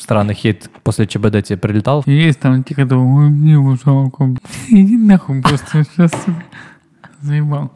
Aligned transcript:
странный 0.00 0.34
хейт 0.34 0.70
после 0.82 1.06
ЧБД 1.06 1.42
тебе 1.44 1.58
прилетал? 1.58 2.02
Есть 2.06 2.40
там 2.40 2.64
те, 2.64 2.74
которые, 2.74 3.04
ой, 3.04 3.30
мне 3.30 3.52
его 3.52 3.76
жалко. 3.76 4.34
Иди 4.68 4.96
нахуй 4.96 5.42
просто 5.42 5.84
сейчас, 5.84 6.10
заебал. 7.20 7.70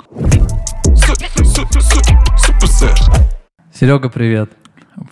Серега, 3.73 4.09
привет. 4.09 4.50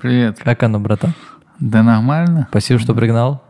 Привет. 0.01 0.39
Как 0.39 0.63
оно, 0.63 0.81
братан? 0.81 1.15
Да 1.61 1.83
нормально? 1.83 2.47
Спасибо, 2.51 2.81
что 2.81 2.95
пригнал. 2.95 3.43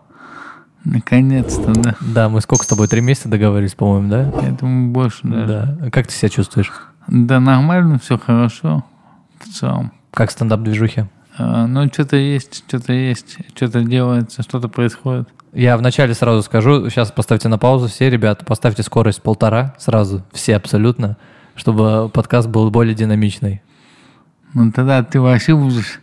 Наконец-то, 0.84 1.72
да. 1.72 1.94
Да, 2.00 2.28
мы 2.28 2.40
сколько 2.40 2.64
с 2.64 2.66
тобой? 2.66 2.88
Три 2.88 3.00
месяца 3.00 3.28
договорились, 3.28 3.74
по-моему, 3.74 4.08
да? 4.08 4.32
Я 4.42 4.50
думаю, 4.50 4.90
больше 4.90 5.20
даже. 5.26 5.76
Да. 5.78 5.90
Как 5.90 6.08
ты 6.08 6.12
себя 6.12 6.28
чувствуешь? 6.28 6.72
Да 7.06 7.40
нормально, 7.40 7.98
все 7.98 8.18
хорошо 8.18 8.84
в 9.38 9.48
целом. 9.48 9.92
Как 10.12 10.30
стендап-движухи? 10.30 11.06
А, 11.38 11.66
Ну, 11.66 11.86
что-то 11.88 12.16
есть, 12.16 12.64
что-то 12.68 12.92
есть, 12.92 13.38
что-то 13.54 13.82
делается, 13.82 14.42
что-то 14.42 14.68
происходит. 14.68 15.28
Я 15.52 15.76
вначале 15.76 16.14
сразу 16.14 16.42
скажу, 16.42 16.88
сейчас 16.88 17.10
поставьте 17.10 17.48
на 17.48 17.58
паузу 17.58 17.88
все, 17.88 18.08
ребята, 18.08 18.44
поставьте 18.44 18.82
скорость 18.82 19.20
полтора 19.22 19.74
сразу, 19.78 20.22
все 20.32 20.56
абсолютно, 20.56 21.16
чтобы 21.56 22.08
подкаст 22.08 22.48
был 22.48 22.70
более 22.70 22.94
динамичный. 22.94 23.62
Ну, 24.54 24.72
тогда 24.72 25.02
ты 25.02 25.20
вообще 25.20 25.54
будешь. 25.54 26.00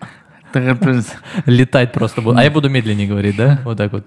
Летать 1.46 1.94
просто 1.94 2.22
буду. 2.22 2.38
А 2.38 2.44
я 2.44 2.52
буду 2.52 2.70
медленнее 2.70 3.08
говорить, 3.08 3.36
да? 3.36 3.60
Вот 3.64 3.78
так 3.78 3.92
вот. 3.92 4.06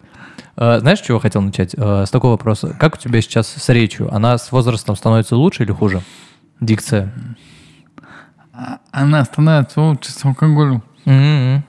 А, 0.57 0.81
Знаешь, 0.81 1.01
чего 1.01 1.19
хотел 1.21 1.41
начать? 1.43 1.75
А, 1.79 2.05
С 2.05 2.11
такого 2.11 2.33
вопроса. 2.33 2.75
Как 2.79 2.95
у 2.95 2.99
тебя 2.99 3.21
сейчас 3.21 3.49
с 3.49 3.69
речью? 3.69 4.13
Она 4.13 4.39
с 4.39 4.51
возрастом 4.53 4.97
становится 4.97 5.37
лучше 5.37 5.63
или 5.63 5.73
хуже? 5.73 6.03
Дикция. 6.61 7.13
Она 8.91 9.25
становится 9.25 9.81
лучше 9.81 10.13
с 10.13 10.25
алкоголем. 10.25 10.83
М-м-м. 11.07 11.63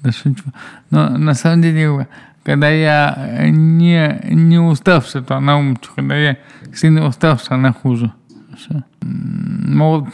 Да 0.00 0.12
шучу. 0.12 0.44
Но 0.90 1.08
на 1.10 1.34
самом 1.34 1.62
деле, 1.62 2.08
когда 2.42 2.68
я 2.68 3.46
не, 3.48 4.20
не 4.24 4.58
уставший, 4.58 5.22
то 5.22 5.36
она 5.36 5.58
лучше. 5.58 5.90
Когда 5.96 6.16
я 6.16 6.36
сильно 6.74 7.06
уставший, 7.06 7.56
она 7.56 7.72
хуже. 7.72 8.12
Всё. 8.58 8.82
М, 9.02 9.76
Ну 9.76 9.88
вот 10.00 10.08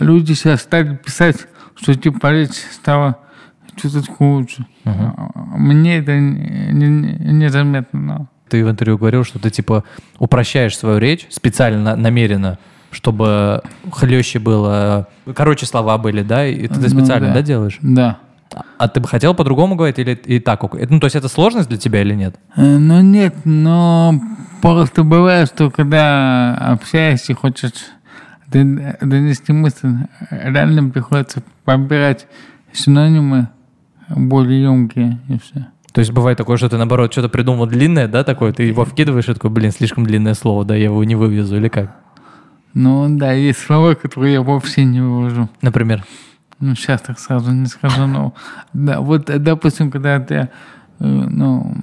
люди 0.00 0.32
сейчас 0.34 0.62
стали 0.62 0.96
писать, 0.96 1.46
что 1.76 1.94
типа 1.94 2.30
речь 2.30 2.54
стала 2.72 3.18
чуточку 3.76 4.24
лучше. 4.24 4.64
А 4.84 5.30
Мне 5.58 5.98
это 5.98 6.18
не, 6.18 6.72
не- 6.72 7.32
незаметно. 7.32 8.00
но 8.00 8.26
Ты 8.48 8.64
в 8.64 8.70
интервью 8.70 8.98
говорил, 8.98 9.24
что 9.24 9.38
ты 9.38 9.50
типа 9.50 9.82
упрощаешь 10.18 10.76
свою 10.76 10.98
речь 10.98 11.26
специально, 11.30 11.96
намеренно, 11.96 12.58
чтобы 12.92 13.62
хлеще 13.90 14.38
было, 14.38 15.08
короче 15.34 15.66
слова 15.66 15.98
были, 15.98 16.22
да? 16.22 16.46
И 16.46 16.68
ты 16.68 16.78
Ну 16.78 16.88
специально, 16.88 17.28
да. 17.28 17.34
да, 17.34 17.42
делаешь? 17.42 17.78
Да. 17.82 18.18
А 18.78 18.86
ты 18.88 19.00
бы 19.00 19.08
хотел 19.08 19.34
по-другому 19.34 19.76
говорить 19.76 19.98
или 19.98 20.12
и 20.12 20.38
так? 20.38 20.62
Ну, 20.62 21.00
то 21.00 21.06
есть 21.06 21.16
это 21.16 21.28
сложность 21.28 21.68
для 21.68 21.78
тебя 21.78 22.02
или 22.02 22.14
нет? 22.14 22.36
Э, 22.54 22.76
Ну 22.78 23.00
нет, 23.00 23.34
но 23.44 24.14
просто 24.60 25.04
бывает, 25.04 25.48
что 25.48 25.70
когда 25.70 26.54
общаешься 26.54 27.32
и 27.32 27.34
хочешь 27.34 27.72
донести 28.48 29.52
мысль, 29.52 29.88
реально 30.30 30.90
приходится 30.90 31.42
подбирать 31.64 32.26
синонимы 32.72 33.48
более 34.10 34.62
емкие 34.62 35.18
и 35.28 35.38
все. 35.38 35.66
То 35.92 36.00
есть 36.00 36.10
бывает 36.10 36.38
такое, 36.38 36.56
что 36.56 36.68
ты, 36.68 36.76
наоборот, 36.78 37.12
что-то 37.12 37.28
придумал 37.28 37.66
длинное, 37.66 38.08
да, 38.08 38.24
такое, 38.24 38.52
ты 38.52 38.62
его 38.62 38.84
вкидываешь 38.84 39.28
и 39.28 39.34
такой, 39.34 39.50
блин, 39.50 39.72
слишком 39.72 40.04
длинное 40.04 40.34
слово, 40.34 40.64
да, 40.64 40.74
я 40.74 40.84
его 40.84 41.04
не 41.04 41.14
вывезу, 41.14 41.56
или 41.56 41.68
как? 41.68 41.96
Ну 42.74 43.06
да, 43.18 43.32
есть 43.32 43.60
слова, 43.60 43.94
которые 43.94 44.34
я 44.34 44.42
вообще 44.42 44.84
не 44.84 45.00
вывожу. 45.00 45.48
Например. 45.60 46.04
Ну, 46.60 46.74
сейчас 46.74 47.00
так 47.02 47.18
сразу 47.18 47.50
не 47.52 47.66
скажу, 47.66 48.06
но 48.06 48.34
да, 48.72 49.00
вот, 49.00 49.24
допустим, 49.42 49.90
когда 49.90 50.20
ты, 50.20 50.34
э, 50.34 50.48
ну, 51.00 51.74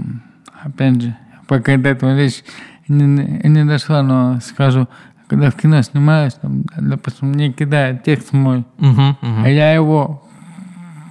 опять 0.63 1.01
же, 1.01 1.17
пока 1.47 1.75
до 1.77 1.89
этого 1.89 2.15
речь 2.17 2.43
не, 2.87 3.03
не 3.43 3.65
дошла, 3.65 4.01
но 4.01 4.39
скажу, 4.39 4.87
когда 5.27 5.51
в 5.51 5.55
кино 5.55 5.81
снимаюсь, 5.81 6.33
там, 6.35 6.63
допустим, 6.77 7.27
мне 7.27 7.51
кидают 7.51 8.03
текст 8.03 8.31
мой, 8.31 8.65
Мгм, 8.77 9.17
мгм. 9.21 9.43
а 9.43 9.49
я 9.49 9.73
его 9.73 10.23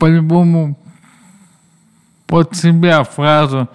по-любому 0.00 0.78
под 2.26 2.56
себя 2.56 3.04
фразу 3.04 3.68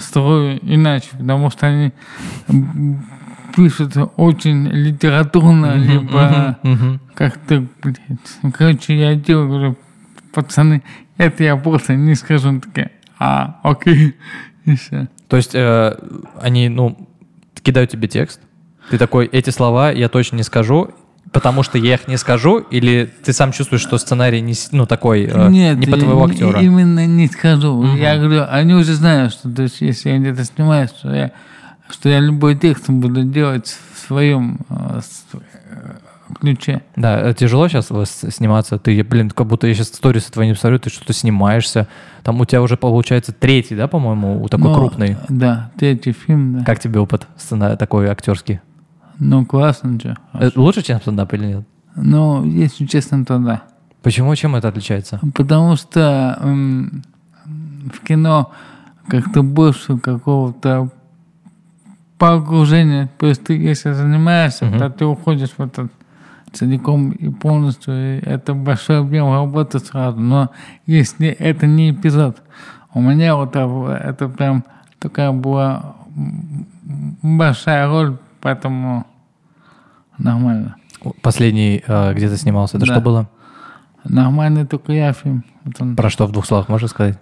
строю 0.00 0.58
иначе, 0.62 1.10
потому 1.12 1.50
что 1.50 1.66
они 1.68 1.92
пишут 3.54 3.96
очень 4.16 4.68
литературно, 4.68 5.76
либо 5.76 6.58
как-то, 7.14 7.64
блядь. 7.82 8.54
Короче, 8.56 8.98
я 8.98 9.14
делаю, 9.14 9.48
говорю, 9.48 9.76
пацаны, 10.32 10.82
это 11.16 11.44
я 11.44 11.56
просто 11.56 11.94
не 11.94 12.14
скажу. 12.14 12.60
Такие, 12.60 12.90
а, 13.18 13.60
окей, 13.62 14.16
и 14.64 14.76
все. 14.76 15.08
То 15.28 15.36
есть 15.36 15.54
э, 15.54 15.96
они, 16.40 16.68
ну, 16.68 17.08
кидают 17.62 17.90
тебе 17.90 18.08
текст, 18.08 18.40
ты 18.90 18.98
такой, 18.98 19.26
эти 19.26 19.50
слова 19.50 19.90
я 19.90 20.08
точно 20.08 20.36
не 20.36 20.42
скажу, 20.42 20.90
потому 21.32 21.62
что 21.62 21.78
я 21.78 21.94
их 21.94 22.06
не 22.06 22.16
скажу, 22.16 22.58
или 22.58 23.10
ты 23.24 23.32
сам 23.32 23.52
чувствуешь, 23.52 23.82
что 23.82 23.98
сценарий 23.98 24.40
не, 24.40 24.54
ну, 24.72 24.86
такой, 24.86 25.24
э, 25.24 25.48
Нет, 25.48 25.78
не 25.78 25.86
по 25.86 25.96
твоего 25.96 26.24
актера? 26.24 26.60
именно 26.60 27.06
не 27.06 27.26
скажу. 27.28 27.96
Я 27.96 28.16
говорю, 28.18 28.44
они 28.48 28.74
уже 28.74 28.94
знают, 28.94 29.32
что 29.32 29.50
то 29.50 29.62
есть, 29.62 29.80
если 29.80 30.10
я 30.10 30.18
где-то 30.18 30.44
снимаюсь, 30.44 30.90
что 30.90 31.14
я, 31.14 31.32
что 31.94 32.08
я 32.08 32.20
любой 32.20 32.56
текст 32.56 32.88
буду 32.90 33.24
делать 33.24 33.76
в 33.94 33.98
своем 34.06 34.58
э, 34.68 35.00
э, 35.32 35.38
ключе. 36.40 36.82
Да, 36.96 37.20
э, 37.20 37.34
тяжело 37.34 37.68
сейчас 37.68 37.88
сниматься. 38.34 38.78
Ты, 38.78 39.02
блин, 39.04 39.30
как 39.30 39.46
будто 39.46 39.66
я 39.66 39.74
сейчас 39.74 39.88
сторисы 39.88 40.30
твои 40.30 40.48
не 40.48 40.54
посмотрю, 40.54 40.78
ты 40.78 40.90
что-то 40.90 41.12
снимаешься. 41.12 41.88
Там 42.22 42.40
у 42.40 42.44
тебя 42.44 42.62
уже 42.62 42.76
получается 42.76 43.32
третий, 43.32 43.76
да, 43.76 43.88
по-моему, 43.88 44.42
у 44.42 44.48
такой 44.48 44.68
Но, 44.68 44.74
крупный. 44.74 45.16
Да, 45.28 45.70
третий 45.78 46.12
фильм, 46.12 46.58
да. 46.58 46.64
Как 46.64 46.80
тебе 46.80 47.00
опыт 47.00 47.26
сцена 47.36 47.76
такой 47.76 48.08
актерский? 48.08 48.60
Ну, 49.18 49.46
классно. 49.46 49.98
Э, 50.34 50.50
Лучше, 50.56 50.82
чем 50.82 51.00
стендап 51.00 51.32
или 51.34 51.46
нет? 51.46 51.64
Ну, 51.96 52.44
если 52.44 52.86
честно, 52.86 53.24
то 53.24 53.38
да. 53.38 53.62
Почему? 54.02 54.34
Чем 54.34 54.56
это 54.56 54.68
отличается? 54.68 55.20
Потому 55.34 55.76
что 55.76 56.38
м, 56.42 57.02
в 57.92 58.04
кино 58.06 58.50
как-то 59.08 59.42
больше 59.42 59.96
какого-то 59.98 60.90
погружения. 62.24 63.08
То 63.18 63.26
есть 63.26 63.44
ты, 63.44 63.54
если 63.56 63.92
занимаешься, 63.92 64.64
Мгм. 64.66 64.78
то 64.78 64.90
ты 64.90 65.04
уходишь 65.04 65.50
в 65.56 65.60
этот 65.60 65.90
целиком 66.52 67.10
и 67.10 67.30
полностью. 67.30 67.94
и 67.94 68.20
это 68.24 68.54
большой 68.54 69.00
объем 69.00 69.32
работы 69.32 69.78
сразу. 69.80 70.20
Но 70.20 70.50
если 70.86 71.28
это 71.28 71.66
не 71.66 71.90
эпизод, 71.90 72.42
у 72.94 73.00
меня 73.00 73.34
вот 73.36 73.56
это, 73.56 74.28
прям 74.28 74.64
такая 75.00 75.32
была 75.32 75.96
большая 77.22 77.88
роль, 77.88 78.16
поэтому 78.40 79.04
нормально. 80.18 80.76
Последний, 81.22 81.82
э, 81.86 82.14
где 82.14 82.28
ты 82.28 82.36
снимался, 82.36 82.76
это 82.78 82.86
Да. 82.86 82.92
что 82.94 83.02
было? 83.02 83.28
Нормальный 84.04 84.64
только 84.66 84.92
я 84.92 85.12
фильм. 85.12 85.44
Вот 85.64 85.74
он 85.80 85.96
Про 85.96 86.08
что 86.10 86.26
в 86.26 86.32
двух 86.32 86.46
словах 86.46 86.68
можешь 86.68 86.90
сказать? 86.90 87.18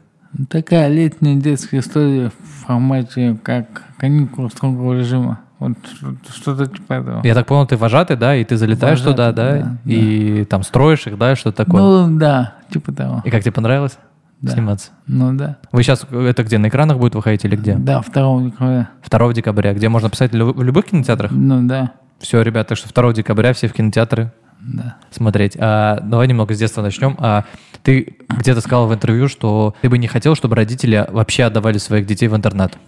Такая 0.48 0.88
летняя 0.88 1.36
детская 1.36 1.80
история 1.80 2.30
в 2.30 2.64
формате 2.66 3.36
как 3.42 3.66
каникулы 3.98 4.48
строгого 4.50 4.94
режима. 4.94 5.40
Вот 5.58 5.72
что- 5.94 6.14
что-то 6.34 6.66
типа 6.66 6.94
этого. 6.94 7.20
Я 7.24 7.34
так 7.34 7.46
понял, 7.46 7.66
ты 7.66 7.76
вожатый, 7.76 8.16
да, 8.16 8.34
и 8.34 8.42
ты 8.44 8.56
залетаешь 8.56 8.98
Вожатый, 9.00 9.12
туда, 9.12 9.32
да, 9.32 9.76
да, 9.84 9.92
и 9.92 10.44
там 10.44 10.62
строишь 10.62 11.06
их, 11.06 11.18
да, 11.18 11.36
что-то 11.36 11.64
такое. 11.64 11.82
Ну 11.82 12.18
да, 12.18 12.54
типа 12.72 12.92
того. 12.92 13.22
И 13.24 13.30
как 13.30 13.42
тебе 13.42 13.52
понравилось 13.52 13.98
Да. 14.40 14.52
сниматься? 14.52 14.90
Ну 15.06 15.34
да. 15.34 15.58
Вы 15.70 15.82
сейчас, 15.84 16.04
это 16.10 16.42
где, 16.42 16.58
на 16.58 16.68
экранах 16.68 16.98
будет 16.98 17.14
выходить 17.14 17.44
или 17.44 17.54
где? 17.54 17.74
Да, 17.76 18.00
2 18.00 18.42
декабря. 18.42 18.88
2 19.08 19.34
декабря, 19.34 19.74
где 19.74 19.88
можно 19.88 20.10
писать 20.10 20.32
в 20.32 20.62
любых 20.62 20.86
кинотеатрах? 20.86 21.30
Ну 21.30 21.66
да, 21.68 21.92
Все, 22.18 22.40
ребята, 22.42 22.70
так 22.70 22.78
что 22.78 22.88
2 22.92 23.12
декабря 23.12 23.52
все 23.52 23.68
в 23.68 23.72
кинотеатры 23.72 24.32
да. 24.64 24.96
смотреть. 25.10 25.56
А, 25.58 26.00
давай 26.00 26.28
немного 26.28 26.54
с 26.54 26.58
детства 26.58 26.82
начнем. 26.82 27.16
А, 27.18 27.44
ты 27.82 28.16
где-то 28.28 28.60
сказал 28.60 28.86
в 28.86 28.94
интервью, 28.94 29.28
что 29.28 29.74
ты 29.82 29.88
бы 29.88 29.98
не 29.98 30.06
хотел, 30.06 30.34
чтобы 30.34 30.56
родители 30.56 31.06
вообще 31.10 31.44
отдавали 31.44 31.78
своих 31.78 32.06
детей 32.06 32.28
в 32.28 32.36
интернат. 32.36 32.78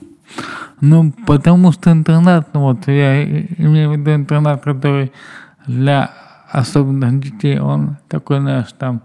Ну, 0.80 1.12
потому 1.26 1.72
что 1.72 1.90
интернат, 1.92 2.48
ну 2.54 2.60
вот, 2.60 2.86
я 2.88 3.24
имею 3.24 3.90
в 3.90 3.92
виду 3.96 4.14
интернат, 4.14 4.62
который 4.62 5.12
для 5.66 6.10
особенных 6.50 7.20
детей, 7.20 7.58
он 7.58 7.96
такой, 8.08 8.40
знаешь, 8.40 8.72
там 8.78 9.02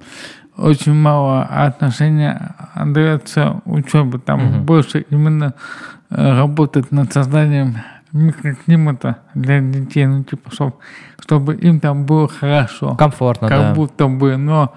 очень 0.57 0.93
мало 0.93 1.43
отношения 1.43 2.55
дается 2.75 3.61
учебе, 3.65 4.19
там 4.19 4.39
Мгм. 4.39 4.65
больше 4.65 5.05
именно 5.09 5.53
э, 6.09 6.37
работать 6.37 6.91
над 6.91 7.13
созданием 7.13 7.77
микроклимата 8.11 9.17
для 9.33 9.59
детей, 9.61 10.05
ну, 10.05 10.23
типа, 10.23 10.51
чтоб, 10.51 10.77
чтобы 11.19 11.55
им 11.55 11.79
там 11.79 12.05
было 12.05 12.27
хорошо 12.27 12.95
Комфортно, 12.95 13.47
как 13.47 13.59
да. 13.59 13.73
будто 13.73 14.07
бы, 14.07 14.37
но 14.37 14.73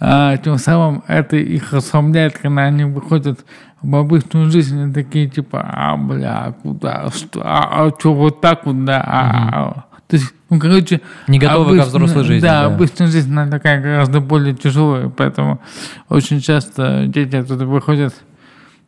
а, 0.00 0.36
тем 0.36 0.58
самым 0.58 1.02
это 1.06 1.36
их 1.36 1.72
расслабляет, 1.72 2.38
когда 2.38 2.62
они 2.62 2.84
выходят 2.84 3.44
в 3.80 3.94
обычную 3.96 4.50
жизнь, 4.50 4.80
они 4.80 4.92
такие 4.92 5.28
типа, 5.28 5.60
а, 5.66 5.96
бля, 5.96 6.54
куда, 6.62 7.10
что, 7.10 7.40
а, 7.42 7.90
что, 7.98 8.14
вот 8.14 8.40
так 8.40 8.66
вот, 8.66 8.84
да, 8.84 9.02
а, 9.06 9.50
а». 9.52 9.84
то 10.06 10.16
есть 10.16 10.34
Ну, 10.50 10.60
короче... 10.60 11.00
Не 11.26 11.38
готовы 11.38 11.78
ко 11.78 11.84
взрослой 11.84 12.24
жизни, 12.24 12.46
Да, 12.46 12.68
да. 12.68 12.74
обычная 12.74 13.06
жизнь, 13.06 13.32
она 13.32 13.50
такая 13.50 13.80
гораздо 13.80 14.20
более 14.20 14.54
тяжелая, 14.54 15.08
поэтому 15.08 15.60
очень 16.08 16.40
часто 16.40 17.06
дети 17.06 17.36
оттуда 17.36 17.66
выходят... 17.66 18.14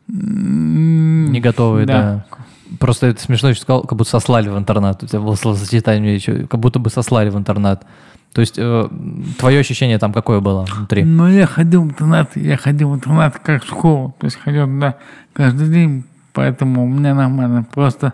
Не 0.07 1.41
готовые, 1.41 1.85
да. 1.85 2.25
Просто 2.79 3.07
это 3.07 3.21
смешно, 3.21 3.53
что 3.53 3.61
сказал, 3.61 3.81
как 3.83 3.97
будто 3.97 4.09
сослали 4.09 4.49
в 4.49 4.57
интернат. 4.57 5.03
У 5.03 5.07
тебя 5.07 5.19
было 5.19 5.35
словосочетание 5.35 6.15
еще, 6.15 6.47
как 6.47 6.59
будто 6.59 6.79
бы 6.79 6.89
сослали 6.89 7.29
в 7.29 7.37
интернат. 7.37 7.85
То 8.33 8.41
есть 8.41 8.55
э, 8.57 8.87
твое 9.39 9.59
ощущение 9.59 9.97
там 9.99 10.13
какое 10.13 10.41
было 10.41 10.65
внутри? 10.65 11.03
Но 11.03 11.29
я 11.29 11.47
ходил 11.47 11.83
в 11.83 11.85
интернат, 11.87 12.35
я 12.35 12.57
ходил 12.57 12.89
в 12.91 12.95
интернат 12.95 13.39
как 13.39 13.63
в 13.63 13.67
школу, 13.67 14.15
то 14.19 14.25
есть 14.25 14.37
ходил 14.37 14.65
туда 14.67 14.97
каждый 15.33 15.69
день, 15.69 16.03
поэтому 16.33 16.83
у 16.83 16.87
меня 16.87 17.15
нормально. 17.15 17.65
Просто, 17.73 18.13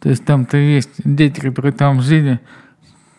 то 0.00 0.08
есть 0.08 0.24
там-то 0.24 0.56
есть 0.56 0.90
дети, 1.04 1.40
которые 1.40 1.72
там 1.72 2.02
жили, 2.02 2.40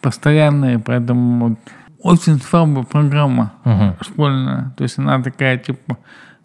постоянные, 0.01 0.79
поэтому 0.79 1.49
вот 1.49 1.59
очень 1.99 2.39
слабая 2.41 2.83
программа 2.83 3.53
Мгм. 3.63 3.95
школьная. 4.01 4.73
То 4.77 4.83
есть 4.83 4.99
она 4.99 5.21
такая, 5.23 5.57
типа, 5.57 5.97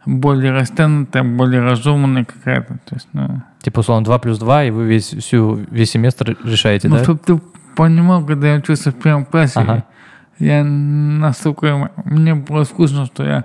более 0.08 0.52
растянутая, 0.52 1.22
более 1.22 1.60
разумная 1.60 2.25
какая-то. 2.25 2.78
То 2.84 2.94
есть, 2.94 3.08
ну, 3.12 3.43
Типа, 3.60 3.81
условно, 3.81 4.05
2 4.05 4.19
плюс 4.19 4.38
2, 4.38 4.64
и 4.64 4.70
вы 4.70 4.87
весь, 4.87 5.08
всю, 5.08 5.55
весь 5.70 5.90
семестр 5.90 6.37
решаете, 6.44 6.88
ну, 6.88 6.96
да? 6.96 7.02
чтобы 7.02 7.20
ты 7.20 7.40
понимал, 7.76 8.25
когда 8.25 8.49
я 8.49 8.56
учился 8.56 8.90
в 8.90 8.94
первом 8.94 9.26
классе, 9.26 9.60
Ага. 9.60 9.84
я 10.38 10.64
настолько... 10.64 11.90
Мне 12.05 12.34
было 12.34 12.64
скучно, 12.64 13.05
что 13.05 13.25
я 13.25 13.44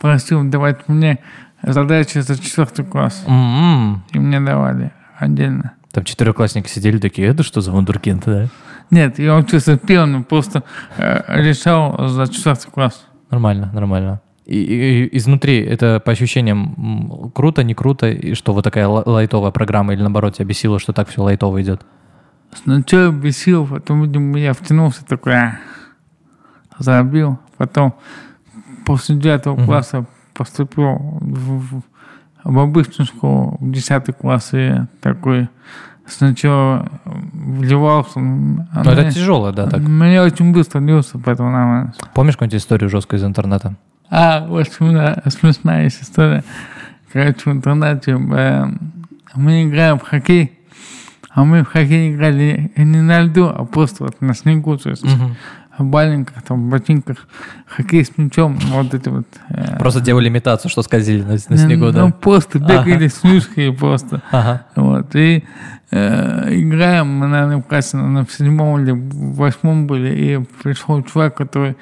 просил 0.00 0.44
давать 0.44 0.88
мне 0.88 1.18
задачи 1.62 2.18
за 2.18 2.40
четвертый 2.40 2.84
класс. 2.84 3.24
М-м. 3.26 4.04
И 4.12 4.18
мне 4.18 4.40
давали 4.40 4.92
отдельно. 5.18 5.72
Там 5.90 6.04
четырехклассники 6.04 6.68
сидели 6.68 6.98
такие, 6.98 7.26
это 7.28 7.42
что 7.42 7.60
за 7.60 7.72
вундеркинд, 7.72 8.24
да? 8.24 8.46
Нет, 8.90 9.18
я 9.18 9.36
учился 9.36 9.76
первым, 9.76 10.22
просто 10.22 10.62
э, 10.96 11.22
решал 11.42 12.08
за 12.08 12.28
четвертый 12.28 12.70
класс. 12.70 13.06
Нормально, 13.30 13.70
нормально. 13.72 14.20
И, 14.50 14.56
и- 15.04 15.16
изнутри 15.16 15.60
это 15.60 16.00
по 16.04 16.10
ощущениям 16.12 17.30
круто, 17.34 17.62
не 17.62 17.74
круто, 17.74 18.08
и 18.10 18.34
что 18.34 18.52
вот 18.52 18.64
такая 18.64 18.88
ла- 18.88 19.04
лайтовая 19.06 19.52
программа 19.52 19.92
или 19.94 20.00
наоборот 20.02 20.34
тебя 20.34 20.46
бесило, 20.46 20.80
что 20.80 20.92
так 20.92 21.08
все 21.08 21.22
лайтово 21.22 21.62
идет? 21.62 21.82
Сначала 22.52 23.12
бесил, 23.12 23.64
потом, 23.66 24.02
видимо, 24.02 24.38
я 24.38 24.52
втянулся 24.52 25.04
такой, 25.06 25.34
а, 25.36 25.58
забил. 26.78 27.38
Потом 27.58 27.94
после 28.84 29.14
девятого 29.16 29.54
Мгм. 29.54 29.66
класса 29.66 30.06
поступил 30.34 30.96
в, 31.20 31.58
в- 31.78 31.82
в 32.42 32.58
обычную 32.58 33.06
школу, 33.06 33.56
в 33.60 33.70
десятый 33.70 34.14
класс, 34.14 34.50
и 34.52 34.72
такой 35.00 35.48
сначала 36.06 36.88
вливался. 37.04 38.18
а 38.18 38.22
Ну 38.22 38.90
это 38.90 39.02
мне- 39.02 39.10
тяжело, 39.12 39.52
да, 39.52 39.68
так. 39.68 39.80
Мне 39.80 40.20
очень 40.22 40.52
быстро 40.52 40.80
лился, 40.80 41.18
поэтому 41.24 41.50
нормально. 41.52 41.92
Помнишь 42.14 42.34
какую-нибудь 42.34 42.60
историю 42.60 42.90
жесткую 42.90 43.20
из 43.20 43.24
интернета? 43.24 43.76
А, 44.10 44.44
в 44.46 44.58
общем, 44.58 44.92
да, 44.92 45.22
смешная 45.28 45.86
история. 45.86 46.42
Короче, 47.12 47.38
в 47.44 47.48
интернете 47.48 48.12
э, 48.12 48.66
мы 49.34 49.64
играем 49.64 49.98
в 49.98 50.02
хоккей, 50.02 50.58
а 51.30 51.44
мы 51.44 51.62
в 51.62 51.66
хоккей 51.66 52.12
играли 52.12 52.72
не 52.76 53.02
на 53.02 53.20
льду, 53.22 53.46
а 53.46 53.64
просто 53.64 54.04
вот 54.04 54.20
на 54.20 54.34
снегу, 54.34 54.76
то 54.76 54.90
есть 54.90 55.04
Мгм. 55.04 55.36
в 55.78 55.90
валенках, 55.90 56.42
там, 56.42 56.70
ботинках, 56.70 57.28
хоккей 57.66 58.04
с 58.04 58.16
мячом, 58.16 58.58
вот 58.72 58.92
эти 58.94 59.08
вот... 59.08 59.26
э, 59.48 59.78
Просто 59.78 60.00
делали 60.00 60.28
имитацию, 60.28 60.70
что 60.70 60.82
скользили 60.82 61.22
на, 61.22 61.34
на 61.34 61.38
ну, 61.48 61.56
снегу, 61.56 61.84
ну, 61.86 61.92
да? 61.92 62.10
просто 62.10 62.58
бегали 62.58 63.06
с 63.06 63.22
мышкой 63.22 63.72
просто. 63.72 64.22
Ага. 64.32 64.66
Вот, 64.74 65.14
и 65.14 65.44
э, 65.92 66.54
играем, 66.54 67.06
мы, 67.06 67.28
наверное, 67.28 67.58
в 67.58 67.62
классе, 67.62 67.96
в 67.96 68.26
седьмом 68.32 68.82
или 68.82 68.90
восьмом 68.92 69.86
были, 69.86 70.14
и 70.14 70.44
пришел 70.62 71.00
чувак, 71.04 71.36
который 71.36 71.76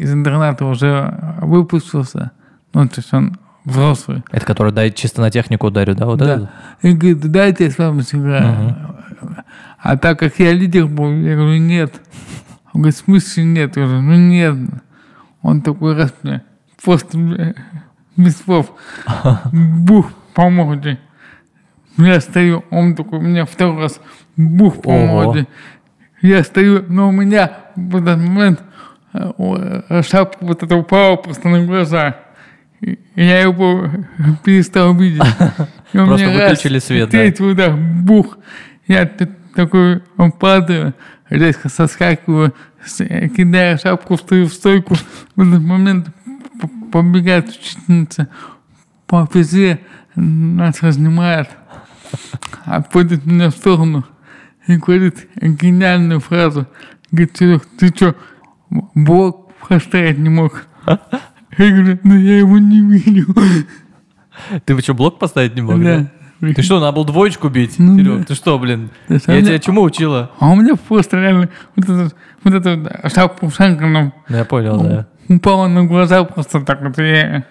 из 0.00 0.12
интерната 0.12 0.64
уже 0.64 1.36
выпустился, 1.42 2.30
ну, 2.72 2.88
то 2.88 2.94
есть 2.98 3.12
он 3.12 3.36
взрослый, 3.64 4.22
Это 4.30 4.46
который 4.46 4.72
дай 4.72 4.90
чисто 4.90 5.20
на 5.20 5.30
технику 5.30 5.66
ударю, 5.66 5.94
да? 5.94 6.06
Вот 6.06 6.18
Да. 6.18 6.24
это? 6.34 6.50
и 6.82 6.92
говорит, 6.92 7.20
дайте 7.30 7.64
я 7.64 7.70
с 7.70 7.78
вами 7.78 8.00
сыграю. 8.00 8.76
А 9.78 9.96
так 9.96 10.18
как 10.18 10.38
я 10.38 10.52
лидер 10.52 10.86
был, 10.86 11.10
я 11.12 11.36
говорю, 11.36 11.58
нет. 11.58 12.00
Он 12.72 12.82
говорит, 12.82 12.96
в 12.96 13.04
смысле 13.04 13.44
нет? 13.44 13.76
Я 13.76 13.84
говорю, 13.84 14.02
ну 14.02 14.16
нет. 14.16 14.56
Он 15.42 15.60
такой 15.62 15.96
раз 15.96 16.14
мне 16.22 16.42
просто 16.82 17.18
без 18.16 18.36
слов 18.38 18.72
бух 19.52 20.10
по 20.34 20.48
морде. 20.48 20.98
Я 21.96 22.20
стою, 22.20 22.64
он 22.70 22.94
такой, 22.94 23.20
мне 23.20 23.44
второй 23.44 23.82
раз 23.82 24.00
бух 24.36 24.80
по 24.80 24.90
морде. 24.90 25.46
Я 26.22 26.42
стою, 26.44 26.84
но 26.88 27.08
у 27.08 27.12
меня 27.12 27.52
в 27.76 27.96
этот 27.96 28.18
момент 28.18 28.62
о, 29.12 30.02
шапка 30.02 30.44
вот 30.44 30.62
эта 30.62 30.76
упала 30.76 31.16
просто 31.16 31.48
на 31.48 31.64
глаза. 31.64 32.16
И 32.80 32.98
я 33.14 33.40
его 33.40 33.90
перестал 34.44 34.94
видеть. 34.94 35.22
Просто 35.92 36.28
выключили 36.28 36.78
свет, 36.78 37.08
и 37.08 37.10
да. 37.10 37.18
третий 37.18 37.42
удар, 37.42 37.76
бух. 37.76 38.38
Я 38.86 39.06
такой 39.06 40.02
падаю, 40.38 40.94
резко 41.28 41.68
соскакиваю, 41.68 42.54
кидаю 43.36 43.78
шапку, 43.78 44.16
стою 44.16 44.46
в 44.46 44.52
стойку. 44.52 44.94
В 45.34 45.40
этот 45.40 45.62
момент 45.62 46.08
побегает 46.92 47.48
учительница 47.48 48.28
по 49.06 49.28
физе, 49.32 49.80
нас 50.14 50.82
разнимает, 50.82 51.48
отводит 52.64 53.26
меня 53.26 53.50
в 53.50 53.54
сторону 53.54 54.04
и 54.66 54.76
говорит 54.76 55.28
гениальную 55.40 56.20
фразу. 56.20 56.66
Говорит, 57.10 57.36
Серег, 57.36 57.66
ты 57.78 57.88
что, 57.88 58.14
блок 58.94 59.52
поставить 59.68 60.18
не 60.18 60.28
мог? 60.28 60.66
Я 60.86 61.70
говорю, 61.70 61.98
ну 62.04 62.16
я 62.16 62.38
его 62.38 62.58
не 62.58 62.80
видел. 62.80 63.34
Ты 64.64 64.80
что, 64.80 64.94
блок 64.94 65.18
поставить 65.18 65.54
не 65.54 65.62
мог, 65.62 65.82
да? 65.82 66.08
Да. 66.40 66.54
Ты 66.54 66.62
что, 66.62 66.80
надо 66.80 66.92
было 66.92 67.04
двоечку 67.06 67.48
бить? 67.50 67.78
Ну 67.78 67.98
Серег, 67.98 68.18
да. 68.20 68.24
ты 68.24 68.34
что, 68.34 68.58
блин? 68.58 68.90
Да, 69.08 69.16
Я 69.26 69.42
тебя 69.42 69.58
чему 69.58 69.82
учила? 69.82 70.30
А 70.38 70.48
у 70.50 70.56
меня 70.56 70.74
просто 70.76 71.18
реально 71.18 71.50
вот 71.76 71.84
это 71.84 72.10
вот 72.42 72.54
это 72.54 73.10
шапка 73.14 73.50
шанканом 73.50 74.14
Ну, 74.28 74.36
я 74.36 74.44
понял, 74.46 74.80
да. 74.80 75.06
упала 75.28 75.68
на 75.68 75.84
глаза 75.84 76.24
просто 76.24 76.62
так 76.62 76.80
вот. 76.80 76.96
Я... 76.96 77.44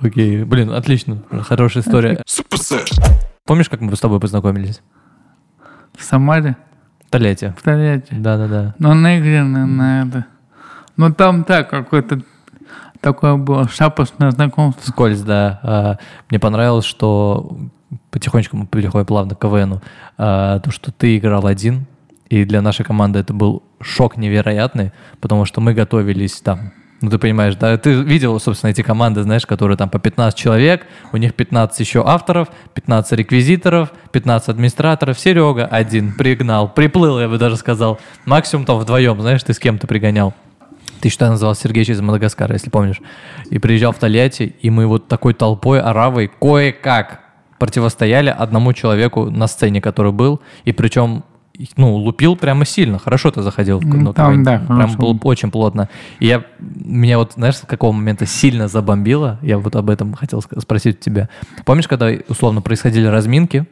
Окей, 0.00 0.44
блин, 0.44 0.70
отлично, 0.70 1.22
хорошая 1.42 1.82
история. 1.82 2.22
Помнишь, 3.46 3.70
как 3.70 3.80
мы 3.80 3.94
с 3.96 4.00
тобой 4.00 4.20
познакомились? 4.20 4.82
В 5.96 6.04
Самаре, 6.04 6.56
В 7.56 7.62
Тольятти. 7.62 8.14
Да-да-да. 8.14 8.74
Но 8.78 8.94
на 8.94 9.18
игре, 9.18 9.42
на, 9.42 10.02
это. 10.02 10.26
Но 10.96 11.12
там 11.12 11.44
так, 11.44 11.70
какое-то 11.70 12.20
такое 13.00 13.36
было 13.36 13.68
шапочное 13.68 14.30
знакомство. 14.30 14.90
Скользь, 14.90 15.22
да. 15.22 15.60
А, 15.62 15.98
Мне 16.28 16.38
понравилось, 16.38 16.84
что 16.84 17.56
потихонечку 18.10 18.56
мы 18.56 18.66
переходим 18.66 19.06
плавно 19.06 19.34
к 19.34 19.40
КВНу. 19.40 19.80
а, 20.16 20.60
То, 20.60 20.70
что 20.70 20.92
ты 20.92 21.16
играл 21.16 21.46
один, 21.46 21.86
и 22.28 22.44
для 22.44 22.60
нашей 22.60 22.84
команды 22.84 23.18
это 23.18 23.32
был 23.32 23.62
шок 23.80 24.16
невероятный, 24.16 24.92
потому 25.20 25.44
что 25.44 25.60
мы 25.60 25.72
готовились 25.72 26.40
там. 26.40 26.72
Ну, 27.00 27.10
ты 27.10 27.18
понимаешь, 27.18 27.54
да? 27.54 27.76
Ты 27.76 27.92
видел, 27.92 28.40
собственно, 28.40 28.70
эти 28.70 28.82
команды, 28.82 29.22
знаешь, 29.22 29.46
которые 29.46 29.76
там 29.76 29.88
по 29.88 30.00
15 30.00 30.36
человек, 30.36 30.84
у 31.12 31.16
них 31.16 31.34
15 31.34 31.78
еще 31.78 32.02
авторов, 32.04 32.48
15 32.74 33.12
реквизиторов, 33.12 33.92
15 34.10 34.48
администраторов. 34.48 35.18
Серега 35.18 35.66
один 35.66 36.12
пригнал, 36.12 36.68
приплыл, 36.68 37.20
я 37.20 37.28
бы 37.28 37.38
даже 37.38 37.56
сказал. 37.56 38.00
Максимум 38.24 38.64
там 38.64 38.78
вдвоем, 38.78 39.20
знаешь, 39.20 39.42
ты 39.44 39.52
с 39.52 39.60
кем-то 39.60 39.86
пригонял. 39.86 40.34
Ты 41.00 41.06
еще 41.06 41.24
назывался 41.28 41.62
Сергеевич 41.62 41.90
из 41.90 42.00
Мадагаскара, 42.00 42.54
если 42.54 42.70
помнишь. 42.70 43.00
И 43.50 43.60
приезжал 43.60 43.92
в 43.92 43.98
Тольятти, 43.98 44.56
и 44.60 44.68
мы 44.68 44.86
вот 44.88 45.06
такой 45.06 45.34
толпой, 45.34 45.80
оравой, 45.80 46.28
кое-как 46.40 47.20
противостояли 47.60 48.30
одному 48.30 48.72
человеку 48.72 49.30
на 49.30 49.46
сцене, 49.46 49.80
который 49.80 50.10
был, 50.10 50.40
и 50.64 50.72
причем 50.72 51.24
ну, 51.76 51.94
лупил 51.96 52.36
прямо 52.36 52.64
сильно. 52.64 52.98
Хорошо 52.98 53.30
ты 53.30 53.42
заходил. 53.42 53.80
в 53.80 53.84
Ну, 53.84 54.12
там, 54.12 54.42
да, 54.42 54.58
Прям 54.58 54.96
было 54.96 55.18
очень 55.24 55.50
плотно. 55.50 55.88
И 56.20 56.26
я, 56.26 56.44
меня 56.58 57.18
вот, 57.18 57.32
знаешь, 57.34 57.56
с 57.56 57.60
какого 57.60 57.92
момента 57.92 58.26
сильно 58.26 58.68
забомбило, 58.68 59.38
я 59.42 59.58
вот 59.58 59.74
об 59.76 59.90
этом 59.90 60.14
хотел 60.14 60.40
спросить 60.40 60.98
у 60.98 61.02
тебя. 61.02 61.28
Помнишь, 61.64 61.88
когда, 61.88 62.10
условно, 62.28 62.62
происходили 62.62 63.06
разминки, 63.06 63.66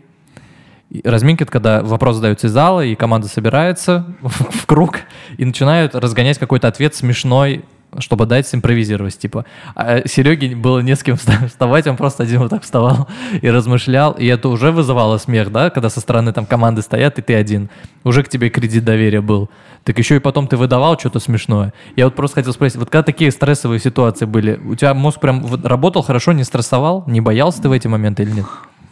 Разминки, 1.02 1.42
это 1.42 1.50
когда 1.50 1.82
вопрос 1.82 2.14
задаются 2.16 2.46
из 2.46 2.52
зала, 2.52 2.84
и 2.84 2.94
команда 2.94 3.26
собирается 3.26 4.06
в 4.22 4.66
круг 4.66 5.00
и 5.36 5.44
начинают 5.44 5.96
разгонять 5.96 6.38
какой-то 6.38 6.68
ответ 6.68 6.94
смешной, 6.94 7.64
чтобы 8.00 8.26
дать 8.26 8.46
симпровизировать, 8.46 9.18
типа. 9.18 9.44
А 9.74 10.06
Сереге 10.06 10.54
было 10.56 10.80
не 10.80 10.94
с 10.96 11.02
кем 11.02 11.16
вста- 11.16 11.46
вставать, 11.48 11.86
он 11.86 11.96
просто 11.96 12.22
один 12.22 12.40
вот 12.40 12.50
так 12.50 12.62
вставал 12.62 13.08
и 13.40 13.50
размышлял, 13.50 14.12
и 14.12 14.26
это 14.26 14.48
уже 14.48 14.72
вызывало 14.72 15.18
смех, 15.18 15.52
да, 15.52 15.70
когда 15.70 15.90
со 15.90 16.00
стороны 16.00 16.32
там 16.32 16.46
команды 16.46 16.82
стоят, 16.82 17.18
и 17.18 17.22
ты 17.22 17.34
один. 17.34 17.70
Уже 18.04 18.22
к 18.22 18.28
тебе 18.28 18.50
кредит 18.50 18.84
доверия 18.84 19.20
был. 19.20 19.50
Так 19.84 19.98
еще 19.98 20.16
и 20.16 20.20
потом 20.20 20.46
ты 20.48 20.56
выдавал 20.56 20.98
что-то 20.98 21.20
смешное. 21.20 21.72
Я 21.96 22.04
вот 22.06 22.14
просто 22.14 22.36
хотел 22.36 22.52
спросить, 22.52 22.76
вот 22.76 22.90
когда 22.90 23.02
такие 23.02 23.30
стрессовые 23.30 23.80
ситуации 23.80 24.24
были, 24.26 24.60
у 24.64 24.74
тебя 24.74 24.94
мозг 24.94 25.20
прям 25.20 25.44
работал 25.64 26.02
хорошо, 26.02 26.32
не 26.32 26.44
стрессовал, 26.44 27.04
не 27.06 27.20
боялся 27.20 27.62
ты 27.62 27.68
в 27.68 27.72
эти 27.72 27.86
моменты 27.88 28.22
или 28.22 28.30
нет? 28.30 28.46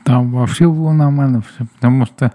Там 0.05 0.33
вообще 0.33 0.69
было 0.69 0.93
нормально 0.93 1.43
все, 1.43 1.67
потому 1.77 2.07
что 2.07 2.33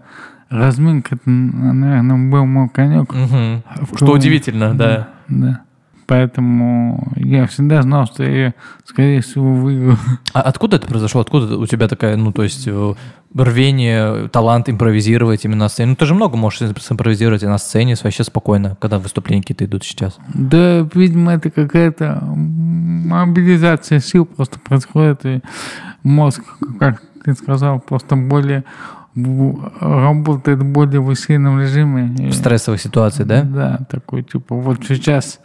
разминка, 0.50 1.18
наверное, 1.26 2.32
был 2.32 2.46
мой 2.46 2.70
конек. 2.70 3.14
Мгм. 3.14 3.64
В 3.82 3.96
Что 3.96 4.12
удивительно, 4.14 4.74
да. 4.74 5.10
Да. 5.28 5.62
Поэтому 6.10 7.14
я 7.18 7.46
всегда 7.46 7.84
знал, 7.84 8.08
что 8.08 8.24
я, 8.24 8.56
скорее 8.84 9.22
всего, 9.22 9.54
выиграю. 9.54 9.96
А 10.34 10.42
откуда 10.42 10.78
это 10.78 10.88
произошло? 10.88 11.22
Откуда 11.22 11.56
у 11.56 11.68
тебя 11.68 11.88
такая, 11.88 12.18
ну, 12.18 12.32
то 12.32 12.42
есть 12.42 12.68
э, 12.68 12.94
рвение, 13.36 14.28
талант 14.30 14.70
импровизировать 14.70 15.46
именно 15.46 15.66
на 15.66 15.70
сцене? 15.70 15.92
Ну, 15.92 15.96
ты 15.96 16.08
же 16.08 16.16
много 16.16 16.36
можешь 16.36 16.64
импровизировать 16.64 17.44
и 17.44 17.46
на 17.46 17.60
сцене 17.60 17.94
вообще 18.04 18.24
спокойно, 18.24 18.76
когда 18.82 18.98
выступления 18.98 19.44
какие-то 19.44 19.66
идут 19.66 19.84
сейчас. 19.84 20.18
Да, 20.34 20.88
видимо, 20.96 21.34
это 21.34 21.52
какая-то 21.52 22.24
мобилизация 22.24 24.00
сил 24.00 24.26
просто 24.26 24.60
происходит, 24.60 25.28
и 25.28 25.42
мозг, 26.02 26.42
как 26.80 27.04
ты 27.24 27.36
сказал, 27.36 27.80
просто 27.80 28.16
более 28.16 28.64
работает 29.80 30.60
в 30.60 30.66
более 30.66 31.02
в 31.02 31.08
усиленном 31.08 31.60
режиме. 31.62 32.30
В 32.30 32.34
стрессовой 32.34 32.80
ситуации, 32.80 33.26
да? 33.26 33.44
Да, 33.44 33.80
такой, 33.92 34.24
типа, 34.24 34.56
вот 34.56 34.80
сейчас 34.88 35.40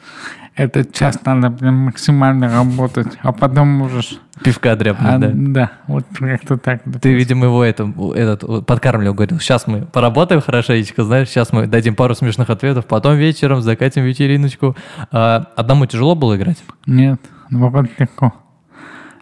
этот 0.57 0.95
час 0.95 1.19
надо 1.25 1.51
прям 1.51 1.75
максимально 1.75 2.49
работать, 2.49 3.19
а 3.23 3.33
потом 3.33 3.69
можешь... 3.69 4.19
Пивка 4.43 4.73
А, 4.73 4.77
дряпнуть, 4.77 5.21
да? 5.21 5.31
да, 5.35 5.73
вот 5.89 6.05
как-то 6.17 6.57
так. 6.57 6.83
Ты, 7.01 7.13
видимо, 7.13 7.47
его 7.47 7.65
это, 7.65 7.93
этот, 8.15 8.67
подкармливал, 8.67 9.15
говорил, 9.15 9.41
сейчас 9.41 9.67
мы 9.67 9.83
поработаем 9.83 10.41
хорошенечко, 10.41 11.03
знаешь, 11.03 11.29
сейчас 11.29 11.53
мы 11.53 11.67
дадим 11.67 11.97
пару 11.97 12.15
смешных 12.15 12.51
ответов, 12.51 12.87
потом 12.87 13.17
вечером 13.17 13.63
закатим 13.63 14.05
вечериночку. 14.05 14.77
А, 15.11 15.47
одному 15.57 15.87
тяжело 15.87 16.15
было 16.15 16.37
играть? 16.37 16.63
Нет, 16.87 17.21
наоборот, 17.51 17.91
легко. 17.99 18.33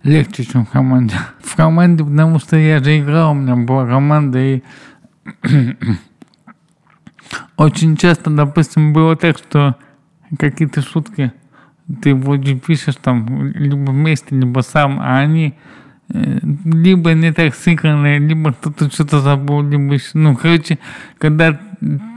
Легче, 0.03 0.45
чем 0.45 0.67
в 0.67 0.71
команде. 0.71 1.15
В 1.43 1.57
команде, 1.57 2.05
потому 2.05 2.39
что 2.41 2.57
я 2.57 2.83
же 2.83 2.99
играл, 2.99 3.31
у 3.31 3.35
меня 3.35 3.57
была 3.57 3.87
команда, 3.87 4.39
и 4.39 4.63
очень 7.57 7.97
часто, 7.97 8.29
допустим, 8.29 8.93
было 8.93 9.17
так, 9.17 9.39
что 9.39 9.77
какие-то 10.39 10.83
шутки. 10.83 11.33
Ты 12.03 12.15
вроде 12.15 12.55
пишешь 12.55 12.97
там 12.97 13.47
либо 13.53 13.91
вместе, 13.91 14.35
либо 14.35 14.61
сам, 14.61 15.01
а 15.01 15.19
они 15.19 15.55
э, 16.09 16.39
либо 16.65 17.13
не 17.13 17.33
так 17.33 17.55
сыграны, 17.55 18.19
либо 18.19 18.53
кто-то 18.53 18.91
что-то 18.91 19.21
забыл, 19.21 19.63
либо 19.63 19.95
еще, 19.95 20.11
ну, 20.15 20.37
короче, 20.37 20.79
когда 21.19 21.59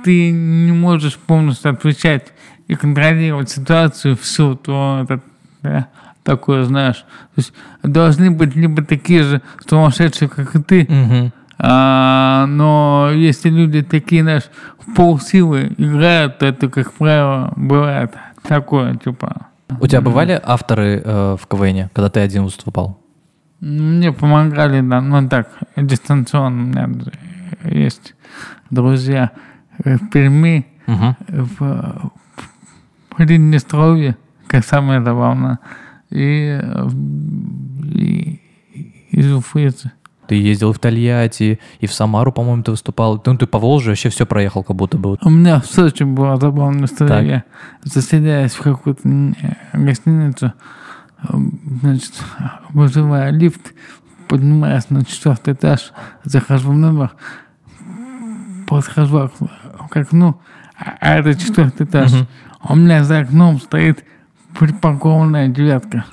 ты 0.04 0.32
не 0.32 0.72
можешь 0.72 1.18
полностью 1.18 1.72
отвечать 1.72 2.32
и 2.68 2.76
контролировать 2.76 3.50
ситуацию 3.50 4.16
всю, 4.16 4.56
то 4.56 5.02
это 5.04 5.22
да, 5.62 5.88
такое, 6.24 6.64
знаешь, 6.64 6.98
то 6.98 7.38
есть 7.38 7.54
должны 7.84 8.32
быть 8.32 8.56
либо 8.56 8.84
такие 8.84 9.24
же 9.24 9.42
сумасшедшие, 9.68 10.30
как 10.30 10.56
и 10.56 10.62
ты, 10.62 10.88
Мгм. 10.88 11.32
А, 11.58 12.46
но 12.48 13.10
если 13.14 13.50
люди 13.50 13.82
такие, 13.82 14.22
знаешь, 14.24 14.50
полсилы 14.96 15.74
играют, 15.78 16.38
то 16.40 16.46
это, 16.46 16.70
как 16.70 16.94
правило, 16.94 17.54
бывает 17.56 18.14
такое, 18.44 18.96
типа, 18.96 19.48
У 19.80 19.88
тебя 19.88 20.02
бывали 20.02 20.40
авторы 20.44 21.02
э, 21.04 21.38
в 21.40 21.48
КВН, 21.48 21.90
когда 21.94 22.10
ты 22.10 22.20
один 22.20 22.44
выступал? 22.44 23.00
Мне 23.62 24.12
помогали, 24.12 24.82
да, 24.82 25.02
ну 25.02 25.28
так, 25.30 25.48
дистанционно. 25.78 26.64
У 26.64 26.68
меня 26.68 26.90
есть 27.64 28.14
друзья 28.70 29.32
в 29.84 30.10
Перми, 30.10 30.68
Мгм. 30.88 31.16
в, 31.28 31.60
в 31.60 33.16
Приднестровье, 33.16 34.18
как 34.48 34.64
самое 34.66 35.02
забавное, 35.04 35.58
и, 36.12 36.60
в- 36.64 37.96
и 37.98 38.42
из 39.12 39.32
Уфы. 39.34 39.72
Ты 40.28 40.36
ездил 40.36 40.74
в 40.74 40.80
Тольятти, 40.80 41.60
и 41.80 41.88
в 41.88 41.94
Самару, 41.94 42.32
по-моему, 42.32 42.64
ты 42.64 42.72
выступал. 42.72 43.22
Ну, 43.26 43.38
ты 43.38 43.46
по 43.48 43.60
Волжье 43.60 43.92
вообще 43.92 44.10
все 44.10 44.26
проехал, 44.26 44.64
как 44.64 44.76
будто 44.76 44.98
бы. 44.98 45.18
У 45.22 45.30
меня 45.30 45.60
в 45.60 45.66
Сочи 45.66 46.04
была 46.04 46.38
забавная 46.38 46.86
история. 46.86 47.10
Так. 47.10 47.24
Я 47.26 47.44
заселяюсь 47.84 48.54
в 48.54 48.62
какую-то 48.62 49.08
м, 49.08 49.36
гостиницу, 49.74 50.54
м, 51.30 51.60
значит, 51.82 52.14
вызываю 52.70 53.34
лифт, 53.34 53.74
поднимаюсь 54.28 54.90
на 54.90 55.06
четвертый 55.06 55.54
этаж, 55.54 55.92
захожу 56.24 56.72
в 56.72 56.78
номер, 56.78 57.12
подхожу 58.68 59.30
к- 59.90 59.98
окну, 59.98 60.42
а 60.78 60.96
а 61.00 61.16
это 61.20 61.36
четвертый 61.36 61.86
этаж. 61.86 62.12
У 62.68 62.76
меня 62.76 63.04
за 63.04 63.20
окном 63.20 63.60
стоит 63.62 64.04
припакованная 64.58 65.48
девятка. 65.50 66.06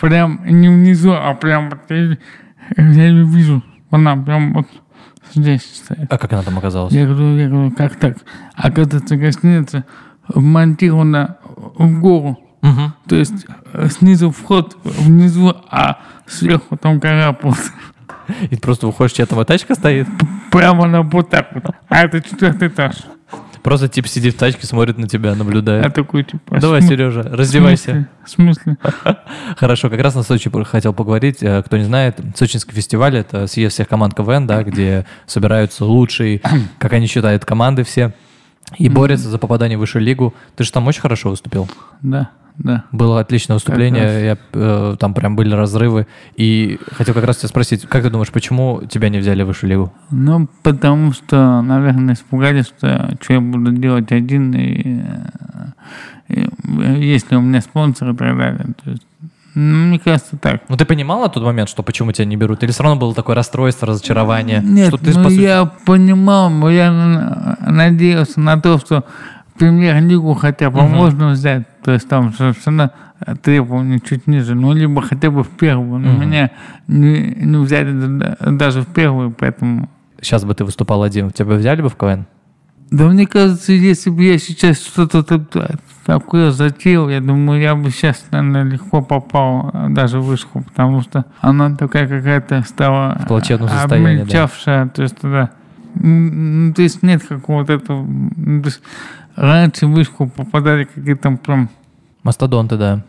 Прям 0.00 0.40
не 0.46 0.68
внизу, 0.68 1.12
а 1.12 1.34
прям 1.34 1.70
я, 2.76 2.88
я 2.88 3.08
ее 3.08 3.24
вижу. 3.24 3.62
Она 3.90 4.16
прям 4.16 4.54
вот 4.54 4.66
здесь 5.34 5.62
стоит. 5.62 6.12
А 6.12 6.18
как 6.18 6.32
она 6.32 6.42
там 6.42 6.58
оказалась? 6.58 6.92
Я 6.92 7.06
говорю, 7.06 7.36
я 7.36 7.48
говорю, 7.48 7.70
как 7.72 7.96
так? 7.96 8.18
Оказывается, 8.54 9.16
гостиница 9.16 9.84
вмонтирована 10.28 11.38
в 11.56 12.00
гору. 12.00 12.38
Мгм. 12.62 12.94
То 13.08 13.16
есть 13.16 13.46
э, 13.72 13.88
снизу 13.88 14.30
вход, 14.30 14.76
внизу, 14.84 15.54
а 15.70 15.98
сверху 16.26 16.76
там 16.76 17.00
просто. 17.00 17.72
И 18.42 18.48
ты 18.48 18.58
просто 18.58 18.86
выходишь, 18.86 19.12
чья 19.12 19.26
там 19.26 19.44
тачка 19.44 19.74
стоит. 19.74 20.06
Прямо 20.50 20.86
на 20.86 21.02
вот 21.02 21.30
так 21.30 21.48
вот. 21.54 21.64
А 21.88 22.04
это 22.04 22.20
четвертый 22.20 22.68
этаж. 22.68 22.96
Просто 23.62 23.88
тип 23.88 24.06
сидит 24.06 24.34
в 24.34 24.38
тачке, 24.38 24.66
смотрит 24.66 24.96
на 24.98 25.06
тебя, 25.06 25.34
наблюдает. 25.34 25.84
Я 25.84 25.90
такой, 25.90 26.24
типа... 26.24 26.58
Давай, 26.60 26.80
«См- 26.80 26.88
Сережа, 26.96 27.22
в 27.22 27.34
раздевайся. 27.34 28.08
В 28.24 28.30
смысле? 28.30 28.76
Хорошо, 29.56 29.90
как 29.90 30.00
раз 30.00 30.14
на 30.14 30.22
Сочи 30.22 30.50
хотел 30.64 30.94
поговорить. 30.94 31.42
Э, 31.42 31.62
Кто 31.62 31.76
не 31.76 31.84
знает, 31.84 32.18
Сочинский 32.34 32.72
фестиваль— 32.74 33.16
это 33.18 33.46
съезд 33.46 33.74
всех 33.74 33.88
команд 33.88 34.14
КВН, 34.14 34.46
да, 34.46 34.62
где 34.62 35.06
собираются 35.26 35.84
лучшие, 35.84 36.40
как 36.78 36.92
они 36.94 37.06
считают, 37.06 37.44
команды 37.44 37.84
все, 37.84 38.12
и 38.78 38.88
борются 38.88 39.28
за 39.28 39.38
попадание 39.38 39.76
в 39.76 39.80
высшую 39.80 40.04
лигу. 40.04 40.34
Ты 40.56 40.64
же 40.64 40.72
там 40.72 40.86
очень 40.86 41.00
хорошо 41.02 41.30
выступил. 41.30 41.68
Да, 42.02 42.30
да. 42.62 42.84
Было 42.92 43.20
отличное 43.20 43.54
выступление, 43.54 44.24
я, 44.24 44.38
э, 44.52 44.96
там 44.98 45.14
прям 45.14 45.34
были 45.34 45.54
разрывы. 45.54 46.06
И 46.36 46.78
хотел 46.92 47.14
как 47.14 47.24
раз 47.24 47.38
тебя 47.38 47.48
спросить, 47.48 47.86
как 47.86 48.02
ты 48.02 48.10
думаешь, 48.10 48.30
почему 48.30 48.82
тебя 48.88 49.08
не 49.08 49.18
взяли 49.18 49.42
в 49.42 49.46
высшую 49.46 49.70
лигу? 49.70 49.92
Ну, 50.10 50.46
потому 50.62 51.12
что, 51.12 51.62
наверное, 51.62 52.14
испугались, 52.14 52.66
что, 52.66 53.16
что 53.20 53.32
я 53.32 53.40
буду 53.40 53.72
делать 53.72 54.12
один, 54.12 54.52
и, 54.54 55.00
э, 56.28 56.44
и 56.98 57.04
если 57.08 57.34
у 57.36 57.40
меня 57.40 57.60
спонсор 57.62 58.10
и 58.10 58.16
так 58.16 58.36
далее. 58.36 58.66
То 58.84 58.90
есть, 58.90 59.02
ну, 59.54 59.86
мне 59.86 59.98
кажется, 59.98 60.36
так. 60.36 60.60
Ну, 60.68 60.76
ты 60.76 60.84
понимал 60.84 61.22
на 61.22 61.28
тот 61.28 61.42
момент, 61.42 61.68
что 61.70 61.82
почему 61.82 62.12
тебя 62.12 62.26
не 62.26 62.36
берут? 62.36 62.62
Или 62.62 62.70
все 62.72 62.82
равно 62.82 63.00
было 63.00 63.14
такое 63.14 63.34
расстройство, 63.34 63.88
разочарование? 63.88 64.60
Нет, 64.62 64.88
что 64.88 64.98
ты, 64.98 65.12
ну 65.16 65.24
по 65.24 65.30
сути- 65.30 65.40
я 65.40 65.64
понимал, 65.86 66.50
но 66.50 66.70
я 66.70 66.92
на- 66.92 67.56
надеялся 67.66 68.38
на 68.38 68.60
то, 68.60 68.78
что 68.78 69.04
премьер-лигу 69.60 70.34
хотя 70.34 70.70
бы 70.70 70.80
Мгм. 70.82 70.90
можно 70.96 71.30
взять. 71.30 71.62
То 71.84 71.92
есть 71.92 72.08
там, 72.08 72.32
собственно, 72.32 72.90
требования 73.42 74.00
чуть 74.00 74.26
ниже. 74.26 74.54
Ну, 74.54 74.72
либо 74.72 75.02
хотя 75.02 75.30
бы 75.30 75.44
в 75.44 75.48
первую. 75.48 76.00
Но 76.00 76.12
Мгм. 76.12 76.20
меня 76.20 76.50
не, 76.88 77.34
не 77.36 77.56
взяли 77.58 77.92
да- 77.92 78.36
даже 78.50 78.80
в 78.82 78.86
первую, 78.86 79.30
поэтому... 79.30 79.88
Сейчас 80.22 80.44
бы 80.44 80.54
ты 80.54 80.64
выступал 80.64 81.02
один, 81.02 81.30
тебя 81.30 81.54
взяли 81.54 81.82
бы 81.82 81.88
в 81.88 81.96
КВН? 81.96 82.26
Да 82.90 83.04
мне 83.06 83.26
кажется, 83.26 83.72
если 83.72 84.10
бы 84.10 84.24
я 84.24 84.38
сейчас 84.38 84.78
что-то 84.84 85.22
та- 85.22 85.68
такое 86.04 86.50
затеял, 86.50 87.08
я 87.08 87.20
думаю, 87.20 87.60
я 87.60 87.74
бы 87.76 87.90
сейчас, 87.90 88.24
наверное, 88.32 88.64
легко 88.64 89.00
попал 89.02 89.70
э, 89.72 89.88
даже 89.90 90.18
в 90.18 90.24
вышку, 90.24 90.62
потому 90.62 91.00
что 91.02 91.24
она 91.40 91.76
такая 91.76 92.08
какая-то 92.08 92.62
стала 92.66 93.16
В 93.24 93.28
плачевном 93.28 93.68
состоянии, 93.68 94.24
да. 94.24 94.88
то 94.88 95.02
есть 95.02 95.16
да. 95.22 95.50
Ну, 95.94 96.72
То 96.72 96.82
есть 96.82 97.02
нет 97.02 97.22
какого-то 97.26 97.72
этого... 97.74 98.04
то 98.06 98.66
есть 98.66 98.80
раньше 99.40 99.86
в 99.86 99.90
вышку 99.92 100.28
попадали 100.28 100.84
какие-то 100.84 101.30
прям 101.32 101.68
Мастодонты, 102.22 102.76
да. 102.76 103.02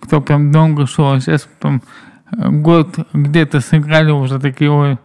кто 0.00 0.20
прям 0.20 0.52
долго 0.52 0.86
шел, 0.86 1.12
а 1.12 1.20
сейчас 1.20 1.48
там 1.58 1.82
э, 2.30 2.48
год 2.48 2.96
где-то 3.12 3.60
сыграли 3.60 4.12
уже 4.12 4.38
такие, 4.38 4.70
ой, 4.70 4.98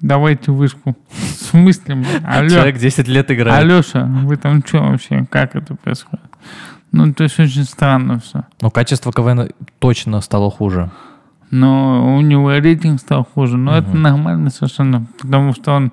давайте 0.00 0.50
вышку. 0.50 0.96
В 1.10 1.44
смысле? 1.50 1.96
блин? 1.96 2.06
Алло. 2.24 2.48
Человек 2.48 2.78
10 2.78 3.06
лет 3.08 3.30
играет. 3.30 3.62
Алеша, 3.64 4.04
вы 4.24 4.36
там 4.36 4.62
что 4.66 4.78
вообще? 4.78 5.26
Как 5.30 5.54
это 5.56 5.74
происходит? 5.74 6.24
Ну, 6.90 7.12
то 7.12 7.24
есть 7.24 7.38
очень 7.38 7.64
странно 7.64 8.18
все. 8.18 8.44
Но 8.62 8.70
качество 8.70 9.12
КВН 9.12 9.50
точно 9.78 10.22
стало 10.22 10.50
хуже. 10.50 10.90
Но 11.50 12.16
у 12.16 12.20
него 12.22 12.50
рейтинг 12.52 13.00
стал 13.00 13.24
хуже. 13.34 13.58
Но 13.58 13.76
это 13.76 13.90
Мгм. 13.90 14.02
нормально 14.02 14.50
совершенно, 14.50 15.06
потому 15.20 15.52
что 15.52 15.72
он 15.72 15.92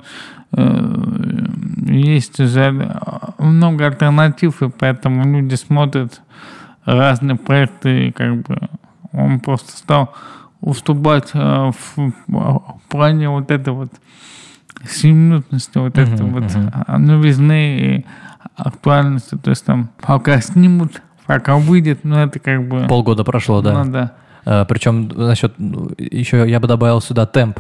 э, 0.53 1.46
есть 1.86 2.39
уже 2.39 2.72
много 3.38 3.86
альтернатив, 3.88 4.62
и 4.62 4.70
поэтому 4.70 5.24
люди 5.24 5.56
смотрят 5.56 6.22
разные 6.84 7.38
проекты, 7.38 8.08
и 8.08 8.12
как 8.12 8.42
бы 8.42 8.70
он 9.12 9.39
просто 9.39 9.72
стал 9.77 10.13
уступать 10.62 11.30
э, 11.34 11.72
в, 11.72 12.12
в 12.27 12.82
плане 12.89 13.30
вот 13.30 13.51
этой 13.51 13.74
вот 13.74 13.89
сиюминутности, 14.88 15.77
вот 15.77 15.98
этой 15.98 16.25
Мгм, 16.25 16.34
вот 16.34 16.51
а, 16.88 16.98
новизны 16.98 17.77
и 17.77 18.06
актуальности. 18.56 19.38
То 19.38 19.51
есть 19.51 19.65
там 19.65 19.89
пока 20.01 20.42
снимут, 20.42 21.01
пока 21.25 21.56
выйдет, 21.58 22.04
ну 22.04 22.18
это 22.18 22.39
как 22.39 22.68
бы... 22.68 22.88
Полгода 22.88 23.24
прошло, 23.24 23.62
да. 23.62 23.84
Ну 23.84 23.92
да. 23.92 24.65
причем 24.65 25.08
насчет... 25.08 25.54
Еще 25.98 26.50
я 26.50 26.60
бы 26.60 26.68
добавил 26.68 27.01
сюда 27.01 27.25
темп. 27.25 27.60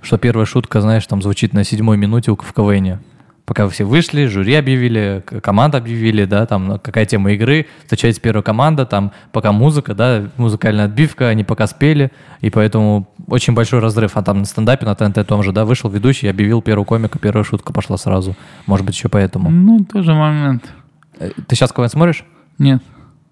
Что 0.00 0.18
первая 0.18 0.44
шутка, 0.44 0.80
знаешь, 0.80 1.06
там 1.06 1.22
звучит 1.22 1.54
на 1.54 1.64
седьмой 1.64 1.96
минуте 1.96 2.32
в 2.32 2.52
КВН. 2.52 3.00
Пока 3.46 3.64
вы 3.64 3.70
все 3.70 3.84
вышли, 3.84 4.24
жюри 4.24 4.54
объявили, 4.54 5.22
команда 5.42 5.76
объявили, 5.76 6.24
да, 6.24 6.46
там 6.46 6.66
ну, 6.66 6.78
какая 6.78 7.04
тема 7.04 7.32
игры, 7.32 7.66
встречается 7.82 8.22
первая 8.22 8.42
команда, 8.42 8.86
там 8.86 9.12
пока 9.32 9.52
музыка, 9.52 9.94
да, 9.94 10.24
музыкальная 10.38 10.86
отбивка, 10.86 11.28
они 11.28 11.44
пока 11.44 11.66
спели, 11.66 12.10
и 12.40 12.48
поэтому 12.48 13.06
очень 13.26 13.52
большой 13.52 13.80
разрыв. 13.80 14.16
А 14.16 14.22
там 14.22 14.38
на 14.38 14.44
стендапе 14.46 14.86
на 14.86 14.94
ТНТ 14.94 15.26
том 15.26 15.42
же, 15.42 15.52
да, 15.52 15.66
вышел 15.66 15.90
ведущий, 15.90 16.26
объявил 16.26 16.62
первую 16.62 16.86
комика, 16.86 17.18
первая 17.18 17.44
шутка 17.44 17.74
пошла 17.74 17.98
сразу. 17.98 18.34
Может 18.66 18.86
быть, 18.86 18.94
еще 18.94 19.10
поэтому. 19.10 19.50
Ну, 19.50 19.84
тоже 19.84 20.14
момент. 20.14 20.64
Э, 21.18 21.30
Ты 21.46 21.54
сейчас 21.54 21.70
КВН 21.70 21.90
смотришь? 21.90 22.24
Нет, 22.56 22.82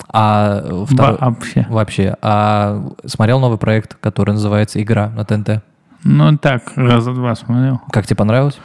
А 0.08 0.84
второй... 0.90 1.16
вообще. 1.18 1.66
Вообще. 1.70 2.16
А 2.20 2.86
смотрел 3.06 3.40
новый 3.40 3.56
проект, 3.56 3.94
который 3.94 4.32
называется 4.32 4.82
«Игра» 4.82 5.08
на 5.08 5.24
ТНТ? 5.24 5.62
Ну, 6.04 6.36
так, 6.36 6.64
раза 6.76 7.14
два 7.14 7.34
смотрел. 7.34 7.80
Как 7.90 8.06
тебе 8.06 8.16
понравилось? 8.16 8.58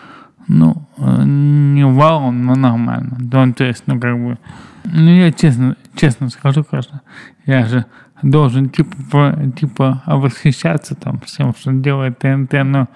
Ну, 0.47 0.87
э, 0.97 1.23
не 1.25 1.85
вау, 1.85 2.31
но 2.31 2.55
нормально. 2.55 3.17
Ну, 3.19 3.53
то 3.53 3.65
есть, 3.65 3.83
ну, 3.87 3.99
как 3.99 4.17
бы... 4.17 4.37
Ну, 4.85 5.09
я 5.09 5.31
честно, 5.31 5.75
честно 5.95 6.29
скажу, 6.29 6.63
конечно, 6.63 7.01
я 7.45 7.65
же 7.65 7.85
должен, 8.21 8.69
типа, 8.69 9.37
типа 9.59 10.03
восхищаться 10.05 10.95
там 10.95 11.19
всем, 11.19 11.53
что 11.53 11.73
делает 11.73 12.19
ТНТ, 12.19 12.53
но... 12.63 12.87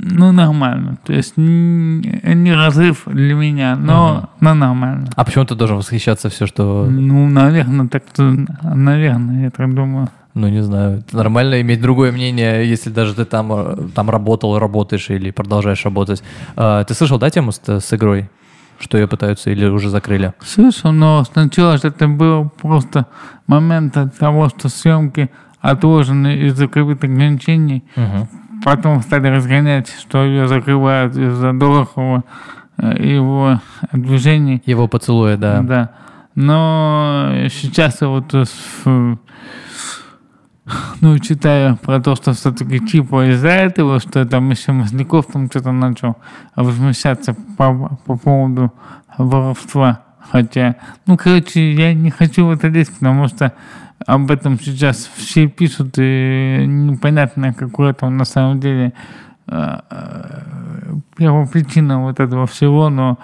Ну, 0.00 0.32
нормально. 0.32 0.96
То 1.04 1.12
есть, 1.12 1.36
не 1.36 2.54
разрыв 2.54 3.02
для 3.06 3.34
меня, 3.34 3.76
но, 3.76 4.30
но 4.40 4.54
нормально. 4.54 5.08
А 5.16 5.24
почему 5.24 5.44
ты 5.44 5.54
должен 5.54 5.76
восхищаться 5.76 6.30
все, 6.30 6.46
что... 6.46 6.86
Ну, 6.88 7.28
наверное, 7.28 7.88
так, 7.88 8.04
наверное, 8.62 9.42
я 9.44 9.50
так 9.50 9.74
думаю. 9.74 10.08
Ну, 10.38 10.46
не 10.46 10.62
знаю. 10.62 10.98
Это 11.00 11.16
нормально 11.16 11.60
иметь 11.62 11.80
другое 11.80 12.12
мнение, 12.12 12.64
если 12.64 12.90
даже 12.90 13.12
ты 13.12 13.24
там, 13.24 13.52
э, 13.52 13.88
там 13.92 14.08
работал, 14.08 14.56
работаешь 14.56 15.10
или 15.10 15.32
продолжаешь 15.32 15.84
работать. 15.84 16.22
А, 16.54 16.84
ты 16.84 16.94
слышал, 16.94 17.18
да, 17.18 17.28
тему 17.28 17.50
с, 17.50 17.60
с 17.66 17.92
игрой? 17.92 18.30
Что 18.78 18.98
ее 18.98 19.08
пытаются 19.08 19.50
или 19.50 19.66
уже 19.66 19.90
закрыли? 19.90 20.32
Слышал, 20.40 20.92
но 20.92 21.24
сначала 21.24 21.76
это 21.82 22.06
был 22.06 22.50
просто 22.50 23.06
момент 23.48 23.96
от 23.96 24.16
того, 24.16 24.48
что 24.48 24.68
съемки 24.68 25.28
отложены 25.60 26.46
из-за 26.46 26.68
ковид 26.68 27.02
ограничений. 27.02 27.82
Мгм. 27.96 28.28
Потом 28.64 29.02
стали 29.02 29.26
разгонять, 29.26 29.92
что 29.98 30.22
ее 30.24 30.46
закрывают 30.46 31.16
из-за 31.16 31.52
Дорохова 31.52 32.22
э, 32.76 33.04
его 33.04 33.60
движений. 33.92 34.62
Его 34.66 34.86
поцелуя, 34.86 35.36
да. 35.36 35.62
Да. 35.62 35.90
Но 36.36 37.32
сейчас 37.50 38.00
вот 38.02 38.32
ну, 41.00 41.18
читаю 41.18 41.76
про 41.76 42.00
то, 42.00 42.14
что 42.14 42.32
все-таки 42.32 42.80
типа 42.80 43.30
из-за 43.30 43.48
этого, 43.48 44.00
что 44.00 44.24
там 44.26 44.50
еще 44.50 44.72
Масляков 44.72 45.26
там 45.26 45.46
что-то 45.46 45.72
начал 45.72 46.16
возмущаться 46.56 47.34
по, 47.56 47.98
по 48.04 48.16
поводу 48.16 48.72
воровства. 49.16 50.02
Хотя, 50.30 50.76
ну, 51.06 51.16
короче, 51.16 51.72
я 51.72 51.94
не 51.94 52.10
хочу 52.10 52.46
в 52.46 52.50
это 52.50 52.68
лезть, 52.68 52.92
потому 52.94 53.28
что 53.28 53.52
об 54.06 54.30
этом 54.30 54.60
сейчас 54.60 55.10
все 55.16 55.48
пишут, 55.48 55.94
и 55.98 56.64
непонятно, 56.66 57.54
какое 57.54 57.94
там 57.94 58.16
на 58.16 58.24
самом 58.24 58.60
деле 58.60 58.92
э, 59.46 59.80
э, 59.90 60.94
первопричина 61.16 62.02
вот 62.02 62.20
этого 62.20 62.46
всего, 62.46 62.90
но 62.90 63.18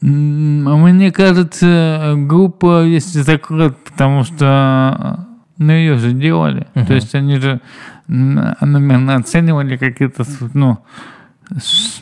Мне 0.00 1.10
кажется, 1.10 2.14
группа, 2.16 2.84
если 2.84 3.20
закроют, 3.20 3.76
потому 3.78 4.24
что 4.24 5.25
ну, 5.58 5.72
ее 5.72 5.96
же 5.98 6.12
делали. 6.12 6.66
Мгм. 6.74 6.86
То 6.86 6.94
есть 6.94 7.14
они 7.14 7.38
же, 7.38 7.60
наверное, 8.08 9.16
оценивали 9.16 9.76
какие-то, 9.76 10.24
ну, 10.54 10.78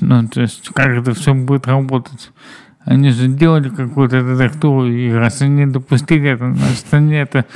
ну, 0.00 0.28
то 0.28 0.40
есть 0.40 0.68
как 0.74 0.88
это 0.88 1.14
все 1.14 1.34
будет 1.34 1.66
работать. 1.66 2.30
Они 2.84 3.10
же 3.10 3.28
делали 3.28 3.70
какую-то 3.70 4.18
редактуру, 4.18 4.86
и 4.86 5.10
раз 5.10 5.40
они 5.40 5.64
допустили 5.64 6.30
это, 6.30 6.52
значит, 6.52 6.86
они 6.90 7.14
это 7.14 7.46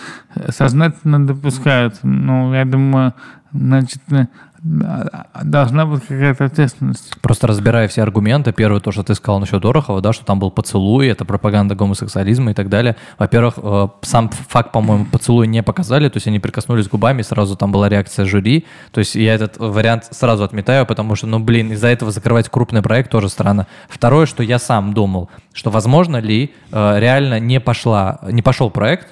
сознательно 0.48 1.26
допускают. 1.26 1.98
Ну, 2.02 2.54
я 2.54 2.64
думаю, 2.64 3.12
значит, 3.52 4.00
э, 4.10 4.26
должна 4.62 5.86
быть 5.86 6.02
какая-то 6.02 6.46
ответственность. 6.46 7.20
Просто 7.20 7.46
разбирая 7.46 7.86
все 7.88 8.02
аргументы, 8.02 8.52
первое, 8.52 8.80
то, 8.80 8.90
что 8.90 9.02
ты 9.02 9.14
сказал 9.14 9.38
насчет 9.38 9.62
Дорохова, 9.62 10.00
да, 10.00 10.12
что 10.12 10.24
там 10.24 10.40
был 10.40 10.50
поцелуй, 10.50 11.08
это 11.08 11.24
пропаганда 11.24 11.74
гомосексуализма 11.74 12.50
и 12.50 12.54
так 12.54 12.68
далее. 12.68 12.96
Во-первых, 13.18 13.54
э, 13.58 13.88
сам 14.02 14.30
факт, 14.30 14.72
по-моему, 14.72 15.06
поцелуй 15.06 15.46
не 15.46 15.62
показали, 15.62 16.08
то 16.08 16.16
есть 16.16 16.26
они 16.26 16.40
прикоснулись 16.40 16.88
губами, 16.88 17.22
сразу 17.22 17.56
там 17.56 17.70
была 17.70 17.88
реакция 17.88 18.24
жюри. 18.24 18.66
То 18.90 18.98
есть 18.98 19.14
я 19.14 19.34
этот 19.34 19.58
вариант 19.58 20.08
сразу 20.10 20.42
отметаю, 20.44 20.86
потому 20.86 21.14
что, 21.14 21.26
ну, 21.26 21.38
блин, 21.38 21.72
из-за 21.72 21.88
этого 21.88 22.10
закрывать 22.10 22.48
крупный 22.48 22.82
проект 22.82 23.10
тоже 23.10 23.28
странно. 23.28 23.66
Второе, 23.88 24.26
что 24.26 24.42
я 24.42 24.58
сам 24.58 24.92
думал, 24.92 25.30
что 25.52 25.70
возможно 25.70 26.16
ли 26.16 26.52
э, 26.72 26.98
реально 26.98 27.38
не 27.38 27.60
пошла, 27.60 28.18
не 28.30 28.42
пошел 28.42 28.70
проект, 28.70 29.08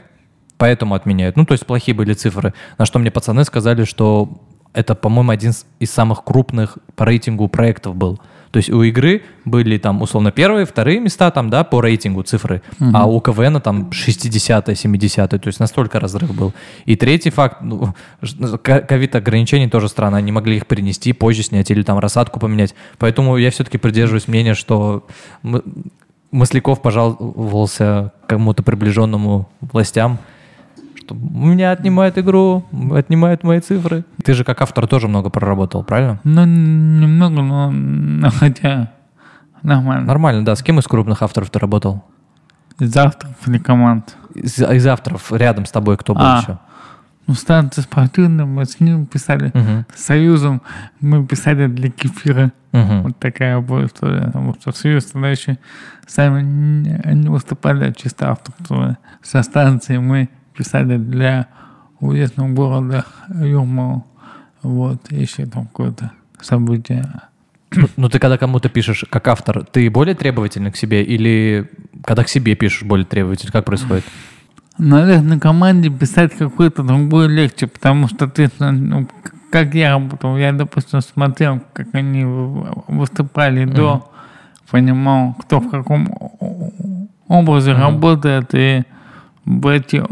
поэтому 0.59 0.95
отменяют. 0.95 1.37
Ну, 1.37 1.45
то 1.45 1.53
есть 1.53 1.67
плохие 1.67 1.95
были 1.95 2.15
цифры. 2.15 2.53
На 2.79 2.87
что 2.87 2.99
мне 2.99 3.11
пацаны 3.11 3.45
сказали, 3.45 3.85
что 3.85 4.41
это, 4.77 4.95
по-моему, 4.95 5.31
один 5.31 5.53
из 5.81 5.91
самых 5.91 6.23
крупных 6.23 6.79
по 6.95 7.05
рейтингу 7.05 7.49
проектов 7.49 7.97
был. 7.97 8.21
То 8.51 8.59
есть 8.59 8.71
у 8.71 8.83
игры 8.83 9.23
были 9.45 9.79
там, 9.79 10.03
условно, 10.03 10.31
первые, 10.31 10.67
вторые 10.67 11.01
места 11.01 11.31
там, 11.31 11.51
да, 11.51 11.65
по 11.65 11.81
рейтингу 11.81 12.23
цифры, 12.23 12.63
а 12.95 13.07
у 13.07 13.21
КВН 13.21 13.61
там 13.61 13.91
60 13.93 14.79
70 14.79 15.31
то 15.31 15.41
есть 15.45 15.61
настолько 15.61 15.99
разрыв 15.99 16.35
был. 16.35 16.53
И 16.85 16.97
третий 16.97 17.31
факт, 17.31 17.61
ну, 17.63 17.95
ко- 18.63 18.81
ковид-ограничений 18.81 19.69
тоже 19.69 19.89
странно, 19.89 20.19
они 20.19 20.31
могли 20.33 20.57
их 20.57 20.67
перенести, 20.67 21.13
позже 21.13 21.43
снять 21.43 21.71
или 21.71 21.83
там 21.83 21.99
рассадку 21.99 22.39
поменять. 22.39 22.75
Поэтому 22.99 23.37
я 23.37 23.51
все-таки 23.51 23.79
придерживаюсь 23.79 24.29
мнения, 24.29 24.55
что 24.55 25.07
Масляков 26.31 26.83
пожаловался 26.83 28.13
кому-то 28.27 28.63
приближенному 28.63 29.49
властям, 29.61 30.19
что 31.07 31.15
у 31.15 31.47
меня 31.47 31.71
отнимают 31.71 32.19
игру, 32.19 32.65
отнимают 32.93 33.45
мои 33.45 33.61
цифры. 33.61 34.05
Ты 34.25 34.35
же 34.35 34.45
как 34.45 34.61
автор 34.61 34.87
тоже 34.87 35.09
много 35.09 35.31
проработал, 35.31 35.85
правильно? 35.85 36.21
Ну, 36.25 36.45
немного, 36.45 37.43
но, 37.43 37.71
но 37.71 38.31
хотя 38.31 38.93
нормально. 39.63 40.07
Нормально, 40.07 40.45
да. 40.45 40.57
С 40.57 40.63
кем 40.63 40.79
из 40.79 40.85
крупных 40.85 41.23
авторов 41.23 41.51
ты 41.51 41.59
работал? 41.59 42.05
Завтра 42.79 43.31
или 43.47 43.59
команд. 43.59 44.17
Из, 44.35 44.59
из 44.59 44.87
авторов 44.87 45.33
рядом 45.33 45.65
с 45.65 45.71
тобой 45.71 45.97
кто 45.97 46.15
был 46.15 46.23
А. 46.23 46.41
еще? 46.43 46.59
Ну, 47.29 47.35
станция 47.35 47.83
спортивная, 47.83 48.45
мы 48.45 48.65
с 48.65 48.79
ним 48.79 49.07
писали. 49.07 49.51
Мгм. 49.55 49.87
С 49.95 50.05
Союзом 50.05 50.63
мы 51.01 51.27
писали 51.27 51.67
для 51.67 51.91
кефира. 51.91 52.53
Мгм. 52.73 53.03
Вот 53.03 53.19
такая 53.19 53.59
была 53.61 53.87
история. 53.87 54.27
Потому 54.27 54.55
что 54.55 54.73
Союз 54.73 55.07
тогда 55.07 55.31
еще 55.31 55.59
сами 56.07 56.43
не, 56.43 57.01
не 57.15 57.29
выступали, 57.29 57.85
а 57.85 57.93
чисто 57.93 58.31
авторство. 58.31 58.99
Со 59.23 59.43
станции 59.43 59.99
мы 59.99 60.29
писали 60.57 60.97
для 60.97 61.49
уездного 62.01 62.49
города 62.49 63.05
Юрмалу. 63.29 64.05
Вот, 64.63 65.13
еще 65.13 65.47
там 65.47 65.67
какое-то 65.67 66.11
событие. 66.41 67.05
Ну, 67.75 67.89
ну, 67.97 68.09
ты 68.09 68.19
когда 68.19 68.39
кому-то 68.39 68.69
пишешь 68.69 69.05
как 69.11 69.29
автор, 69.29 69.65
ты 69.65 69.91
более 69.91 70.15
требовательный 70.15 70.73
к 70.73 70.77
себе 70.77 71.03
или 71.03 71.71
когда 72.05 72.25
к 72.25 72.29
себе 72.29 72.55
пишешь 72.55 72.83
более 72.83 73.07
требовательный? 73.07 73.53
Как 73.53 73.65
происходит? 73.65 74.05
Наверное, 74.79 75.39
команде 75.39 75.89
писать 75.89 76.37
какой-то 76.37 76.83
другой 76.83 77.29
легче, 77.29 77.67
потому 77.67 78.09
что 78.09 78.29
ты, 78.29 78.51
ну, 78.59 79.09
как 79.51 79.75
я 79.75 79.93
работал, 79.93 80.37
я, 80.37 80.53
допустим, 80.53 81.01
смотрел, 81.01 81.61
как 81.73 81.95
они 81.95 82.25
выступали 82.25 83.65
до, 83.65 84.11
понимал, 84.71 85.35
кто 85.35 85.61
в 85.61 85.71
каком 85.71 87.09
образе 87.27 87.73
работает, 87.73 88.55
и 88.55 88.85
эти 89.47 90.03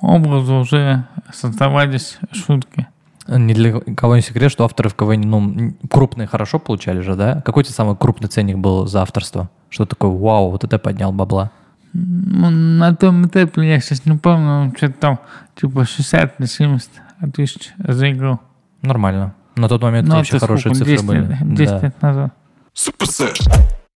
образы 0.00 0.52
уже 0.52 1.04
создавались 1.32 2.18
шутки. 2.32 2.86
Ни 3.28 3.52
для 3.52 3.80
кого 3.96 4.16
не 4.16 4.22
секрет, 4.22 4.50
что 4.50 4.64
авторы 4.64 4.88
в 4.88 4.94
КВН, 4.94 5.20
ну, 5.20 5.74
крупные 5.88 6.26
хорошо 6.26 6.58
получали 6.58 7.00
же, 7.00 7.14
да? 7.14 7.40
Какой 7.42 7.62
тебе 7.64 7.74
самый 7.74 7.96
крупный 7.96 8.28
ценник 8.28 8.58
был 8.58 8.86
за 8.86 9.02
авторство? 9.02 9.48
Что 9.68 9.84
такое, 9.86 10.10
вау, 10.10 10.50
вот 10.50 10.64
это 10.64 10.78
поднял 10.78 11.12
бабла? 11.12 11.50
Ну, 11.92 12.50
на 12.50 12.94
том 12.96 13.26
этапе, 13.26 13.68
я 13.68 13.78
сейчас 13.80 14.04
не 14.04 14.16
помню, 14.16 14.72
что-то 14.76 14.94
там, 14.94 15.18
типа 15.60 15.84
60 15.84 16.40
на 16.40 16.46
70 16.46 16.90
тысяч 17.34 17.72
за 17.78 18.10
игру. 18.12 18.40
Нормально. 18.82 19.34
На 19.56 19.68
тот 19.68 19.82
момент 19.82 20.08
Ну, 20.08 20.16
вообще 20.16 20.38
хорошие 20.38 20.74
сколько? 20.74 20.78
цифры 20.78 20.92
10 20.92 21.06
были. 21.06 21.18
лет, 21.20 21.54
10 21.54 21.70
Да. 21.72 21.80
лет 21.86 22.02
назад. 22.02 22.34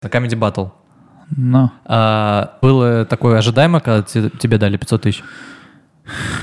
На 0.02 0.08
Comedy 0.08 0.38
Battle. 0.39 0.71
Но. 1.35 1.71
А, 1.85 2.57
было 2.61 3.05
такое 3.05 3.37
ожидаемо, 3.37 3.79
когда 3.79 4.01
те- 4.03 4.29
тебе 4.29 4.57
дали 4.57 4.77
500 4.77 5.01
тысяч? 5.03 5.23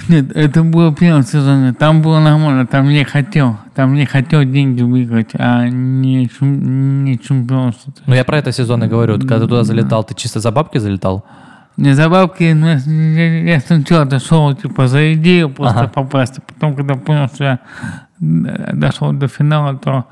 Нет, 0.08 0.32
это 0.34 0.62
было 0.62 0.90
в 0.90 0.94
первом 0.94 1.24
сезоне. 1.24 1.74
Там 1.74 2.00
было 2.00 2.20
нормально, 2.20 2.66
там 2.66 2.88
не 2.88 3.04
хотел. 3.04 3.58
Там 3.74 3.94
не 3.94 4.06
хотел 4.06 4.44
деньги 4.44 4.82
выиграть, 4.82 5.30
а 5.34 5.68
не, 5.68 6.28
чем- 6.28 7.04
не 7.04 7.18
чемпионство. 7.18 7.92
Ну, 8.06 8.14
я 8.14 8.24
про 8.24 8.38
это 8.38 8.52
сезон 8.52 8.84
и 8.84 8.88
говорю. 8.88 9.18
Когда 9.18 9.34
ты 9.40 9.46
туда 9.48 9.64
залетал, 9.64 10.04
ты 10.04 10.14
чисто 10.14 10.40
за 10.40 10.50
бабки 10.52 10.78
залетал? 10.78 11.24
Не 11.76 11.92
за 11.94 12.08
бабки, 12.08 12.52
но 12.54 12.70
я, 12.70 12.76
я- 12.78 13.52
я 13.54 13.60
сначала 13.60 14.04
дошел 14.06 14.54
типа 14.54 14.88
за 14.88 15.12
идею 15.14 15.50
просто 15.50 15.80
Ага. 15.80 15.88
попасть. 15.88 16.38
Потом, 16.46 16.74
когда 16.74 16.94
понял, 16.94 17.28
что 17.34 17.44
я 17.44 17.58
д- 18.20 18.70
дошел 18.72 19.12
до 19.12 19.28
финала, 19.28 19.76
то 19.76 20.04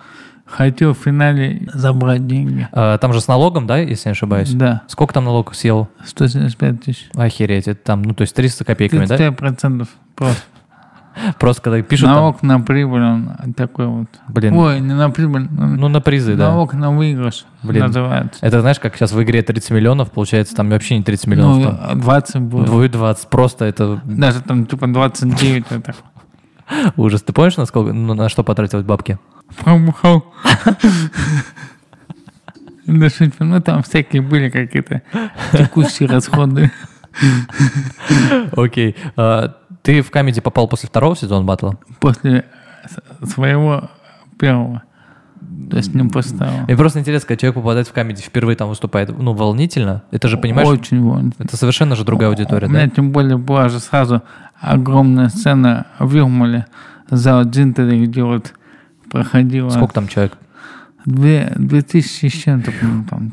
хотел 0.47 0.95
в 0.95 0.99
финале 0.99 1.69
забрать 1.75 2.27
деньги. 2.27 2.69
А, 2.73 2.99
Там 2.99 3.13
же 3.13 3.21
с 3.21 3.29
налогом, 3.29 3.67
да, 3.67 3.79
если 3.79 4.09
не 4.09 4.13
ошибаюсь? 4.13 4.53
Да, 4.53 4.83
Сколько 4.89 5.15
там 5.15 5.25
налог 5.25 5.55
съел? 5.55 5.89
175 6.05 6.83
тысяч. 6.85 7.09
Охереть, 7.15 7.69
это 7.69 7.83
там, 7.83 8.03
ну, 8.03 8.15
то 8.15 8.23
есть 8.23 8.35
300 8.35 8.65
копейками, 8.65 9.01
да? 9.07 9.17
35 9.17 9.37
процентов 9.37 9.89
просто. 10.15 10.43
Просто 11.39 11.63
когда 11.63 11.81
пишут 11.81 12.09
там, 12.09 12.15
Налог 12.17 12.43
на 12.43 12.61
прибыль 12.61 13.01
он 13.03 13.55
такой 13.57 13.87
вот. 13.87 14.07
блин, 14.29 14.53
Ой, 14.53 14.81
не 14.81 14.93
на 14.93 15.09
прибыль, 15.09 15.49
ну, 15.51 15.67
ну, 15.67 15.89
на 15.89 16.03
призы, 16.03 16.35
да. 16.37 16.51
налог 16.51 16.75
на 16.75 16.91
выигрыш 16.91 17.47
Блин. 17.63 17.87
называется. 17.87 18.45
Это 18.45 18.61
знаешь, 18.61 18.79
как 18.79 18.95
сейчас 18.97 19.13
в 19.13 19.23
игре 19.23 19.41
30 19.41 19.71
миллионов, 19.71 20.11
получается, 20.11 20.55
там 20.55 20.69
вообще 20.69 20.99
не 20.99 21.03
30 21.03 21.27
миллионов, 21.29 21.63
там 21.79 21.97
Ну, 21.97 22.03
20 22.03 22.41
будет. 22.43 22.69
будет 22.69 22.91
20, 22.93 23.29
просто 23.31 23.65
это 23.65 23.99
Даже 24.05 24.43
там 24.43 24.67
типа 24.67 24.89
29 24.89 25.65
это. 25.71 25.95
ужас. 26.99 27.23
Ты 27.23 27.33
помнишь, 27.33 27.57
на, 27.57 27.65
сколько, 27.65 27.95
ну, 27.95 28.13
на 28.13 28.29
что 28.29 28.45
потратилось 28.45 28.85
бабки? 28.85 29.19
Да 32.87 33.11
шучу, 33.11 33.33
ну 33.41 33.61
там 33.61 33.83
всякие 33.83 34.23
были 34.23 34.49
какие-то 34.49 35.03
текущие 35.53 36.09
расходы. 36.09 36.71
Окей. 38.57 38.95
А, 39.17 39.57
Ты 39.83 40.03
в 40.03 40.11
камеди 40.11 40.41
попал 40.41 40.69
после 40.69 40.89
второго 40.89 41.17
сезона 41.17 41.45
батла? 41.45 41.79
После 41.99 42.45
своего 43.25 43.91
первого. 44.39 44.83
То 45.71 45.79
есть 45.79 45.95
не 45.95 46.09
того. 46.09 46.65
Мне 46.67 46.77
просто 46.77 47.01
интересно, 47.01 47.29
когда 47.29 47.41
человек 47.41 47.57
попадает 47.57 47.89
в 47.89 47.93
камеди, 47.93 48.23
впервые 48.23 48.57
там 48.57 48.69
выступает, 48.69 49.17
ну, 49.17 49.33
волнительно. 49.33 50.03
Это 50.13 50.29
же, 50.29 50.39
понимаешь, 50.39 50.69
Очень 50.69 51.03
волнительно. 51.03 51.45
это 51.45 51.57
совершенно 51.57 51.97
же 51.97 52.05
другая 52.05 52.29
аудитория, 52.29 52.69
У 52.69 52.71
меня 52.71 52.85
да? 52.85 52.91
тем 52.91 53.11
более 53.11 53.37
была 53.37 53.69
же 53.69 53.81
сразу 53.81 54.23
огромная 54.61 55.29
сцена 55.29 55.87
в 55.99 56.15
Юрмале, 56.15 56.67
зал 57.11 57.43
Джинтери, 57.45 58.07
где 58.07 58.23
вот 58.23 58.55
проходила 59.23 59.71
Сколько 59.71 59.95
там 59.95 60.09
человек? 60.09 60.37
две, 61.05 61.53
две 61.57 61.83
тысячи 61.83 62.27
с 62.27 62.33
чем-то, 62.33 62.73
там. 63.09 63.33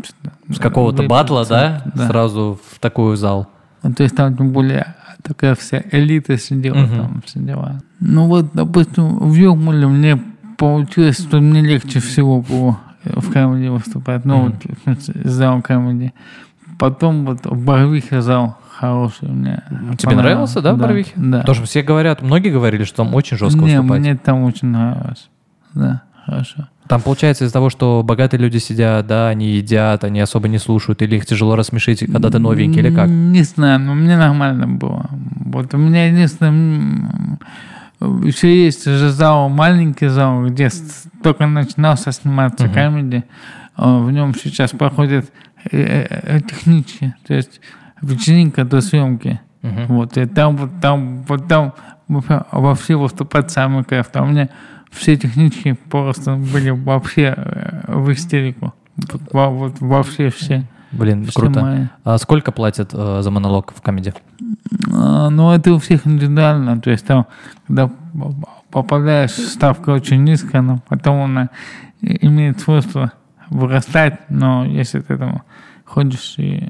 С 0.50 0.60
какого-то 0.60 1.04
батла, 1.04 1.46
да? 1.46 1.82
Да. 1.96 2.08
Сразу 2.08 2.60
в 2.72 2.80
такой 2.80 3.18
зал. 3.18 3.48
Ну, 3.82 3.94
то 3.94 4.04
есть 4.04 4.16
там 4.16 4.36
тем 4.38 4.52
более 4.52 4.96
такая 5.24 5.56
вся 5.56 5.82
элита 5.92 6.38
сидела, 6.38 6.76
Мгм. 6.78 6.96
там 6.98 7.22
все 7.26 7.40
дела. 7.40 7.82
Ну 8.00 8.28
вот, 8.28 8.52
допустим, 8.54 9.20
в 9.20 9.34
Юрмале 9.34 9.88
мне 9.88 10.22
получилось, 10.58 11.18
что 11.20 11.40
мне 11.42 11.62
легче 11.62 12.00
всего 12.00 12.42
было 12.42 12.78
э, 13.04 13.20
в 13.20 13.32
камеди 13.32 13.68
выступать. 13.68 14.24
Ну, 14.26 14.42
вот, 14.46 14.56
в 14.64 14.84
смысле, 14.84 15.22
зал 15.30 15.62
камеди. 15.62 16.14
Потом 16.80 17.26
вот 17.26 17.46
в 17.46 17.66
Барвихе 17.66 18.22
зал 18.22 18.58
хороший 18.72 19.30
у 19.30 19.34
меня. 19.34 19.64
Тебе 19.98 20.16
нравился, 20.16 20.62
да, 20.62 20.74
в 20.74 20.78
Барвихе? 20.78 21.12
Да. 21.16 21.40
Потому 21.40 21.56
что 21.56 21.66
все 21.66 21.82
говорят, 21.82 22.22
многие 22.22 22.50
говорили, 22.50 22.84
что 22.84 22.98
там 22.98 23.14
очень 23.16 23.38
жестко 23.38 23.60
Не, 23.60 23.78
выступать. 23.80 24.00
мне 24.00 24.16
там 24.16 24.44
очень 24.44 24.70
нравилось. 24.70 25.30
Да, 25.74 26.02
хорошо. 26.26 26.68
Там 26.88 27.02
получается 27.02 27.46
из-за 27.46 27.54
того, 27.54 27.70
что 27.70 28.04
богатые 28.04 28.42
люди 28.42 28.58
сидят, 28.58 29.08
да, 29.08 29.30
они 29.30 29.48
едят, 29.52 30.04
они 30.04 30.20
особо 30.20 30.48
не 30.50 30.58
слушают, 30.60 31.02
или 31.02 31.16
их 31.16 31.26
тяжело 31.26 31.56
рассмешить, 31.56 32.00
когда 32.12 32.30
ты 32.30 32.40
новенький, 32.40 32.80
или 32.82 32.94
как? 32.94 33.08
Не 33.10 33.44
знаю, 33.44 33.80
но 33.80 33.94
мне 33.96 34.18
нормально 34.18 34.68
было. 34.68 35.10
Вот 35.46 35.74
у 35.74 35.78
меня 35.78 36.08
единственное... 36.08 37.40
Еще 38.02 38.66
есть 38.66 38.84
же 38.86 39.10
зал, 39.12 39.48
маленький 39.48 40.08
зал, 40.08 40.46
где 40.46 40.70
только 41.24 41.48
начинался 41.48 42.12
сниматься 42.12 42.66
Мгм. 42.66 42.74
камеди. 42.74 43.24
А 43.76 44.00
В 44.00 44.12
нем 44.12 44.36
сейчас 44.36 44.72
проходят 44.72 45.32
э, 45.72 46.06
э, 46.10 46.42
технички, 46.42 47.16
то 47.26 47.34
есть 47.34 47.62
вечеринка 48.02 48.66
до 48.66 48.82
съемки. 48.82 49.40
Мгм. 49.62 49.86
Вот, 49.88 50.18
и 50.18 50.26
там 50.26 50.58
вот 50.58 50.82
там, 50.82 51.24
вот 51.24 51.48
там 51.48 51.74
во- 52.10 52.46
вообще 52.52 52.96
выступать 52.98 53.52
самый 53.52 53.86
кайф. 53.86 54.08
Там 54.08 54.28
у 54.28 54.32
меня 54.32 54.50
все 54.94 55.16
технички 55.18 55.74
просто 55.90 56.36
были 56.36 56.70
вообще 56.70 57.34
э, 57.36 57.84
в 57.96 58.12
истерику. 58.12 58.74
Во- 59.32 59.50
вот 59.50 59.80
вообще 59.82 60.30
все. 60.30 60.64
Блин, 60.92 61.26
все 61.26 61.40
круто. 61.40 61.62
мои. 61.62 61.80
А 62.04 62.18
сколько 62.18 62.52
платят 62.52 62.92
э, 62.94 63.22
за 63.22 63.32
монолог 63.32 63.74
в 63.76 63.82
камеди? 63.82 64.14
А, 64.94 65.30
Ну, 65.30 65.52
это 65.52 65.74
у 65.74 65.80
всех 65.80 66.06
индивидуально. 66.06 66.80
То 66.80 66.92
есть 66.92 67.06
там, 67.06 67.26
когда 67.68 67.90
попадаешь, 68.70 69.32
ставка 69.32 69.90
очень 69.92 70.24
низкая, 70.24 70.62
но 70.62 70.80
потом 70.88 71.22
она 71.24 71.50
имеет 72.02 72.60
свойство 72.60 73.12
вырастать, 73.50 74.20
но 74.30 74.66
если 74.66 75.00
ты 75.02 75.18
там 75.18 75.42
ходишь 75.86 76.36
и... 76.38 76.68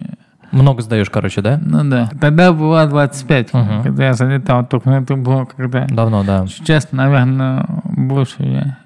Много 0.51 0.83
сдаешь, 0.83 1.09
короче, 1.09 1.41
да? 1.41 1.59
Ну 1.63 1.83
да. 1.89 2.09
Тогда 2.21 2.53
была 2.53 2.86
25, 2.86 3.53
Мгм. 3.53 3.83
когда 3.83 4.05
я 4.07 4.13
залетал, 4.13 4.65
только 4.67 4.89
это 4.91 5.15
было 5.15 5.45
когда... 5.45 5.88
Давно, 5.88 6.23
да. 6.23 6.45
Сейчас, 6.47 6.91
наверное, 6.91 7.65
больше 7.95 8.43
я... 8.43 8.77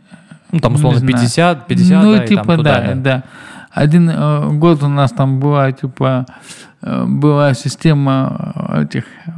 Ну, 0.52 0.60
там, 0.60 0.76
условно, 0.76 1.00
знаю. 1.00 1.14
50, 1.14 1.68
50, 1.68 2.04
ну, 2.04 2.16
да, 2.16 2.24
и 2.24 2.28
типа, 2.28 2.44
там 2.44 2.58
туда, 2.58 2.82
да, 2.82 2.96
да. 2.96 3.24
Один 3.72 4.10
э, 4.10 4.50
год 4.54 4.82
у 4.84 4.88
нас 4.88 5.12
там 5.12 5.40
была, 5.40 5.72
типа, 5.72 6.26
э, 6.82 7.06
была 7.06 7.54
система 7.54 8.54
э, 8.70 8.84
этих 8.84 9.04
э, 9.26 9.32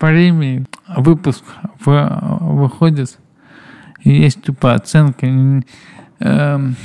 премий, 0.00 0.66
выпуск 0.96 1.44
в- 1.84 2.38
выходит, 2.40 3.16
и 4.02 4.10
есть, 4.10 4.42
типа, 4.42 4.74
оценка 4.74 5.26
эм, 5.26 6.76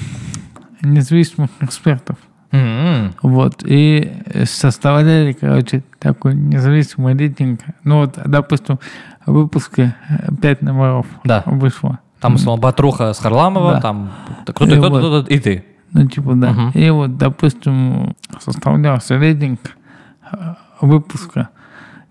независимых 0.82 1.50
экспертов. 1.62 2.18
М-м. 2.52 3.14
Вот, 3.22 3.64
и 3.66 4.12
составляли, 4.46 5.34
короче, 5.34 5.84
такой 6.00 6.34
независимый 6.36 7.16
рейтинг. 7.16 7.62
Ну, 7.84 7.98
вот, 8.00 8.18
допустим, 8.26 8.80
выпуске 9.32 9.96
5 10.42 10.62
номеров 10.62 11.06
Да. 11.24 11.44
вышло. 11.46 12.00
Там, 12.20 12.36
условно, 12.36 12.62
Батруха 12.62 13.14
с 13.14 13.20
Харламова, 13.20 13.74
Да. 13.76 13.82
там 13.82 14.12
кто-то, 14.44 14.66
И 14.66 14.78
кто-то, 14.78 14.90
вот. 14.90 15.00
кто-то, 15.00 15.34
и 15.34 15.40
ты. 15.40 15.66
Ну, 15.94 16.06
типа, 16.08 16.34
да. 16.36 16.52
Мгм. 16.52 16.70
И 16.72 16.90
вот, 16.90 17.18
допустим, 17.18 18.16
составлялся 18.40 19.18
рейтинг 19.18 19.60
э, 20.32 20.54
выпуска 20.82 21.50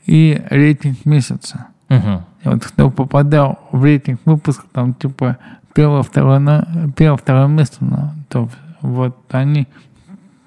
и 0.06 0.42
рейтинг 0.50 1.04
месяца. 1.04 1.66
Мгм. 1.88 2.24
И 2.44 2.48
вот 2.48 2.64
кто 2.64 2.90
попадал 2.90 3.58
в 3.70 3.84
рейтинг 3.84 4.20
выпуска, 4.24 4.64
там, 4.72 4.94
типа, 4.94 5.36
первое, 5.74 6.02
второе, 6.02 6.38
на, 6.38 6.66
первое, 6.96 7.16
второе 7.18 7.46
место, 7.46 7.84
на, 7.84 8.14
то 8.28 8.48
вот 8.80 9.16
они 9.30 9.68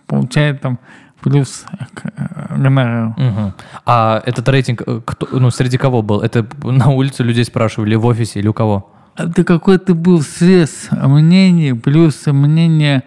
получают 0.08 0.60
там 0.62 0.80
плюс 1.22 1.66
к 1.94 2.06
э. 2.06 3.14
Мгм. 3.18 3.54
А 3.86 4.22
этот 4.26 4.48
рейтинг, 4.50 4.82
э, 4.86 5.02
кто, 5.06 5.28
ну, 5.32 5.50
среди 5.52 5.78
кого 5.78 6.02
был? 6.02 6.22
Это 6.22 6.46
на 6.64 6.90
улице 6.90 7.24
людей 7.24 7.46
спрашивали, 7.46 7.96
в 7.96 8.06
офисе 8.06 8.40
или 8.40 8.48
у 8.48 8.54
кого? 8.54 8.92
Это 9.18 9.44
какой-то 9.44 9.94
был 9.94 10.22
срез 10.22 10.88
мнений 10.92 11.74
плюс 11.74 12.26
мнение 12.28 13.04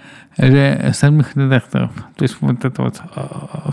самих 0.93 1.35
редакторов. 1.37 1.91
То 2.17 2.25
есть 2.25 2.37
вот 2.41 2.65
это 2.65 2.83
вот 2.83 3.01
э, 3.17 3.23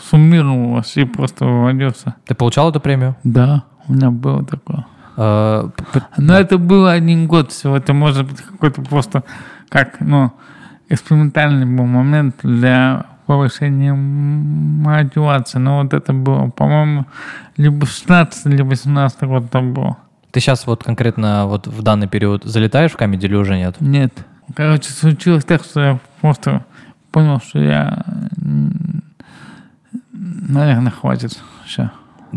суммировалось 0.10 0.96
и 0.98 1.04
просто 1.06 1.46
выводился. 1.46 2.16
Ты 2.26 2.36
получал 2.36 2.70
эту 2.70 2.80
премию? 2.80 3.16
Да, 3.24 3.64
у 3.88 3.94
меня 3.94 4.12
было 4.12 4.46
такое. 4.46 4.86
П- 5.16 6.02
Но 6.18 6.34
это 6.36 6.58
было 6.58 6.92
один 6.94 7.28
год 7.28 7.52
всего. 7.52 7.76
Это 7.76 7.94
может 7.94 8.26
быть 8.28 8.42
какой-то 8.42 8.82
просто 8.82 9.24
как, 9.70 10.00
ну, 10.00 10.32
экспериментальный 10.90 11.66
был 11.66 11.86
момент 11.86 12.36
для 12.44 13.06
повышения 13.32 13.92
м- 13.92 14.82
мотивации. 14.84 15.58
Но 15.60 15.82
вот 15.82 15.94
это 15.94 16.12
было, 16.12 16.50
по-моему, 16.50 17.06
либо 17.56 17.86
16, 17.86 18.46
либо 18.48 18.76
17 18.76 19.24
год 19.24 19.50
там 19.50 19.74
было. 19.74 19.98
Ты 20.32 20.40
сейчас 20.42 20.68
вот 20.68 20.84
конкретно 20.84 21.46
вот 21.48 21.68
в 21.68 21.82
данный 21.82 22.08
период 22.08 22.44
залетаешь 22.44 22.92
в 22.92 22.98
камеди 22.98 23.26
или 23.28 23.36
уже 23.36 23.56
нет? 23.58 23.76
Нет. 23.80 24.14
Короче, 24.56 24.92
случилось 24.92 25.46
так, 25.46 25.64
что 25.64 25.80
я 25.82 26.00
просто 26.20 26.66
понял, 27.12 27.40
что 27.40 27.60
я, 27.60 28.04
наверное, 30.12 30.92
хватит. 30.92 31.40
Все. 31.66 31.90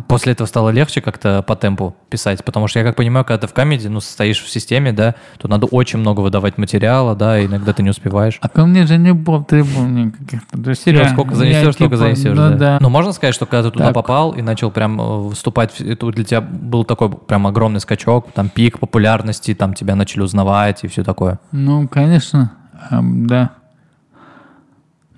После 0.09 0.33
этого 0.33 0.47
стало 0.47 0.71
легче 0.71 1.01
как-то 1.01 1.43
по 1.43 1.55
темпу 1.57 1.95
писать, 2.09 2.45
потому 2.45 2.67
что 2.69 2.79
я 2.81 2.85
как 2.85 2.97
понимаю, 2.97 3.25
когда 3.25 3.39
ты 3.39 3.47
в 3.47 3.55
камеди, 3.55 3.87
ну, 3.89 4.01
состоишь 4.01 4.43
в 4.43 4.49
системе, 4.51 4.93
да, 4.93 5.15
то 5.39 5.47
надо 5.49 5.67
очень 5.67 5.99
много 6.01 6.21
выдавать 6.21 6.59
материала, 6.59 7.15
да, 7.15 7.39
и 7.39 7.47
иногда 7.47 7.73
ты 7.73 7.83
не 7.83 7.91
успеваешь. 7.91 8.39
А 8.41 8.49
ко 8.49 8.67
мне 8.67 8.87
же 8.87 8.99
не 8.99 9.13
было 9.13 9.45
требований 9.45 10.11
каких-то. 10.11 10.63
То 10.63 10.71
есть 10.71 10.87
я- 10.87 11.09
сколько 11.11 11.31
я 11.31 11.37
занесешь, 11.37 11.75
столько 11.75 11.97
типа, 11.97 11.97
занесешь, 11.97 12.37
да, 12.37 12.51
да. 12.51 12.57
да. 12.57 12.79
Но 12.81 12.91
можно 12.91 13.13
сказать, 13.13 13.35
что 13.35 13.47
когда 13.47 13.69
ты 13.69 13.73
туда 13.73 13.87
Так. 13.87 13.95
попал 13.95 14.33
и 14.33 14.43
начал 14.43 14.71
прям 14.71 15.01
э, 15.01 15.05
выступать, 15.29 15.81
это 15.81 16.11
для 16.11 16.25
тебя 16.25 16.41
был 16.41 16.85
такой 16.85 17.11
прям 17.11 17.47
огромный 17.47 17.81
скачок, 17.81 18.33
там 18.33 18.49
пик 18.49 18.79
популярности, 18.79 19.55
там 19.55 19.75
тебя 19.75 19.95
начали 19.95 20.23
узнавать 20.23 20.85
и 20.85 20.89
все 20.89 21.05
такое. 21.05 21.39
Ну, 21.53 21.87
конечно, 21.89 22.53
эм, 22.91 23.27
да. 23.27 23.51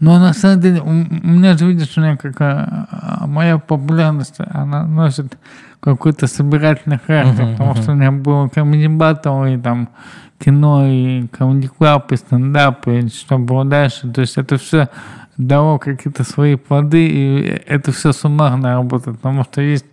Но 0.06 0.20
на 0.20 0.32
самом 0.34 0.60
деле, 0.60 0.80
у 0.82 0.92
меня 0.92 1.56
же, 1.56 1.66
видишь, 1.66 1.98
у 1.98 2.00
меня 2.00 2.16
какая 2.16 2.86
а, 2.92 3.26
моя 3.26 3.58
популярность, 3.58 4.36
она 4.38 4.86
носит 4.86 5.36
какой-то 5.80 6.28
собирательный 6.28 7.00
характер, 7.04 7.42
Мгм, 7.42 7.52
потому 7.52 7.70
мгм. 7.72 7.82
что 7.82 7.90
у 7.90 7.94
меня 7.96 8.12
было 8.12 8.46
комедий 8.46 8.86
баттл, 8.86 9.44
и 9.46 9.58
там 9.58 9.88
кино, 10.38 10.86
и 10.86 11.26
комедий 11.26 11.66
клаб, 11.66 12.12
и 12.12 12.16
стендап, 12.16 12.86
и 12.86 13.08
что 13.08 13.38
было 13.38 13.64
дальше. 13.64 14.08
То 14.12 14.20
есть 14.20 14.36
это 14.36 14.58
все 14.58 14.88
дало 15.36 15.80
какие-то 15.80 16.22
свои 16.22 16.54
плоды, 16.54 17.08
и 17.08 17.62
это 17.66 17.90
все 17.90 18.12
суммарно 18.12 18.74
работает, 18.74 19.16
потому 19.16 19.42
что 19.42 19.60
есть 19.60 19.86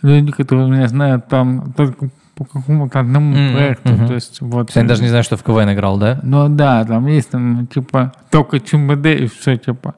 люди, 0.00 0.32
которые 0.32 0.70
меня 0.70 0.88
знают 0.88 1.28
там 1.28 1.74
только 1.74 2.08
по 2.34 2.44
какому-то 2.44 3.00
одному 3.00 3.34
Мгм, 3.34 3.52
проекту. 3.54 3.92
мгм. 3.92 4.06
То 4.08 4.14
есть 4.14 4.40
вот. 4.40 4.72
То 4.72 4.80
они 4.80 4.88
даже 4.88 5.02
не 5.02 5.08
знают, 5.08 5.26
что 5.26 5.36
в 5.36 5.42
КВН 5.42 5.72
играл, 5.72 5.98
да? 5.98 6.20
Ну 6.22 6.48
да, 6.48 6.84
там 6.84 7.06
есть 7.06 7.30
там 7.30 7.66
типа 7.66 8.12
только 8.30 8.60
ЧМД 8.60 9.06
и 9.06 9.26
все 9.26 9.56
типа. 9.56 9.94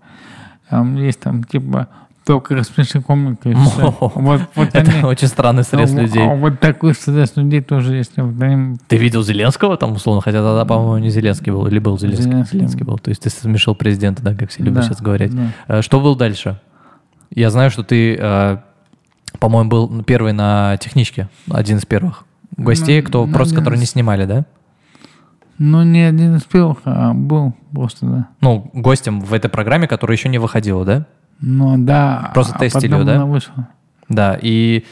Там 0.69 0.97
есть 0.97 1.21
там 1.21 1.45
типа 1.45 1.89
только 2.27 2.57
рассмеши 2.57 3.01
комика 3.01 3.49
и 3.49 3.55
все. 3.55 3.87
О, 4.01 4.11
Вот, 4.17 4.41
вот 4.57 4.69
Это 4.73 4.91
они. 4.91 5.05
очень 5.05 5.29
странный 5.29 5.63
срез 5.63 5.95
А, 5.95 6.01
людей. 6.01 6.23
а 6.29 6.35
вот 6.35 6.59
такой 6.59 6.93
срез 6.95 7.37
людей 7.37 7.61
тоже 7.61 7.95
есть. 7.95 8.13
Вот 8.17 8.43
они 8.43 8.77
Ты 8.89 8.97
видел 8.97 9.23
Зеленского 9.23 9.77
там, 9.77 9.93
условно? 9.93 10.21
Хотя 10.23 10.43
тогда, 10.43 10.65
по-моему, 10.65 10.99
не 10.99 11.11
Зеленский 11.11 11.53
был, 11.53 11.69
или 11.69 11.79
был 11.79 11.97
Зеленский? 11.99 12.25
Зеленский. 12.25 12.59
Зеленский 12.59 12.85
был. 12.85 12.99
То 12.99 13.11
есть 13.11 13.23
ты 13.23 13.31
смешал 13.31 13.77
президента, 13.77 14.23
да, 14.25 14.35
как 14.35 14.51
все 14.51 14.63
любят 14.65 14.81
Да, 14.81 14.83
сейчас 14.83 15.01
говорить. 15.01 15.33
да. 15.35 15.53
Э, 15.69 15.83
Что 15.83 16.01
было 16.01 16.17
дальше? 16.17 16.61
Я 17.31 17.51
знаю, 17.51 17.71
что 17.71 17.85
ты, 17.85 18.17
э, 18.21 18.57
по-моему, 19.39 19.71
был 19.71 20.03
первый 20.03 20.33
на 20.33 20.77
техничке, 20.79 21.29
один 21.49 21.77
из 21.79 21.87
первых 21.87 22.25
гостей, 22.57 23.01
Ну, 23.01 23.07
кто 23.09 23.27
ну, 23.27 23.33
просто 23.33 23.55
которые 23.55 23.81
не 23.81 23.87
снимали, 23.87 24.25
да? 24.25 24.45
Ну, 25.59 25.83
не 25.85 26.01
один 26.01 26.37
из 26.37 26.43
первых, 26.43 26.79
а 26.85 27.15
был 27.15 27.55
просто, 27.73 28.07
да. 28.07 28.29
Ну, 28.41 28.71
гостем 28.75 29.21
в 29.21 29.33
этой 29.33 29.49
программе, 29.49 29.89
которая 29.89 30.17
еще 30.17 30.29
не 30.29 30.39
выходила, 30.39 30.85
да? 30.85 31.07
Ну, 31.41 31.77
да. 31.79 32.31
Просто 32.35 32.55
а 32.57 32.59
тестили 32.59 32.91
потом 32.91 33.07
да? 33.07 33.15
она 33.17 33.27
вышла. 33.27 33.69
Да, 34.09 34.39
и 34.41 34.85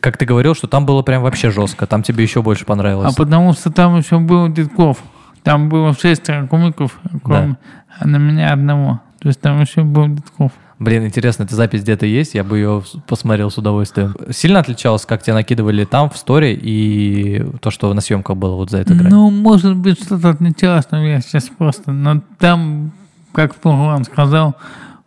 как 0.00 0.16
ты 0.16 0.24
говорил, 0.24 0.54
что 0.54 0.66
там 0.66 0.86
было 0.86 1.02
прям 1.02 1.22
вообще 1.22 1.50
жестко, 1.50 1.86
там 1.86 2.02
тебе 2.02 2.24
еще 2.24 2.42
больше 2.42 2.64
понравилось. 2.64 3.12
А 3.12 3.16
потому 3.16 3.52
что 3.52 3.70
там 3.70 3.96
еще 3.96 4.18
был 4.18 4.48
Дедков. 4.48 5.02
Там 5.42 5.68
было 5.68 5.92
шестеро 5.92 6.46
комиков, 6.48 6.98
кроме 7.22 7.56
а 7.98 8.06
на 8.06 8.16
меня 8.16 8.52
одного. 8.52 9.00
То 9.20 9.28
есть 9.28 9.40
там 9.40 9.60
еще 9.60 9.82
был 9.82 10.08
Дедков. 10.08 10.52
Блин, 10.78 11.06
интересно, 11.06 11.44
эта 11.44 11.54
запись 11.54 11.82
где-то 11.82 12.04
есть? 12.04 12.34
Я 12.34 12.44
бы 12.44 12.58
ее 12.58 12.82
посмотрел 13.06 13.50
с 13.50 13.56
удовольствием. 13.56 14.14
Сильно 14.30 14.58
отличалось, 14.58 15.06
как 15.06 15.22
тебя 15.22 15.32
накидывали 15.34 15.84
там, 15.86 16.10
в 16.10 16.16
сторе, 16.18 16.52
и 16.54 17.42
то, 17.60 17.70
что 17.70 17.92
на 17.94 18.02
съемках 18.02 18.36
было 18.36 18.56
вот 18.56 18.70
за 18.70 18.78
это 18.78 18.94
грань? 18.94 19.10
Ну, 19.10 19.30
может 19.30 19.74
быть, 19.74 19.98
что-то 20.02 20.30
отличалось, 20.30 20.84
но 20.90 21.02
я 21.02 21.20
сейчас 21.22 21.44
просто... 21.48 21.92
Но 21.92 22.20
там, 22.38 22.92
как 23.32 23.54
Пуган 23.54 24.04
сказал, 24.04 24.54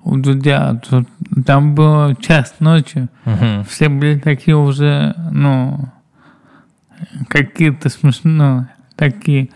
у 0.04 0.18
Дудя, 0.18 0.82
там 1.46 1.76
было 1.76 2.16
час 2.16 2.56
ночи, 2.60 3.08
Мгм. 3.26 3.64
все 3.66 3.90
были 3.90 4.18
такие 4.18 4.58
уже, 4.58 5.14
ну, 5.32 5.88
какие-то 7.28 7.90
смешные, 7.90 8.70
такие 8.96 9.50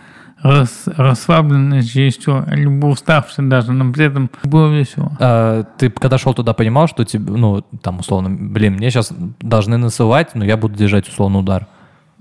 рас, 0.43 0.83
расслабленные 0.85 1.79
еще, 1.79 2.45
либо 2.47 2.87
уставшие 2.87 3.47
даже, 3.47 3.71
но 3.71 3.91
при 3.91 4.05
этом 4.05 4.29
было 4.43 4.71
весело. 4.71 5.15
А, 5.19 5.63
ты 5.63 5.89
когда 5.89 6.17
шел 6.17 6.33
туда, 6.33 6.53
понимал, 6.53 6.87
что 6.87 7.03
тебе, 7.05 7.31
ну, 7.31 7.61
там, 7.81 7.99
условно, 7.99 8.29
блин, 8.29 8.73
мне 8.73 8.91
сейчас 8.91 9.11
должны 9.39 9.77
насылать, 9.77 10.35
но 10.35 10.45
я 10.45 10.57
буду 10.57 10.75
держать, 10.75 11.07
условно, 11.07 11.39
удар. 11.39 11.67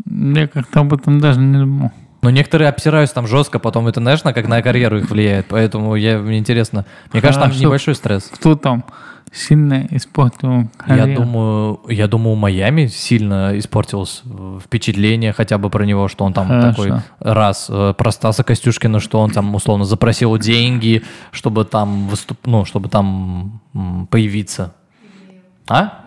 Я 0.06 0.48
как-то 0.48 0.80
об 0.80 0.94
этом 0.94 1.20
даже 1.20 1.40
не 1.40 1.58
думал. 1.58 1.90
Но 2.22 2.30
некоторые 2.30 2.68
обсираются 2.68 3.16
там 3.16 3.26
жестко, 3.26 3.58
потом 3.58 3.88
это, 3.88 4.00
знаешь, 4.00 4.22
на, 4.22 4.32
как 4.32 4.46
на 4.46 4.62
карьеру 4.62 4.98
их 4.98 5.10
влияет, 5.10 5.46
поэтому 5.48 5.96
я, 5.96 6.18
мне 6.18 6.38
интересно. 6.38 6.86
Мне 7.12 7.20
кажется, 7.20 7.40
там 7.40 7.50
Хорошо. 7.50 7.66
небольшой 7.66 7.94
стресс. 7.96 8.30
Кто 8.32 8.54
там 8.54 8.84
сильно 9.32 9.86
испортил 9.90 10.52
Я 10.52 10.68
карьеру? 10.98 11.22
думаю, 11.22 11.80
я 11.88 12.06
думаю, 12.06 12.36
Майами 12.36 12.86
сильно 12.86 13.58
испортилось 13.58 14.22
впечатление 14.62 15.32
хотя 15.32 15.58
бы 15.58 15.70
про 15.70 15.84
него, 15.84 16.08
что 16.08 16.24
он 16.24 16.32
там 16.32 16.48
Хорошо. 16.48 16.82
такой 16.84 17.00
раз 17.20 17.66
э, 17.70 17.94
про 17.96 18.10
Стаса 18.12 18.44
Костюшкина, 18.44 19.00
что 19.00 19.20
он 19.20 19.30
там 19.30 19.54
условно 19.54 19.84
запросил 19.84 20.36
деньги, 20.38 21.02
чтобы 21.30 21.64
там 21.64 22.08
выступ, 22.08 22.38
ну, 22.46 22.64
чтобы 22.64 22.88
там 22.88 23.60
появиться. 24.10 24.74
А? 25.68 26.00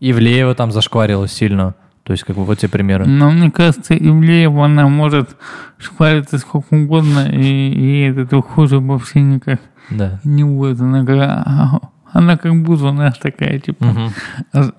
Ивлеева 0.00 0.54
там 0.54 0.72
зашкварилась 0.72 1.32
сильно. 1.32 1.74
То 2.02 2.12
есть, 2.12 2.24
как 2.24 2.34
бы 2.34 2.44
вот 2.44 2.58
те 2.58 2.66
примеры. 2.66 3.06
Но 3.06 3.30
мне 3.30 3.50
кажется, 3.50 3.94
Ивлеева, 3.94 4.64
она 4.64 4.88
может 4.88 5.36
шпариться 5.78 6.38
сколько 6.38 6.74
угодно, 6.74 7.28
и, 7.30 7.70
и 7.70 8.00
это 8.10 8.40
хуже 8.40 8.80
вообще 8.80 9.20
никак 9.20 9.60
Да. 9.90 10.18
не 10.24 10.42
будет. 10.42 10.80
Она 10.80 11.04
как, 11.04 11.18
а, 11.20 11.80
она 12.12 12.36
как 12.36 12.54
будто, 12.62 12.90
знаешь, 12.90 13.18
такая, 13.18 13.58
типа, 13.58 13.84
Мгм. 13.84 14.12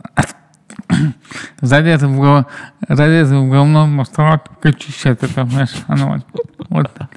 залезла 1.62 2.08
в, 2.08 2.46
залезла 2.90 3.40
в 3.40 3.50
говно, 3.50 3.88
мастурбат, 3.88 4.50
как 4.62 4.76
очищать 4.76 5.24
это, 5.24 5.46
знаешь, 5.46 5.74
она 5.88 6.08
вот, 6.08 6.26
вот 6.70 6.94
так. 6.94 7.10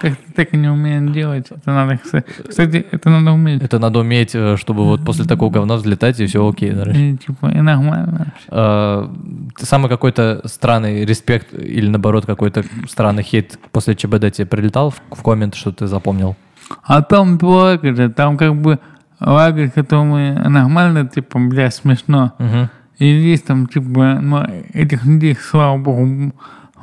Как 0.00 0.14
так 0.34 0.52
не 0.52 0.68
умеет 0.68 1.12
делать, 1.12 1.46
это 1.50 1.70
надо, 1.70 1.96
кстати, 1.96 2.84
это 2.90 3.08
надо 3.08 3.30
уметь. 3.30 3.62
Это 3.62 3.78
надо 3.78 4.00
уметь, 4.00 4.34
э, 4.34 4.56
чтобы 4.56 4.84
вот 4.84 5.04
после 5.04 5.26
такого 5.26 5.48
говна 5.52 5.76
взлетать, 5.76 6.18
и 6.18 6.26
все 6.26 6.44
окей. 6.44 6.72
И, 6.72 7.16
типа, 7.18 7.46
и 7.46 7.60
нормально. 7.60 8.32
Ты 8.48 9.64
самый 9.64 9.88
какой-то 9.88 10.42
странный 10.46 11.04
респект 11.04 11.54
или 11.54 11.88
наоборот 11.88 12.26
какой-то 12.26 12.64
странный 12.88 13.22
хейт 13.22 13.60
после 13.70 13.94
ЧБД 13.94 14.32
тебе 14.32 14.46
прилетал 14.46 14.90
в, 14.90 15.00
в 15.14 15.22
коммент, 15.22 15.54
что 15.54 15.70
ты 15.70 15.86
запомнил? 15.86 16.34
А 16.82 17.02
там 17.02 17.38
лагеря, 17.40 18.08
там 18.08 18.36
как 18.36 18.56
бы 18.56 18.80
лагерь, 19.24 19.70
который 19.70 20.34
нормально, 20.48 21.06
типа, 21.06 21.38
бля, 21.38 21.70
смешно. 21.70 22.32
Мгм. 22.38 22.70
И 22.98 23.06
есть 23.06 23.46
там, 23.46 23.66
типа, 23.66 24.18
ну, 24.20 24.44
этих 24.72 25.04
людей, 25.04 25.36
слава 25.36 25.76
богу, 25.78 26.32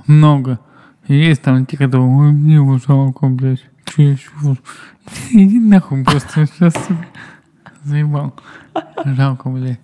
много. 0.07 0.59
И 1.07 1.15
есть 1.15 1.41
там 1.41 1.65
те, 1.65 1.77
которые, 1.77 2.07
ой, 2.07 2.31
мне 2.31 2.55
его 2.55 2.77
жалко, 2.77 3.27
блядь. 3.27 3.63
Че 3.85 4.11
еще? 4.11 4.29
Иди 5.31 5.59
нахуй 5.59 6.03
просто, 6.03 6.45
сейчас 6.45 6.73
заебал. 7.83 8.33
Жалко, 9.05 9.49
блядь. 9.49 9.79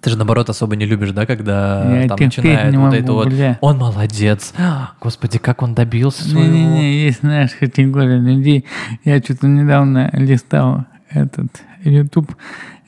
Ты 0.00 0.10
же 0.10 0.16
наоборот 0.16 0.50
особо 0.50 0.74
не 0.74 0.84
любишь, 0.84 1.12
да, 1.12 1.26
когда 1.26 2.00
Я 2.00 2.08
там 2.08 2.18
начинает 2.20 2.74
вот 2.74 2.82
могу, 2.82 2.96
это 2.96 3.12
вот. 3.12 3.28
бля. 3.28 3.58
Он 3.60 3.78
молодец. 3.78 4.52
Господи, 5.00 5.38
как 5.38 5.62
он 5.62 5.74
добился 5.74 6.24
своего. 6.24 6.52
Не-не-не, 6.52 7.04
есть, 7.04 7.20
знаешь, 7.20 7.52
категория 7.52 8.18
людей. 8.18 8.64
Я 9.04 9.20
что-то 9.20 9.46
недавно 9.46 10.10
листал 10.12 10.86
этот 11.14 11.62
YouTube 11.82 12.34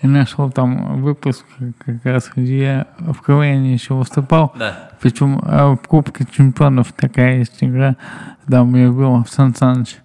и 0.02 0.06
нашел 0.06 0.50
там 0.50 1.02
выпуск 1.02 1.44
как 1.78 2.04
раз, 2.04 2.30
где 2.36 2.58
я 2.58 2.86
в 2.98 3.22
КВН 3.22 3.64
еще 3.64 3.94
выступал. 3.94 4.52
Да. 4.58 4.90
Причем 5.00 5.40
а, 5.42 5.74
в 5.74 5.88
Кубке 5.88 6.26
Чемпионов 6.30 6.92
такая 6.92 7.38
есть 7.38 7.56
игра. 7.60 7.96
Там 8.46 8.74
я 8.74 8.90
был 8.90 9.24
Сан 9.26 9.54
Саныч 9.54 9.96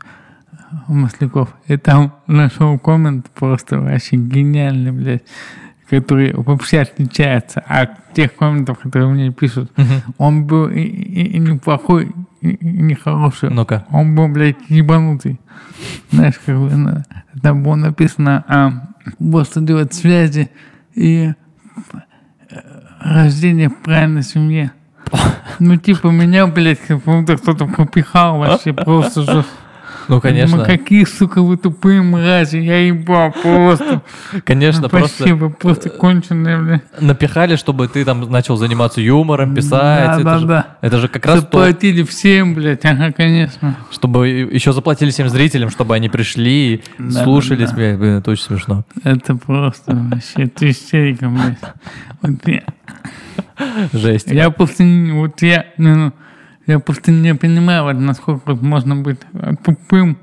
Масляков. 0.88 1.50
И 1.68 1.78
там 1.78 2.14
нашел 2.28 2.80
коммент 2.80 3.30
просто 3.32 3.80
вообще 3.80 4.16
гениальный, 4.16 4.92
блядь, 4.92 5.24
который 5.90 6.34
вообще 6.34 6.82
отличается 6.82 7.62
от 7.68 8.14
тех 8.14 8.36
комментов, 8.36 8.80
которые 8.80 9.10
мне 9.10 9.32
пишут. 9.32 9.72
Он 10.18 10.46
был 10.46 10.70
и, 10.70 10.80
и- 10.82 11.36
и 11.36 11.40
неплохой, 11.40 12.12
и, 12.42 12.50
и 12.50 12.66
нехороший. 12.66 13.50
Ну-ка. 13.50 13.86
Он 13.92 14.16
был, 14.16 14.28
блядь, 14.28 14.58
ебанутый. 14.70 15.40
Знаешь, 16.12 16.40
как 16.46 16.58
бы, 16.58 17.04
там 17.42 17.64
было 17.64 17.76
написано, 17.76 18.44
а, 18.48 18.72
просто 19.20 19.62
делать 19.62 19.94
связи 19.94 20.50
и 20.96 21.34
э, 22.50 22.56
рождение 23.02 23.70
в 23.70 23.78
правильной 23.82 24.24
семье. 24.24 24.72
Ну, 25.60 25.76
типа, 25.78 26.08
меня, 26.08 26.46
блядь, 26.48 26.80
как 26.80 27.00
будто 27.04 27.38
кто-то 27.38 27.66
пропихал 27.66 28.40
вообще 28.40 28.74
просто 28.86 29.24
же. 29.24 29.46
Ну, 30.10 30.20
конечно. 30.20 30.58
Думаю, 30.58 30.78
какие, 30.78 31.06
сука, 31.06 31.42
вы 31.42 31.56
тупые 31.56 32.02
мрази, 32.02 32.58
я 32.58 32.80
ебал 32.80 33.32
просто. 33.32 34.02
Конечно, 34.44 34.84
Вообще, 34.84 34.98
просто 34.98 35.36
вы 35.36 35.50
просто 35.52 35.90
конченые, 35.92 36.58
блядь. 36.58 37.02
напихали, 37.02 37.56
чтобы 37.56 37.88
ты 37.88 38.04
там 38.04 38.22
начал 38.32 38.58
заниматься 38.58 39.02
юмором, 39.02 39.54
писать. 39.54 39.72
Да, 39.72 40.14
это, 40.16 40.24
да, 40.24 40.38
же, 40.40 40.48
да. 40.48 40.78
это 40.82 40.98
же 40.98 41.08
как 41.08 41.26
раз 41.28 41.36
то, 41.36 41.42
Заплатили 41.42 42.02
всем, 42.04 42.56
блядь, 42.56 42.84
ага, 42.86 43.12
конечно. 43.12 43.78
чтобы 43.92 44.28
еще 44.28 44.74
заплатили 44.74 45.12
всем 45.12 45.30
зрителям, 45.30 45.70
чтобы 45.70 45.94
они 45.94 46.10
пришли 46.10 46.74
и 46.76 46.84
Да, 46.98 47.24
слушали 47.24 47.66
да. 47.66 47.74
Блин, 47.74 48.18
это 48.18 48.32
очень 48.32 48.44
смешно. 48.44 48.86
Это 49.04 49.36
просто 49.36 49.96
вообще, 49.96 50.44
это 50.44 50.70
истерика, 50.70 51.30
блядь. 51.30 51.60
Вот 52.22 52.48
я, 52.48 52.64
Жесть. 53.94 54.28
я 54.32 54.50
просто, 54.50 54.84
вот 55.14 55.42
я, 55.44 55.66
ну, 55.78 56.14
я 56.74 56.80
просто 56.80 57.12
не 57.12 57.36
понимаю, 57.36 57.84
вот, 57.84 57.94
насколько 57.94 58.42
вот 58.46 58.62
можно 58.62 58.96
быть 58.96 59.20
э, 59.34 59.54
тупым, 59.64 60.18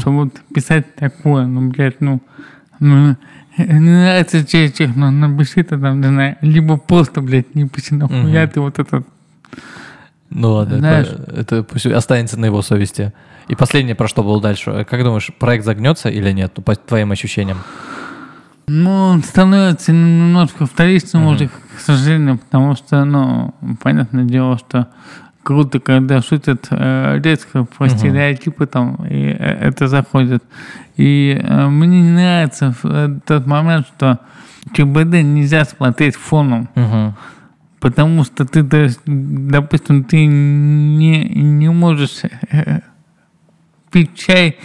чтобы 0.00 0.24
вот 0.24 0.40
писать 0.54 0.94
такое, 0.94 1.46
ну, 1.46 1.70
блядь, 1.70 2.00
ну, 2.00 2.20
ну, 2.80 3.16
э, 3.56 3.62
не 3.78 3.90
нравится 3.90 4.44
тебе 4.44 4.68
тех, 4.68 4.94
ну, 4.96 5.10
напиши 5.10 5.62
ты 5.62 5.78
там, 5.78 6.00
не 6.00 6.08
знаю, 6.08 6.36
либо 6.42 6.76
просто, 6.76 7.20
блядь, 7.20 7.54
не 7.54 7.68
пиши, 7.68 7.94
нахуя 7.94 8.46
ты 8.46 8.60
вот 8.60 8.78
этот 8.78 9.06
Ну 10.30 10.52
ладно, 10.52 10.78
Знаешь- 10.78 11.08
это, 11.08 11.34
это 11.40 11.62
пусть 11.64 11.86
останется 11.86 12.38
на 12.38 12.46
его 12.46 12.62
совести. 12.62 13.12
И 13.48 13.56
последнее, 13.56 13.96
про 13.96 14.06
что 14.06 14.22
было 14.22 14.40
дальше. 14.40 14.86
Как 14.88 15.02
думаешь, 15.02 15.30
проект 15.38 15.64
загнется 15.64 16.08
или 16.08 16.30
нет, 16.30 16.52
ну, 16.56 16.62
по 16.62 16.76
твоим 16.76 17.10
ощущениям? 17.10 17.58
Ну, 18.68 18.90
он 18.90 19.24
становится 19.24 19.90
немножко 19.92 20.66
вторичным 20.66 21.26
уже, 21.26 21.48
к 21.48 21.80
сожалению, 21.80 22.38
потому 22.38 22.76
что, 22.76 23.04
ну, 23.04 23.52
понятное 23.82 24.24
дело, 24.24 24.56
что 24.58 24.86
круто, 25.42 25.80
когда 25.80 26.22
шутят 26.22 26.68
э, 26.70 27.20
резко 27.22 27.64
про 27.64 27.88
стереотипы 27.88 28.66
там, 28.66 28.96
и 29.08 29.26
э, 29.26 29.68
это 29.68 29.88
заходит. 29.88 30.42
И 30.96 31.40
э, 31.42 31.66
мне 31.68 32.02
не 32.02 32.10
нравится 32.10 32.74
э, 32.84 33.18
тот 33.26 33.46
момент, 33.46 33.86
что 33.86 34.18
ЧБД 34.72 35.22
нельзя 35.22 35.64
смотреть 35.64 36.16
фоном. 36.16 36.68
Мгм. 36.74 37.14
Потому 37.80 38.24
что 38.24 38.44
ты, 38.44 38.62
допустим, 39.06 40.04
ты 40.04 40.26
не, 40.26 41.24
не 41.24 41.70
можешь 41.70 42.22
э, 42.50 42.80
пить 43.90 44.14
чай 44.14 44.58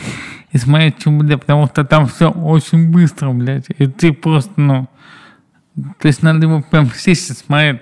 и 0.52 0.58
смотреть 0.58 0.98
ЧБД, 1.00 1.40
потому 1.40 1.68
что 1.68 1.86
там 1.86 2.08
все 2.08 2.30
очень 2.30 2.92
быстро, 2.92 3.32
блядь, 3.32 3.68
и 3.78 3.88
ты 3.88 4.12
просто, 4.12 4.52
ну, 4.58 4.90
то 6.00 6.08
есть 6.08 6.24
надо 6.24 6.46
его 6.46 6.62
прям 6.62 6.90
сесть 6.92 7.38
смотреть. 7.38 7.82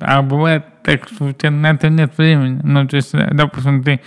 А 0.00 0.22
бывает 0.22 0.64
так, 0.82 1.06
что 1.08 1.26
у 1.26 1.32
тебя 1.32 1.50
на 1.50 1.70
это 1.70 1.88
нет 1.90 2.16
времени. 2.16 2.60
Ну, 2.62 2.86
то 2.88 2.96
есть, 2.96 3.12
допустим, 3.32 3.82
ты 3.82 4.00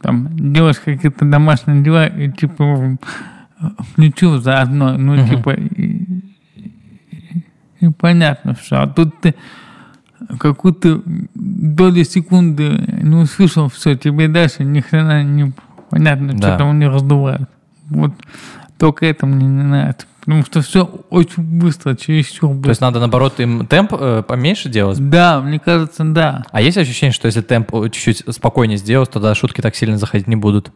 там 0.00 0.28
делаешь 0.52 0.78
какие-то 0.78 1.24
домашние 1.24 1.82
дела 1.82 2.06
и 2.06 2.30
типа 2.30 2.96
включил 3.92 4.38
заодно, 4.40 4.96
ну, 4.96 5.14
Мгм. 5.16 5.28
типа, 5.28 5.50
и, 5.50 5.64
и- 5.76 7.44
и 7.80 7.88
понятно 7.90 8.54
все. 8.54 8.76
А 8.82 8.86
тут 8.86 9.20
ты 9.20 9.34
какую-то 10.38 11.02
долю 11.34 12.04
секунды 12.04 12.70
не 13.02 13.16
услышал, 13.16 13.68
все, 13.68 13.96
тебе 13.96 14.28
дальше 14.28 14.64
ни 14.64 14.80
хрена 14.80 15.24
не 15.24 15.52
понятно, 15.90 16.32
Да. 16.34 16.38
что 16.50 16.58
там 16.58 16.68
у 16.70 16.72
них 16.74 16.88
раздувает. 16.92 17.48
Вот 17.88 18.12
только 18.78 19.06
это 19.06 19.26
мне 19.26 19.46
не 19.46 19.62
нравится. 19.62 20.06
Потому 20.28 20.44
что 20.44 20.60
все 20.60 20.84
очень 21.08 21.42
быстро, 21.42 21.94
чересчур 21.94 22.50
То 22.50 22.56
быстро. 22.56 22.68
есть 22.68 22.80
надо, 22.82 22.98
наоборот, 22.98 23.40
им 23.40 23.66
темп 23.66 23.94
э, 23.98 24.22
поменьше 24.28 24.68
делать? 24.68 24.98
Да, 25.08 25.40
мне 25.40 25.58
кажется, 25.58 26.04
да. 26.04 26.44
А 26.50 26.60
есть 26.60 26.76
ощущение, 26.76 27.14
что 27.14 27.24
если 27.24 27.40
темп 27.40 27.74
э, 27.74 27.88
чуть-чуть 27.88 28.24
спокойнее 28.34 28.76
сделать, 28.76 29.10
тогда 29.10 29.34
шутки 29.34 29.62
так 29.62 29.74
сильно 29.74 29.96
заходить 29.96 30.26
не 30.26 30.36
будут? 30.36 30.70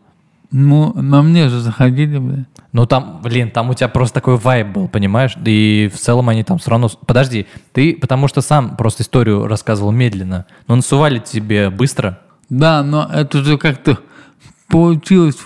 Ну, 0.53 0.95
на 0.95 1.21
мне 1.21 1.51
же 1.51 1.61
заходили, 1.61 2.17
бля. 2.17 2.47
Ну 2.73 2.87
там, 2.87 3.21
блин, 3.23 3.51
там 3.51 3.69
у 3.69 3.75
тебя 3.75 3.89
просто 3.89 4.15
такой 4.15 4.39
вайб 4.39 4.69
был, 4.69 4.89
понимаешь? 4.89 5.37
И 5.45 5.91
в 5.95 5.99
целом 5.99 6.31
они 6.31 6.45
там 6.45 6.57
все 6.57 6.71
равно... 6.71 6.89
Подожди, 7.07 7.47
ты 7.73 7.95
потому 7.95 8.29
что 8.29 8.41
сам 8.41 8.79
просто 8.79 9.03
историю 9.03 9.47
рассказывал 9.49 9.91
медленно, 9.91 10.47
но 10.67 10.77
насували 10.77 11.19
тебе 11.19 11.69
быстро. 11.69 12.21
Да, 12.49 12.83
но 12.83 13.07
это 13.13 13.45
же 13.45 13.59
как-то 13.59 13.99
получилось 14.69 15.37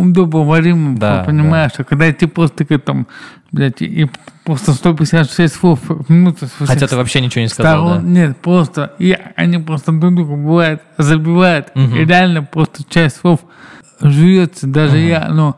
удобоваримо, 0.00 0.96
Да, 0.98 1.24
понимаешь? 1.24 1.72
А 1.78 1.84
когда 1.84 2.12
ты 2.12 2.26
просто 2.28 2.58
такой 2.58 2.78
там, 2.78 3.06
блядь, 3.52 3.82
и 3.82 4.08
просто 4.44 4.72
156 4.72 5.54
слов 5.54 5.80
в 5.88 6.10
минуту 6.10 6.46
с 6.46 6.52
Хотя 6.66 6.86
ты 6.86 6.96
вообще 6.96 7.20
ничего 7.20 7.42
не 7.42 7.48
сказал, 7.48 7.86
сторон. 7.88 8.02
да? 8.04 8.08
Нет, 8.20 8.36
просто, 8.38 8.92
и 8.98 9.16
они 9.36 9.58
просто 9.58 9.92
друг 9.92 10.14
друга 10.14 10.34
бывает 10.36 10.82
забивают, 10.98 11.72
Мгм. 11.74 11.96
и 11.96 12.04
реально 12.04 12.42
просто 12.42 12.82
часть 12.88 13.16
слов 13.16 13.40
жуется, 14.00 14.66
даже 14.66 14.98
я, 14.98 15.28
ну, 15.30 15.54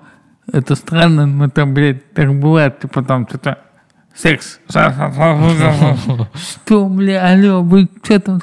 это 0.52 0.74
странно, 0.76 1.26
но 1.26 1.48
там, 1.50 1.74
блядь, 1.74 2.12
так 2.14 2.32
бывает, 2.38 2.80
типа 2.80 3.02
там 3.02 3.26
что-то 3.28 3.58
секс. 4.14 4.58
Что, 6.34 6.86
бля, 6.88 7.26
алло, 7.32 7.62
вы 7.62 7.88
что 8.02 8.18
там, 8.20 8.40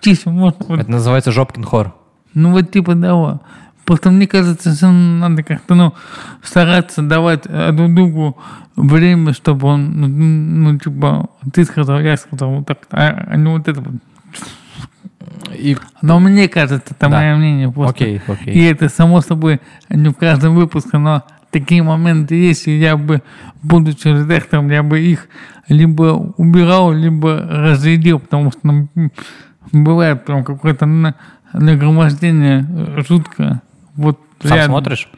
тише, 0.00 0.30
можно 0.30 0.80
Это 0.80 0.90
называется 0.90 1.32
жопкин 1.32 1.64
хор. 1.64 1.94
ну 2.34 2.50
вот 2.52 2.70
типа 2.70 2.94
того. 2.96 3.40
Просто 3.84 4.10
мне 4.10 4.26
кажется, 4.26 4.74
что 4.74 4.90
надо 4.90 5.42
как-то, 5.42 5.74
ну, 5.74 5.94
стараться 6.42 7.02
давать 7.02 7.42
друг 7.76 7.94
другу 7.94 8.38
время, 8.76 9.32
чтобы 9.34 9.68
он, 9.68 10.00
ну, 10.00 10.08
ну, 10.08 10.78
типа, 10.78 11.28
ты 11.52 11.64
сказал, 11.64 12.00
я 12.00 12.16
сказал, 12.16 12.50
вот 12.56 12.66
так, 12.66 12.78
а, 12.90 13.26
а 13.28 13.36
не 13.36 13.48
вот 13.48 13.68
это 13.68 13.80
вот. 13.80 13.94
И... 15.54 15.76
Но 16.02 16.18
мне 16.20 16.48
кажется, 16.48 16.94
это 16.94 17.08
Да. 17.08 17.18
мое 17.18 17.36
мнение 17.36 17.70
просто. 17.70 17.94
Окей, 18.04 18.20
окей. 18.26 18.54
И 18.54 18.64
это, 18.64 18.88
само 18.88 19.20
собой, 19.20 19.60
не 19.88 20.08
в 20.08 20.14
каждом 20.14 20.54
выпуске, 20.54 20.98
но 20.98 21.22
такие 21.50 21.82
моменты 21.82 22.34
есть, 22.34 22.66
и 22.66 22.78
я 22.78 22.96
бы, 22.96 23.22
будучи 23.62 24.08
редактором, 24.08 24.70
я 24.70 24.82
бы 24.82 25.00
их 25.00 25.28
либо 25.68 26.32
убирал, 26.36 26.92
либо 26.92 27.38
разрядил, 27.40 28.18
потому 28.18 28.50
что 28.50 28.60
ну, 28.62 28.88
бывает 29.72 30.24
прям 30.24 30.44
какое-то 30.44 30.86
на- 30.86 31.14
нагромождение 31.52 32.66
жуткое. 33.08 33.62
Вот 33.96 34.18
Сам 34.42 34.52
рядом. 34.56 34.70
смотришь? 34.72 35.08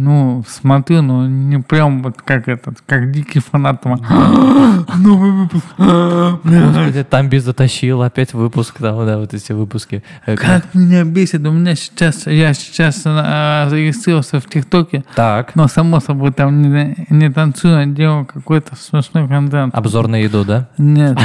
Ну, 0.00 0.44
смотрю, 0.46 1.02
но 1.02 1.26
не 1.26 1.58
прям 1.58 2.04
вот 2.04 2.22
как 2.22 2.46
этот, 2.46 2.80
как 2.86 3.10
дикий 3.10 3.40
фанат. 3.40 3.84
Новый 4.96 5.32
выпуск. 5.32 5.64
Господи, 5.76 7.02
там 7.02 7.28
без 7.28 7.42
затащил, 7.44 8.02
опять 8.02 8.32
выпуск, 8.32 8.76
там, 8.78 9.04
да, 9.04 9.18
вот 9.18 9.34
эти 9.34 9.50
выпуски. 9.50 10.04
Э, 10.24 10.36
Как 10.36 10.72
меня 10.72 11.02
бесит, 11.04 11.44
у 11.44 11.50
меня 11.50 11.74
сейчас, 11.74 12.28
я 12.28 12.54
сейчас 12.54 13.02
а, 13.06 13.66
зарегистрировался 13.70 14.38
в 14.38 14.46
ТикТоке, 14.46 15.04
Так, 15.16 15.56
но 15.56 15.66
само 15.66 15.98
собой 15.98 16.32
там 16.32 16.62
не, 16.62 17.06
не 17.10 17.28
танцую, 17.30 17.78
а 17.80 17.84
делаю 17.86 18.24
какой-то 18.24 18.76
смешной 18.76 19.26
контент. 19.26 19.74
обзор 19.74 20.06
на 20.06 20.16
еду, 20.16 20.44
да? 20.44 20.68
Нет, 20.78 21.18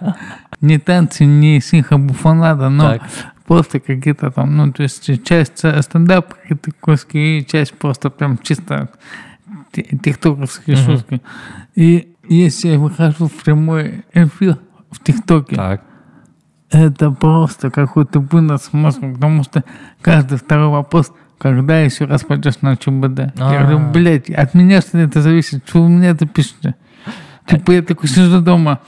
не 0.60 0.78
танцы, 0.78 1.24
не 1.24 1.60
синхобуфонада, 1.62 2.68
но. 2.68 2.98
Просто 3.50 3.80
какие-то 3.80 4.30
там, 4.30 4.56
ну, 4.56 4.72
то 4.72 4.84
есть 4.84 5.24
часть 5.24 5.58
стендап, 5.58 6.34
какие-то 6.34 6.70
куски, 6.80 7.38
и 7.38 7.44
часть 7.44 7.72
просто 7.76 8.08
прям 8.08 8.38
чисто 8.40 8.90
ти- 9.72 9.98
тиктоковские 10.04 10.76
Мгм. 10.76 10.84
шутки. 10.86 11.20
И 11.74 12.14
если 12.28 12.68
я 12.68 12.78
выхожу 12.78 13.26
в 13.26 13.32
прямой 13.42 14.04
эфир 14.14 14.58
в 14.92 15.02
ТикТоке, 15.02 15.56
Так. 15.56 15.82
это 16.70 17.10
просто 17.10 17.72
какой-то 17.72 18.20
вынос 18.20 18.68
мозга, 18.72 19.12
потому 19.14 19.42
что 19.42 19.64
каждый 20.00 20.38
второй 20.38 20.68
вопрос, 20.68 21.10
когда 21.36 21.80
еще 21.80 22.04
раз 22.04 22.22
пойдешь 22.22 22.60
на 22.60 22.76
ЧБД? 22.76 23.32
А. 23.36 23.52
Я 23.52 23.62
говорю, 23.62 23.80
блядь, 23.92 24.30
от 24.30 24.54
меня 24.54 24.80
что 24.80 24.96
это 24.98 25.22
зависит? 25.22 25.64
Что 25.66 25.82
вы 25.82 25.88
мне 25.88 26.06
это 26.10 26.24
пишете? 26.24 26.76
Типа 27.48 27.72
я 27.72 27.82
такой 27.82 28.08
сижу 28.08 28.40
дома, 28.42 28.78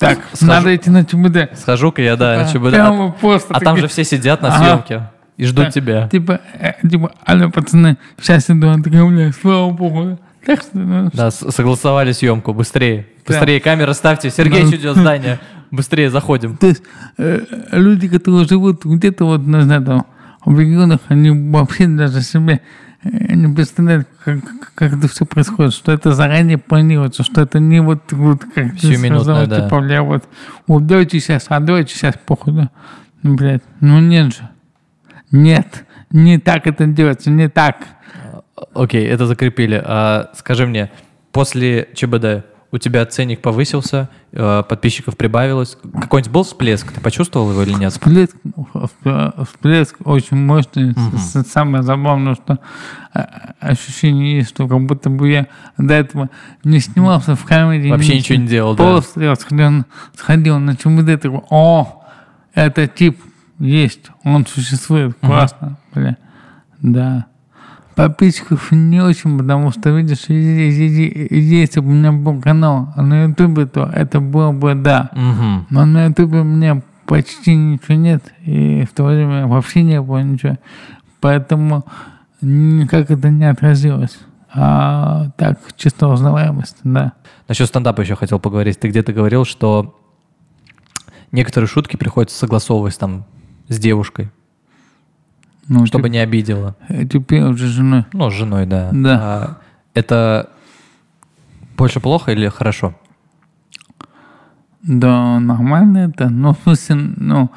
так, 0.00 0.18
Схожу- 0.32 0.46
надо 0.46 0.74
идти 0.74 0.90
на 0.90 1.04
ЧБД. 1.04 1.56
Схожу-ка 1.56 2.02
я, 2.02 2.16
да, 2.16 2.36
на 2.38 2.48
ЧБД. 2.48 2.66
А, 2.68 2.70
Прямо 2.70 3.12
просто 3.12 3.54
а 3.54 3.60
там 3.60 3.74
такие, 3.76 3.82
же 3.82 3.88
все 3.88 4.04
сидят 4.04 4.42
на 4.42 4.48
Ага. 4.48 4.64
съемке 4.64 5.02
и 5.36 5.44
ждут 5.44 5.66
Да. 5.66 5.70
тебя. 5.70 6.08
Типа, 6.08 6.40
э, 6.58 6.72
типа, 6.88 7.12
алло, 7.24 7.50
пацаны, 7.50 7.96
сейчас 8.20 8.50
иду, 8.50 8.66
он 8.68 8.82
такой, 8.82 9.08
бля, 9.08 9.32
слава 9.32 9.70
богу. 9.70 10.18
Так 10.44 10.62
что, 10.62 10.78
ну, 10.78 11.10
Да, 11.12 11.30
согласовали 11.30 12.12
съемку, 12.12 12.52
быстрее. 12.54 13.06
Да. 13.26 13.34
Быстрее 13.34 13.60
камеры 13.60 13.92
ставьте. 13.94 14.30
Сергеич 14.30 14.70
Да. 14.70 14.76
идет 14.76 14.96
здание. 14.96 15.38
Быстрее 15.70 16.10
заходим. 16.10 16.56
То 16.56 16.66
есть 16.66 16.82
э, 17.18 17.42
люди, 17.72 18.08
которые 18.08 18.46
живут 18.48 18.84
где-то 18.84 19.24
вот, 19.26 19.42
не 19.46 19.60
знаю, 19.62 19.82
там, 19.84 20.06
в 20.44 20.58
регионах, 20.58 21.00
они 21.08 21.30
вообще 21.30 21.86
даже 21.86 22.22
себе 22.22 22.60
не 23.02 23.54
представляют, 23.54 24.08
как, 24.24 24.40
как 24.74 24.92
это 24.92 25.08
все 25.08 25.24
происходит, 25.24 25.72
что 25.72 25.92
это 25.92 26.12
заранее 26.12 26.58
планируется, 26.58 27.22
что 27.22 27.40
это 27.40 27.58
не 27.58 27.80
вот, 27.80 28.12
вот 28.12 28.44
как 28.54 28.78
ты 28.78 28.96
сказал, 28.96 29.46
да. 29.46 29.62
типа, 29.62 29.80
бля, 29.80 30.02
вот, 30.02 30.24
вот 30.66 30.86
давайте 30.86 31.18
сейчас, 31.20 31.46
а 31.48 31.60
давайте 31.60 31.94
сейчас, 31.94 32.14
похуй, 32.26 32.52
да. 32.52 32.70
Ну, 33.22 33.36
блядь, 33.36 33.62
ну 33.80 34.00
нет 34.00 34.34
же. 34.34 34.48
Нет, 35.30 35.84
не 36.10 36.38
так 36.38 36.66
это 36.66 36.86
делается, 36.86 37.30
не 37.30 37.48
так. 37.48 37.76
Окей, 38.74 39.06
это 39.06 39.26
закрепили. 39.26 39.80
А, 39.82 40.30
скажи 40.34 40.66
мне, 40.66 40.90
после 41.32 41.88
ЧБД 41.94 42.44
у 42.72 42.78
тебя 42.78 43.04
ценник 43.06 43.40
повысился, 43.42 44.08
э, 44.32 44.62
подписчиков 44.68 45.16
прибавилось. 45.16 45.76
Какой-нибудь 46.00 46.32
был 46.32 46.42
всплеск? 46.44 46.92
Ты 46.92 47.00
почувствовал 47.00 47.50
его 47.50 47.62
или 47.62 47.72
нет? 47.72 47.92
Всплеск, 47.92 48.36
всп- 48.74 49.44
всплеск 49.46 49.96
очень 50.04 50.36
мощный. 50.36 50.94
С- 51.16 51.42
Самое 51.50 51.82
забавное, 51.82 52.34
что 52.36 52.58
а, 53.12 53.54
ощущение 53.60 54.36
есть, 54.36 54.50
что 54.50 54.68
как 54.68 54.80
будто 54.86 55.10
бы 55.10 55.28
я 55.30 55.46
до 55.78 55.94
этого 55.94 56.30
не 56.62 56.78
снимался 56.78 57.34
в 57.34 57.44
камере. 57.44 57.90
Вообще 57.90 58.14
ничего 58.16 58.38
не 58.38 58.46
делал, 58.46 58.76
да? 58.76 58.84
Просто 58.84 59.20
я 59.22 59.34
сходил, 59.34 59.84
сходил 60.16 60.58
на 60.60 60.76
ЧМД, 60.76 61.20
такой, 61.20 61.40
о, 61.50 62.04
это 62.54 62.86
тип 62.86 63.20
есть, 63.58 64.10
он 64.24 64.46
существует, 64.46 65.16
классно, 65.20 65.76
бля. 65.94 66.16
Да. 66.82 67.26
Подписчиков 68.00 68.72
не 68.72 69.00
очень, 69.00 69.36
потому 69.36 69.70
что, 69.70 69.90
видишь, 69.90 70.24
если 70.28 71.80
бы 71.80 71.88
у 71.88 71.92
меня 71.92 72.12
был 72.12 72.40
канал 72.40 72.94
а 72.96 73.02
на 73.02 73.24
Ютубе, 73.24 73.66
то 73.66 73.90
это 73.92 74.20
было 74.20 74.52
бы 74.52 74.74
да. 74.74 75.10
Мгм. 75.12 75.66
Но 75.68 75.84
на 75.84 76.06
ютубе 76.06 76.40
у 76.40 76.44
меня 76.44 76.80
почти 77.04 77.54
ничего 77.54 77.96
нет, 77.96 78.24
и 78.46 78.86
в 78.90 78.94
то 78.94 79.04
время 79.04 79.46
вообще 79.46 79.82
не 79.82 80.00
было 80.00 80.22
ничего. 80.22 80.56
Поэтому 81.20 81.84
никак 82.40 83.10
это 83.10 83.28
не 83.28 83.44
отразилось. 83.44 84.18
А 84.54 85.28
так, 85.36 85.58
чисто 85.76 86.08
узнаваемость, 86.08 86.78
да. 86.82 87.12
Насчет 87.48 87.68
стендапа 87.68 88.00
еще 88.00 88.16
хотел 88.16 88.40
поговорить. 88.40 88.80
Ты 88.80 88.88
где-то 88.88 89.12
говорил, 89.12 89.44
что 89.44 90.00
некоторые 91.32 91.68
шутки 91.68 91.96
приходится 91.96 92.38
согласовывать 92.38 92.98
там 92.98 93.26
с 93.68 93.78
девушкой, 93.78 94.30
Ну, 95.72 95.86
чтобы 95.86 96.08
не 96.10 96.18
обидела. 96.18 96.74
типа, 96.88 97.04
теперь 97.08 97.42
уже 97.44 97.66
с 97.68 97.70
женой. 97.70 98.04
Ну, 98.12 98.28
с 98.28 98.34
женой, 98.34 98.66
да. 98.66 98.90
Да. 98.92 99.18
А 99.22 99.56
это 99.94 100.50
больше 101.76 102.00
плохо 102.00 102.32
или 102.32 102.48
хорошо? 102.48 102.94
Да, 104.82 105.38
нормально 105.38 105.98
это. 106.10 106.28
Ну, 106.28 106.54
в 106.54 106.58
смысле, 106.62 106.96
ну, 106.96 107.50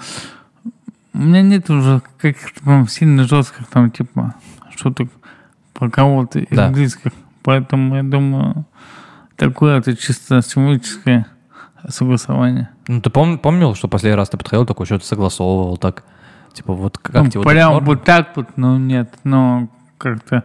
у 1.14 1.18
меня 1.18 1.41
нет 1.41 1.70
уже 1.70 2.01
каких-то 2.20 2.61
прям 2.64 2.88
сильно 2.88 3.24
жестких 3.24 3.68
там, 3.68 3.91
типа, 3.91 4.36
шуток 4.76 5.09
про 5.74 5.89
кого-то 5.89 6.39
из 6.39 6.55
Да. 6.55 6.70
близких. 6.70 7.11
Поэтому 7.43 7.95
я 7.95 8.03
думаю, 8.03 8.66
такое 9.38 9.80
это 9.80 9.95
чисто 9.95 10.41
символическое 10.41 11.26
согласование. 11.88 12.70
Ну, 12.88 13.01
ты 13.01 13.09
пом- 13.09 13.38
помнил, 13.38 13.74
что 13.76 13.88
последний 13.88 14.16
раз 14.18 14.30
ты 14.30 14.38
подходил, 14.38 14.66
такой 14.66 14.86
что-то 14.86 15.05
согласовывал, 15.05 15.78
так? 15.78 16.03
Типа, 16.54 16.74
вот 16.74 16.97
как 16.99 17.24
Ну, 17.24 17.30
тебе 17.30 17.39
вот 17.41 17.49
прям 17.49 17.74
норм? 17.74 17.86
вот 17.86 18.04
так 18.04 18.30
вот, 18.36 18.47
ну 18.56 18.78
нет, 18.78 19.14
но 19.24 19.68
как-то 19.97 20.43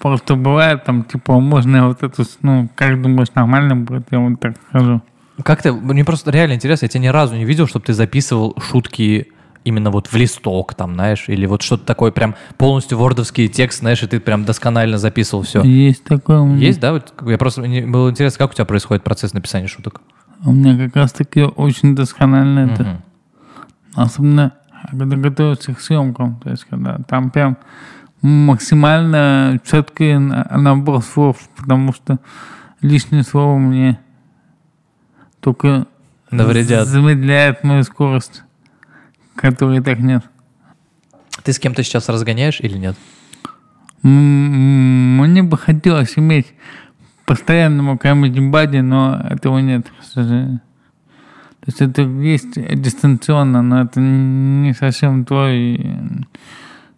просто 0.00 0.34
бывает 0.34 0.84
там, 0.84 1.04
типа, 1.04 1.38
можно 1.40 1.88
вот 1.88 2.02
эту, 2.02 2.24
ну, 2.42 2.68
как 2.74 3.00
думаешь, 3.00 3.28
нормально 3.34 3.76
будет, 3.76 4.06
я 4.10 4.18
вот 4.18 4.40
так 4.40 4.54
скажу. 4.68 5.00
Как 5.44 5.62
ты, 5.62 5.72
мне 5.72 6.04
просто 6.04 6.30
реально 6.30 6.54
интересно, 6.54 6.86
я 6.86 6.88
тебя 6.88 7.02
ни 7.02 7.08
разу 7.08 7.36
не 7.36 7.44
видел, 7.44 7.66
чтобы 7.68 7.84
ты 7.84 7.92
записывал 7.94 8.56
шутки 8.60 9.28
именно 9.64 9.90
вот 9.90 10.06
в 10.08 10.16
листок 10.16 10.74
там, 10.74 10.94
знаешь, 10.94 11.28
или 11.28 11.46
вот 11.46 11.62
что-то 11.62 11.84
такое 11.84 12.10
прям 12.10 12.34
полностью 12.56 12.98
вордовский 12.98 13.48
текст, 13.48 13.80
знаешь, 13.80 14.02
и 14.02 14.06
ты 14.06 14.18
прям 14.18 14.44
досконально 14.44 14.98
записывал 14.98 15.42
все. 15.42 15.62
Есть 15.62 16.04
такое 16.04 16.40
у 16.40 16.46
меня. 16.46 16.66
Есть, 16.66 16.80
да? 16.80 16.92
Вот 16.92 17.12
я 17.26 17.38
просто, 17.38 17.60
мне 17.60 17.86
было 17.86 18.10
интересно, 18.10 18.38
как 18.38 18.50
у 18.52 18.54
тебя 18.54 18.64
происходит 18.64 19.04
процесс 19.04 19.32
написания 19.34 19.66
шуток? 19.68 20.00
У 20.44 20.52
меня 20.52 20.76
как 20.86 20.96
раз 20.96 21.12
таки 21.12 21.42
очень 21.42 21.94
досконально 21.94 22.70
это. 22.70 23.02
Особенно, 24.02 24.52
когда 24.90 25.16
готовишься 25.16 25.74
к 25.74 25.80
съемкам, 25.80 26.36
то 26.40 26.50
есть, 26.50 26.64
когда 26.64 26.98
там 27.08 27.30
прям 27.30 27.56
максимально 28.22 29.60
четкий 29.64 30.18
на- 30.18 30.44
набор 30.56 31.02
слов, 31.02 31.48
потому 31.56 31.92
что 31.92 32.18
лишние 32.80 33.22
слова 33.22 33.58
мне 33.58 33.98
только 35.40 35.86
Навредят. 36.30 36.86
замедляет 36.86 37.64
мою 37.64 37.82
скорость, 37.82 38.42
которой 39.34 39.80
так 39.80 39.98
нет. 39.98 40.24
Ты 41.42 41.52
с 41.52 41.58
кем-то 41.58 41.82
сейчас 41.82 42.08
разгоняешь 42.08 42.60
или 42.60 42.76
нет? 42.78 42.96
Мне 44.02 45.42
бы 45.42 45.56
хотелось 45.58 46.16
иметь 46.18 46.54
постоянного 47.26 47.96
comedy 47.96 48.38
buddy, 48.50 48.80
но 48.82 49.20
этого 49.28 49.58
нет, 49.58 49.86
к 50.00 50.04
сожалению. 50.04 50.60
То 51.68 51.72
есть 51.72 51.82
это 51.82 52.00
есть 52.00 52.80
дистанционно, 52.80 53.60
но 53.60 53.82
это 53.82 54.00
не 54.00 54.72
совсем 54.72 55.26
то 55.26 55.50
и 55.50 55.76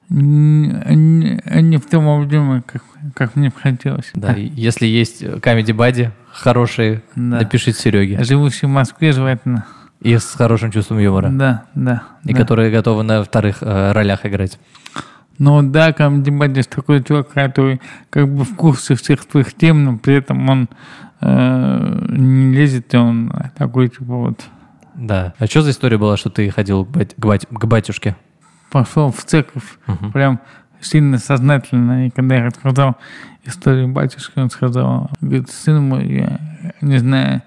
не, 0.09 1.41
не- 1.63 1.77
в 1.79 1.87
том 1.87 2.07
объеме, 2.09 2.63
как, 2.65 2.83
как 3.15 3.35
мне 3.35 3.49
бы 3.49 3.57
хотелось. 3.61 4.13
Да, 4.15 4.33
если 4.37 4.87
есть 4.87 5.25
comedy 5.25 5.75
бади 5.75 6.13
хорошие, 6.31 7.03
Да. 7.17 7.39
напишите 7.41 7.81
Сереге. 7.81 8.23
Живущий 8.23 8.67
в 8.67 8.71
Москве 8.71 9.11
желательно. 9.11 9.67
И 10.01 10.17
с 10.17 10.35
хорошим 10.37 10.71
чувством 10.71 10.99
юмора. 11.01 11.31
Да, 11.31 11.65
да. 11.75 12.05
И 12.25 12.33
да. 12.33 12.39
которые 12.39 12.71
готовы 12.71 13.03
на 13.03 13.25
вторых 13.25 13.63
э, 13.63 13.91
ролях 13.91 14.25
играть. 14.25 14.61
Ну 15.39 15.63
да, 15.65 15.91
comedy 15.91 16.27
buddy 16.31 16.63
такой 16.63 17.03
чувак, 17.03 17.31
который 17.31 17.81
как 18.11 18.33
бы 18.33 18.45
в 18.45 18.55
курсе 18.55 18.95
всех 18.95 19.25
твоих 19.27 19.53
тем, 19.53 19.83
но 19.85 19.99
при 19.99 20.15
этом 20.15 20.49
он 20.49 20.69
э, 21.23 22.07
не 22.09 22.55
лезет, 22.55 22.95
и 22.95 22.97
он 22.97 23.33
такой 23.59 23.89
типа 23.89 24.15
вот 24.15 24.41
Да. 24.95 25.35
А 25.39 25.47
что 25.47 25.63
за 25.63 25.71
история 25.71 25.99
была, 25.99 26.17
что 26.17 26.31
ты 26.31 26.51
ходил 26.51 26.85
к, 26.85 26.89
бать- 26.91 27.15
к 27.15 27.25
бать- 27.27 27.47
к 27.47 27.65
батюшке? 27.67 28.17
пошел 28.71 29.11
в 29.11 29.25
церковь 29.25 29.65
Мгм. 29.89 30.13
прям 30.13 30.41
сильно 30.81 31.19
сознательно. 31.19 32.07
И 32.07 32.11
когда 32.11 32.37
я 32.37 32.45
рассказал 32.47 32.97
историю 33.45 33.89
батюшки, 33.89 34.39
он 34.39 34.49
сказал, 34.49 35.11
говорит, 35.21 35.51
сын 35.51 35.83
мой, 35.83 36.07
я 36.07 36.39
не 36.81 36.99
знаю, 36.99 37.43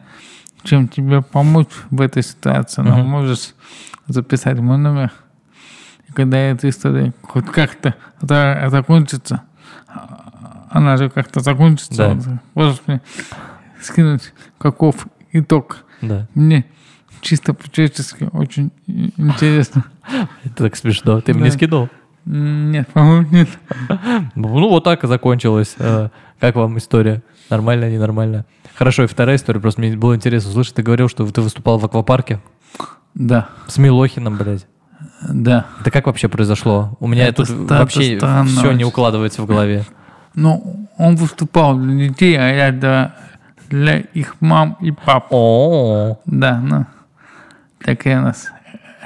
чем 0.63 0.87
тебе 0.89 1.21
помочь 1.21 1.69
в 1.91 2.01
этой 2.01 2.23
ситуации, 2.23 2.81
но 2.81 2.97
Мгм. 2.97 3.07
можешь 3.07 3.53
записать 4.07 4.59
мой 4.59 4.77
номер. 4.77 5.11
И 6.09 6.11
когда 6.11 6.37
эта 6.37 6.67
история 6.67 7.13
хоть 7.21 7.45
как-то 7.45 7.95
за- 8.21 8.65
закончится, 8.69 9.43
она 10.69 10.97
же 10.97 11.09
как-то 11.09 11.39
закончится, 11.39 12.15
Да. 12.15 12.41
можешь 12.53 12.81
мне 12.87 13.01
скинуть, 13.81 14.33
каков 14.57 15.07
итог. 15.31 15.77
Да. 16.01 16.27
Мне 16.35 16.65
чисто 17.23 17.53
по-человечески 17.53 18.29
очень 18.33 18.71
интересно. 18.87 19.85
Это 20.43 20.55
так 20.65 20.75
смешно. 20.75 21.21
Ты 21.21 21.33
мне 21.33 21.49
скинул? 21.51 21.89
Нет, 22.25 22.87
по-моему, 22.89 23.27
нет. 23.31 23.49
Ну, 24.35 24.69
вот 24.69 24.83
так 24.83 25.03
и 25.03 25.07
закончилось. 25.07 25.75
Э, 25.79 26.09
Как 26.39 26.55
вам 26.55 26.77
история? 26.77 27.21
Нормально, 27.49 27.89
ненормально? 27.91 28.45
Хорошо, 28.75 29.03
и 29.03 29.07
вторая 29.07 29.35
история. 29.35 29.59
Просто 29.59 29.81
мне 29.81 29.95
было 29.97 30.15
интересно 30.15 30.49
услышать. 30.51 30.75
Ты 30.75 30.83
говорил, 30.83 31.09
что 31.09 31.25
ты 31.29 31.41
выступал 31.41 31.77
в 31.79 31.85
аквапарке 31.85 32.39
Да, 33.13 33.49
с 33.67 33.77
Милохиным, 33.77 34.37
блядь. 34.37 34.65
да. 35.27 35.65
Это 35.81 35.91
как 35.91 36.05
вообще 36.07 36.29
произошло? 36.29 36.95
У 36.99 37.07
меня 37.07 37.27
Это 37.27 37.45
тут 37.45 37.69
вообще 37.69 38.17
странно 38.17 38.45
все 38.49 38.71
не 38.71 38.85
укладывается 38.85 39.41
в 39.41 39.45
голове. 39.45 39.83
Ну, 40.35 40.87
он 40.97 41.15
выступал 41.17 41.77
для 41.77 42.07
детей, 42.07 42.35
а 42.37 42.47
я 42.47 42.71
для, 42.71 43.15
для 43.69 43.97
их 43.99 44.35
мам 44.39 44.77
и 44.79 44.91
пап. 44.91 45.27
О, 45.29 46.17
Да, 46.25 46.59
ну, 46.59 46.85
такая 47.83 48.19
у 48.19 48.23
нас 48.23 48.49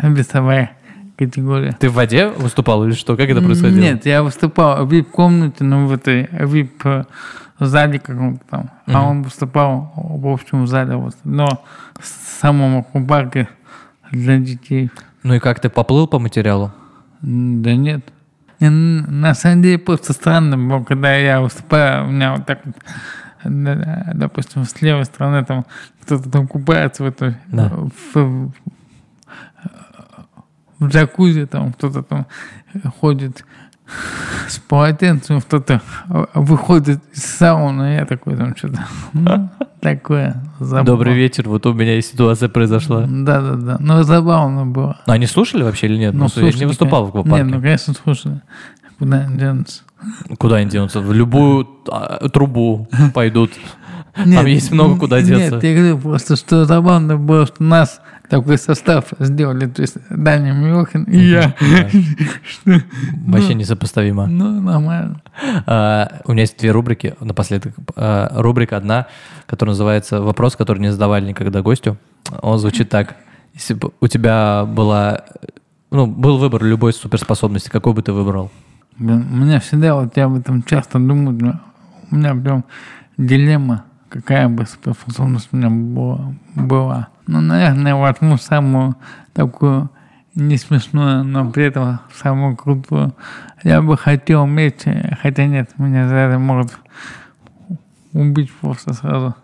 весовая 0.01 0.71
категория. 1.17 1.75
ты 1.80 1.89
в 1.89 1.93
воде 1.93 2.28
выступал 2.28 2.84
или 2.86 2.93
что? 2.93 3.15
Как 3.17 3.30
это 3.30 3.41
происходило? 3.41 3.82
Нет, 3.82 4.05
я 4.05 4.21
выступал 4.23 4.86
в 4.86 4.91
вип-комнате, 4.91 5.63
ну, 5.63 5.88
в 5.88 5.91
этой 5.93 6.28
вип-зале 6.32 7.99
каком-то 7.99 8.43
там. 8.49 8.69
А 8.86 8.91
Мгм. 8.91 9.03
он 9.09 9.23
выступал 9.23 9.91
в 9.95 10.28
общем 10.28 10.67
зале, 10.67 10.95
вот. 10.95 11.15
но 11.23 11.63
в 11.99 12.05
самом 12.41 12.80
аквапарке 12.80 13.47
для 14.11 14.38
детей. 14.38 14.91
Ну 15.23 15.34
и 15.34 15.39
как 15.39 15.59
ты 15.59 15.69
поплыл 15.69 16.07
по 16.07 16.19
материалу? 16.19 16.71
Да 17.21 17.73
нет. 17.75 18.05
На 18.59 19.34
самом 19.34 19.61
деле 19.61 19.78
просто 19.80 20.13
странно 20.13 20.57
было, 20.57 20.84
когда 20.84 21.15
я 21.15 21.41
выступаю, 21.41 22.05
у 22.07 22.11
меня 22.11 22.36
вот 22.36 22.45
так 22.45 22.59
вот, 22.63 22.75
допустим, 23.43 24.63
с 24.65 24.82
левой 24.82 25.05
стороны 25.05 25.43
там 25.45 25.65
кто-то 26.08 26.30
там 26.30 26.47
купается 26.47 27.03
в 27.03 27.08
этой, 27.08 27.36
Да. 27.51 27.70
в, 28.14 28.51
в 30.80 30.88
джакузи, 30.88 31.45
там 31.45 31.74
кто-то 31.74 32.01
там 32.01 32.28
ходит 33.01 33.43
с 34.47 34.58
полотенцем, 34.58 35.41
кто-то 35.41 35.82
выходит 36.34 37.01
из 37.14 37.26
сауны, 37.26 37.95
я 37.95 38.05
такой 38.05 38.38
там 38.38 38.55
что-то, 38.55 38.88
ну, 39.12 39.49
такое 39.82 40.41
забавно. 40.60 40.86
Добрый 40.86 41.14
вечер, 41.14 41.49
вот 41.49 41.66
у 41.66 41.74
меня 41.74 41.97
и 41.97 42.01
ситуация 42.01 42.47
произошла. 42.47 43.05
Да-да-да, 43.05 43.76
но 43.82 44.03
забавно 44.03 44.66
было. 44.66 44.97
Ну, 45.08 45.14
они 45.14 45.26
слушали 45.26 45.64
вообще 45.64 45.88
или 45.88 45.97
нет? 45.97 46.14
Ну, 46.14 46.22
Просто 46.22 46.39
я 46.39 46.45
не 46.45 46.51
слушали, 46.53 46.68
выступал 46.70 47.05
в 47.05 47.10
аквапарке. 47.10 47.43
Нет, 47.43 47.53
ну, 47.53 47.62
конечно, 47.62 47.93
слушали. 47.93 48.41
Куда 48.97 49.18
они 49.18 49.38
денутся? 49.38 49.84
Куда 50.39 50.55
они 50.55 50.70
денутся? 50.70 51.01
В 51.01 51.12
любую 51.12 51.68
а, 51.89 52.30
трубу 52.30 52.88
пойдут. 53.14 53.51
Там 54.18 54.30
Нет, 54.30 54.47
есть 54.47 54.72
много 54.72 54.99
куда 54.99 55.22
деться. 55.22 55.55
Нет, 55.55 55.63
я 55.63 55.76
говорю 55.76 55.97
просто, 55.99 56.36
что 56.36 56.65
забавно 56.65 57.18
было, 57.18 57.45
что 57.45 57.63
нас 57.63 58.01
такой 58.30 58.57
состав 58.57 59.05
сделали, 59.20 59.68
то 59.68 59.82
есть 59.82 59.95
Даня 60.09 60.51
Милохин 60.53 61.03
и 61.03 61.18
я. 61.18 61.55
Что- 62.43 62.82
Вообще 63.26 63.53
несопоставимо. 63.53 64.28
Ну, 64.28 64.59
нормально. 64.59 65.22
А, 65.65 66.22
У 66.26 66.32
меня 66.34 66.41
есть 66.41 66.57
две 66.59 66.72
рубрики 66.72 67.15
напоследок. 67.22 67.74
А, 67.95 68.30
Рубрика 68.41 68.76
одна, 68.78 69.07
которая 69.45 69.72
называется 69.74 70.22
«Вопрос, 70.22 70.55
который 70.55 70.80
не 70.80 70.91
задавали 70.91 71.28
никогда 71.30 71.61
гостю». 71.61 71.97
Он 72.41 72.59
звучит 72.59 72.89
так. 72.89 73.15
Если 73.53 73.76
бы 73.76 73.91
у 74.01 74.07
тебя 74.07 74.65
была... 74.65 75.22
Ну, 75.89 76.05
был 76.05 76.38
выбор 76.38 76.63
любой 76.63 76.91
суперспособности, 76.93 77.70
какой 77.70 77.93
бы 77.93 78.01
ты 78.01 78.11
выбрал? 78.11 78.51
У 78.99 79.03
меня 79.03 79.59
всегда, 79.61 79.95
вот 79.95 80.18
я 80.18 80.26
об 80.26 80.36
этом 80.38 80.63
часто 80.63 80.99
думаю, 80.99 81.59
у 82.11 82.15
меня 82.15 82.36
прям 82.36 82.65
дилемма, 83.18 83.86
какая 84.10 84.47
бы 84.49 84.66
суперспособность 84.66 85.49
у 85.51 85.58
меня 85.58 85.70
была. 85.70 86.34
была. 86.55 87.08
Ну, 87.28 87.41
наверное, 87.41 87.95
возьму 87.95 88.38
самую 88.38 88.95
такую 89.34 89.89
не 90.36 90.58
смешную, 90.58 91.24
но 91.24 91.49
при 91.49 91.66
этом 91.66 91.99
самую 92.14 92.55
крутую. 92.55 93.16
Я 93.64 93.82
бы 93.82 93.97
хотел 93.97 94.43
уметь, 94.43 94.86
хотя 95.22 95.45
нет, 95.45 95.72
меня 95.78 96.08
за 96.08 96.16
это 96.16 96.39
могут 96.39 96.78
убить 98.14 98.51
просто 98.53 98.93
сразу. 98.93 99.36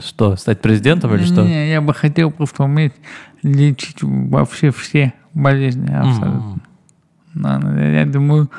Что, 0.00 0.36
стать 0.36 0.60
президентом 0.60 1.14
или 1.14 1.24
что? 1.24 1.42
Не, 1.42 1.70
я 1.70 1.80
бы 1.80 1.92
хотел 1.92 2.30
просто 2.30 2.64
уметь 2.64 2.94
лечить 3.42 3.98
вообще 4.02 4.70
все 4.70 5.12
болезни 5.34 5.92
абсолютно. 5.92 6.52
М. 6.54 6.62
Но, 7.34 7.58
но 7.58 7.80
я 7.80 8.06
думаю, 8.06 8.50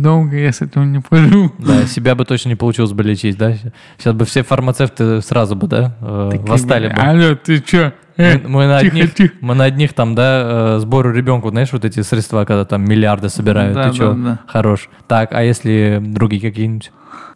долго 0.00 0.36
я 0.36 0.52
с 0.52 0.60
этим 0.62 0.92
не 0.92 1.00
проживу. 1.00 1.52
Да, 1.58 1.86
себя 1.86 2.14
бы 2.14 2.24
точно 2.24 2.48
не 2.50 2.54
получилось 2.56 2.92
бы 2.92 3.02
лечить, 3.02 3.36
да? 3.36 3.54
Сейчас 3.98 4.14
бы 4.14 4.24
все 4.24 4.42
фармацевты 4.42 5.20
сразу 5.20 5.54
бы, 5.56 5.66
да, 5.68 5.96
э, 6.00 6.28
Такие, 6.32 6.46
восстали 6.50 6.88
бы. 6.88 6.94
Алло, 6.94 7.34
ты 7.34 7.60
чё? 7.60 7.92
Э, 8.16 8.38
Мы, 8.38 8.48
мы 8.48 8.66
на 8.66 8.80
тихо, 8.80 8.96
одних, 8.96 9.14
тихо. 9.14 9.34
мы 9.40 9.54
на 9.54 9.64
одних 9.64 9.92
там, 9.94 10.14
да, 10.14 10.76
э, 10.76 10.78
сбору 10.80 11.12
ребенку, 11.12 11.50
знаешь, 11.50 11.72
вот 11.72 11.84
эти 11.84 12.00
средства, 12.02 12.44
когда 12.44 12.64
там 12.64 12.84
миллиарды 12.84 13.28
собирают, 13.28 13.74
Да, 13.74 13.90
ты 13.90 13.96
чё, 13.96 14.12
да, 14.14 14.22
да. 14.22 14.38
хорош. 14.46 14.88
Так, 15.08 15.32
а 15.32 15.42
если 15.42 15.98
другие 16.02 16.40
какие-нибудь? 16.42 16.92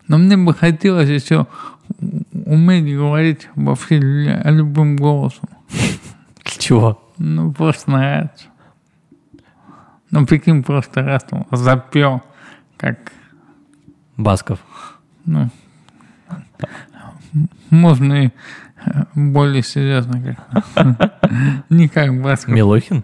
Но 0.08 0.18
мне 0.18 0.36
бы 0.36 0.52
хотелось 0.54 1.08
еще 1.08 1.46
уметь 2.44 2.94
говорить 2.96 3.48
вообще 3.54 3.98
лю- 3.98 4.40
любым 4.44 4.96
голосом. 4.96 5.48
Для 5.70 6.52
чего? 6.58 7.02
Ну, 7.18 7.52
просто 7.52 7.90
нравится. 7.90 8.44
Ну, 10.10 10.26
прикинь, 10.26 10.62
просто 10.62 11.02
раз 11.02 11.24
там 11.24 11.46
запел, 11.50 12.22
как, 12.76 13.12
Басков. 14.16 14.58
ну, 15.24 15.50
можно 17.70 18.24
и 18.24 18.30
э, 18.84 19.04
более 19.14 19.62
серьезно 19.62 20.22
как-то. 20.22 21.12
Не 21.70 21.88
как 21.88 22.22
Басков. 22.22 22.54
Милохин? 22.54 23.02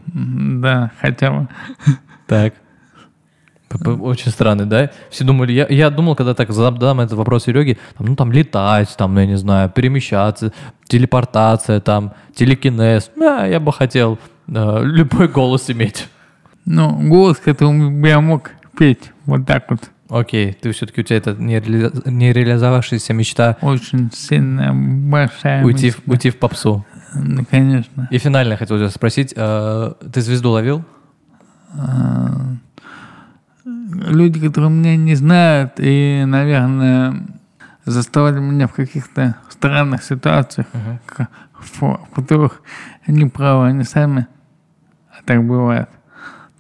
Да, 0.61 0.91
хотя 1.01 1.31
бы. 1.31 1.49
Так. 2.27 2.55
Очень 3.85 4.31
странный, 4.31 4.67
да? 4.67 4.91
Все 5.09 5.25
думали, 5.25 5.53
я, 5.53 5.67
я 5.69 5.89
думал, 5.89 6.15
когда 6.15 6.35
так 6.35 6.53
задам 6.53 7.01
этот 7.01 7.17
вопрос 7.17 7.45
Сереге, 7.45 7.79
там, 7.97 8.07
ну 8.07 8.17
там 8.17 8.31
летать, 8.31 8.95
там, 8.97 9.15
ну, 9.15 9.21
я 9.21 9.27
не 9.27 9.39
знаю, 9.39 9.71
перемещаться, 9.71 10.53
телепортация, 10.87 11.81
там, 11.81 12.13
телекинез. 12.35 13.11
А, 13.19 13.47
я 13.47 13.61
бы 13.61 13.73
хотел 13.73 14.19
э, 14.47 14.81
любой 14.85 15.29
голос 15.29 15.71
иметь. 15.71 16.09
Ну, 16.67 17.09
голос, 17.09 17.39
которым 17.39 18.03
бы 18.03 18.09
я 18.09 18.21
мог 18.21 18.51
петь. 18.77 19.13
Вот 19.27 19.47
так 19.47 19.71
вот. 19.71 19.91
Окей, 20.09 20.53
ты 20.53 20.73
все-таки 20.73 21.01
у 21.01 21.05
тебя 21.05 21.17
это 21.19 21.33
не, 21.35 21.59
реали- 21.59 21.91
не 22.11 22.33
реализовавшаяся 22.33 23.15
мечта 23.15 23.57
Очень 23.63 24.11
сильная, 24.13 24.73
большая 24.75 25.65
уйти, 25.65 25.91
в, 25.91 25.97
мечта. 25.99 26.11
уйти 26.13 26.31
в 26.31 26.39
попсу. 26.39 26.85
Ну, 27.15 27.45
конечно. 27.51 28.09
И 28.11 28.19
финально 28.19 28.57
хотел 28.57 28.77
тебя 28.79 28.91
спросить, 28.91 29.33
э, 29.37 29.93
ты 30.13 30.21
звезду 30.21 30.51
ловил? 30.51 30.85
А, 31.79 32.57
Люди, 33.65 34.41
которые 34.45 34.71
меня 34.71 34.97
не 34.97 35.15
знают 35.15 35.75
и, 35.79 36.25
наверное, 36.27 37.15
заставали 37.85 38.39
меня 38.41 38.67
в 38.67 38.73
каких-то 38.73 39.37
странных 39.49 40.03
ситуациях, 40.03 40.67
в 40.73 41.81
в 41.81 42.15
которых 42.15 42.61
они 43.07 43.27
правы, 43.27 43.67
они 43.69 43.85
сами, 43.85 44.27
а 45.11 45.23
так 45.25 45.47
бывает, 45.47 45.89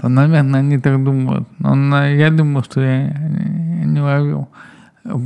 то, 0.02 0.08
наверное, 0.08 0.60
они 0.60 0.78
так 0.78 1.02
думают. 1.04 1.48
Но 1.60 2.04
я 2.08 2.32
думаю, 2.32 2.64
что 2.64 2.80
я 2.80 3.12
не 3.84 4.00
ловил. 4.00 4.48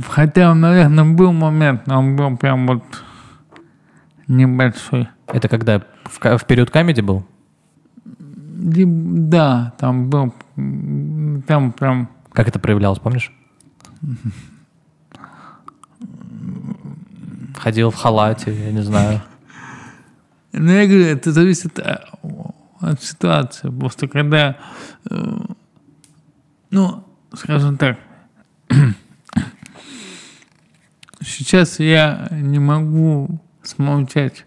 Хотя, 0.09 0.53
наверное, 0.53 1.03
был 1.03 1.33
момент, 1.33 1.87
но 1.87 1.97
он 1.97 2.15
был 2.15 2.37
прям 2.37 2.67
вот 2.67 2.83
небольшой. 4.27 5.09
Это 5.25 5.47
когда 5.47 5.81
в, 6.05 6.37
в 6.37 6.45
период 6.45 6.69
камеди 6.69 7.01
был? 7.01 7.25
Да, 8.27 9.73
там 9.79 10.11
был, 10.11 10.35
там 11.47 11.71
прям 11.71 12.09
Как 12.31 12.47
это 12.47 12.59
проявлялось, 12.59 12.99
помнишь? 12.99 13.33
Ходил 17.55 17.89
в 17.89 17.95
халате, 17.95 18.53
я 18.53 18.71
не 18.71 18.83
знаю. 18.83 19.21
Ну, 20.53 20.71
я 20.71 20.85
говорю, 20.85 21.05
это 21.05 21.31
зависит 21.31 21.79
э, 21.79 21.97
от 22.81 23.01
ситуации. 23.03 23.69
Просто 23.69 24.07
когда, 24.07 24.57
э, 25.09 25.37
ну, 26.71 27.03
скажем 27.33 27.77
так, 27.77 27.97
сейчас 31.21 31.79
я 31.79 32.27
не 32.31 32.59
могу 32.59 33.41
смолчать 33.63 34.45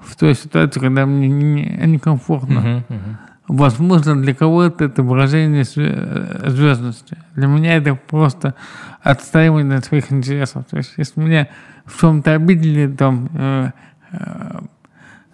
в 0.00 0.16
той 0.16 0.34
ситуации, 0.34 0.80
когда 0.80 1.06
мне 1.06 1.28
не- 1.28 1.86
некомфортно. 1.86 2.60
Мгм, 2.60 2.84
мгм. 2.88 3.18
Возможно, 3.48 4.20
для 4.20 4.34
кого-то 4.34 4.84
это 4.86 5.02
выражение 5.04 5.62
зве- 5.62 6.48
звездности. 6.50 7.16
Для 7.36 7.46
меня 7.46 7.74
это 7.76 7.94
просто 7.94 8.54
отстаивание 9.02 9.78
своих 9.82 10.10
интересов. 10.10 10.64
То 10.68 10.78
есть, 10.78 10.94
если 10.96 11.20
меня 11.20 11.48
в 11.84 12.00
чем-то 12.00 12.32
обидели, 12.34 12.88
там, 12.92 13.28
э, 13.34 13.70
э, 14.12 14.58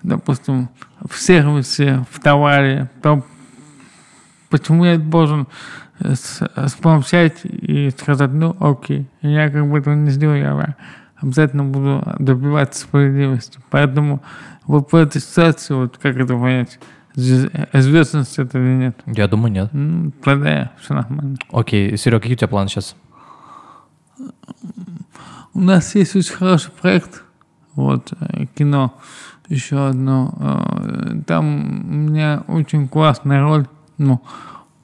допустим, 0.02 0.68
в 1.08 1.16
сервисе, 1.16 2.04
в 2.10 2.20
товаре, 2.20 2.90
то 3.02 3.24
почему 4.50 4.84
я 4.84 4.98
должен 4.98 5.46
э, 6.00 6.14
с- 6.14 6.48
смолчать 6.68 7.40
и 7.44 7.90
сказать, 7.90 8.30
ну, 8.32 8.56
окей, 8.60 9.06
я 9.22 9.48
как 9.50 9.68
бы 9.70 9.78
этого 9.78 9.94
не 9.94 10.10
сделаю, 10.10 10.40
я 10.40 10.76
обязательно 11.16 11.64
буду 11.64 12.02
добиваться 12.18 12.82
справедливости. 12.82 13.58
Поэтому 13.70 14.22
вот 14.66 14.92
в 14.92 14.96
этой 14.96 15.20
ситуации, 15.20 15.74
вот 15.74 15.98
как 15.98 16.16
это 16.16 16.34
понять, 16.34 16.78
звездность 17.14 18.38
это 18.38 18.58
или 18.58 18.74
нет? 18.74 19.00
Я 19.06 19.28
думаю, 19.28 19.52
нет. 19.52 19.68
Ну, 19.72 20.10
тогда 20.24 20.72
все 20.80 20.94
нормально. 20.94 21.36
Окей, 21.52 21.96
Серега, 21.96 22.20
какие 22.20 22.34
у 22.34 22.38
тебя 22.38 22.48
планы 22.48 22.68
сейчас? 22.68 22.96
У 25.54 25.60
нас 25.60 25.94
есть 25.94 26.16
очень 26.16 26.32
хороший 26.34 26.70
проект, 26.70 27.22
вот, 27.74 28.12
э, 28.20 28.46
кино, 28.54 28.98
еще 29.48 29.88
одно. 29.88 30.34
э, 30.40 31.22
Там 31.26 31.46
у 31.46 31.94
меня 32.10 32.42
очень 32.46 32.88
классная 32.88 33.42
роль, 33.42 33.66
ну, 33.98 34.20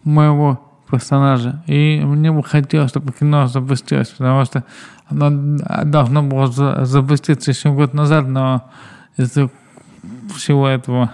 моего 0.05 0.61
персонажа. 0.91 1.63
И 1.67 2.01
мне 2.05 2.33
бы 2.33 2.43
хотелось, 2.43 2.91
чтобы 2.91 3.13
кино 3.13 3.47
запустилось, 3.47 4.09
потому 4.09 4.45
что 4.45 4.65
оно 5.09 5.59
должно 5.85 6.23
было 6.23 6.47
за- 6.49 6.85
запуститься 6.85 7.51
еще 7.51 7.73
год 7.73 7.95
назад, 7.95 8.27
но 8.29 8.71
из-за 9.17 9.51
всего 10.35 10.67
этого 10.69 11.13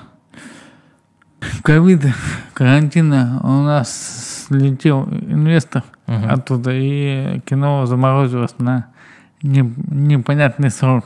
ковида, 1.63 2.15
карантина 2.53 3.41
у 3.43 3.63
нас 3.63 4.47
слетел 4.49 5.05
инвестор 5.05 5.83
Мгм. 6.07 6.31
оттуда, 6.31 6.71
и 6.73 7.41
кино 7.41 7.87
заморозилось 7.87 8.55
на 8.59 8.87
не- 9.43 9.75
непонятный 9.91 10.71
срок. 10.71 11.05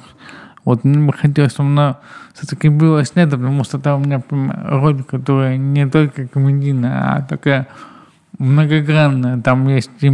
Вот 0.68 0.84
мне 0.84 1.06
бы 1.06 1.14
хотелось, 1.14 1.52
чтобы 1.52 1.70
оно 1.70 1.98
все-таки 2.34 2.68
было 2.68 3.02
снято, 3.02 3.38
потому 3.38 3.64
что 3.64 3.78
там 3.78 4.02
у 4.02 4.04
меня 4.04 4.18
прям 4.18 4.52
роль, 4.66 5.02
которая 5.02 5.56
не 5.56 5.88
только 5.88 6.28
комедийная, 6.28 7.14
а 7.14 7.22
такая 7.22 7.68
многогранная. 8.38 9.40
Там 9.40 9.66
есть 9.68 9.90
и, 10.02 10.08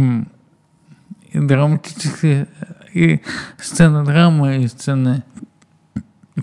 и 1.33 1.39
драматические, 1.39 2.47
и 2.93 3.19
сцены 3.57 4.05
драмы, 4.05 4.63
и 4.63 4.67
сцены 4.67 5.23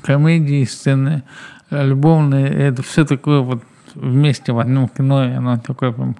комедии, 0.03 0.61
и 0.61 0.67
сцены 0.67 1.23
любовные. 1.71 2.53
И 2.53 2.59
это 2.59 2.83
все 2.83 3.07
такое 3.07 3.41
вот 3.41 3.63
вместе 3.95 4.53
в 4.53 4.59
одном 4.59 4.91
кино, 4.91 5.25
и 5.25 5.33
оно 5.33 5.57
такое 5.57 5.91
прям 5.91 6.17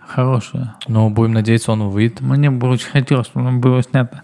хорошее. 0.00 0.74
Ну, 0.88 1.08
будем 1.10 1.34
надеяться, 1.34 1.70
он 1.70 1.90
выйдет. 1.90 2.22
Мне 2.22 2.50
бы 2.50 2.68
очень 2.68 2.90
хотелось, 2.90 3.28
чтобы 3.28 3.46
оно 3.46 3.60
было 3.60 3.84
снято. 3.84 4.22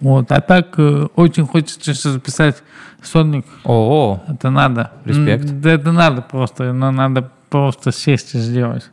Вот. 0.00 0.30
А 0.32 0.40
так 0.40 0.74
э, 0.78 1.08
очень 1.16 1.46
хочется 1.46 1.80
сейчас 1.80 2.02
записать 2.02 2.62
сольник. 3.02 3.46
О, 3.64 4.22
Это 4.28 4.50
надо. 4.50 4.92
Респект. 5.04 5.44
Да 5.60 5.70
это 5.72 5.92
надо 5.92 6.22
просто. 6.22 6.72
Но 6.72 6.90
надо 6.90 7.30
просто 7.50 7.92
сесть 7.92 8.34
и 8.34 8.38
сделать. 8.38 8.90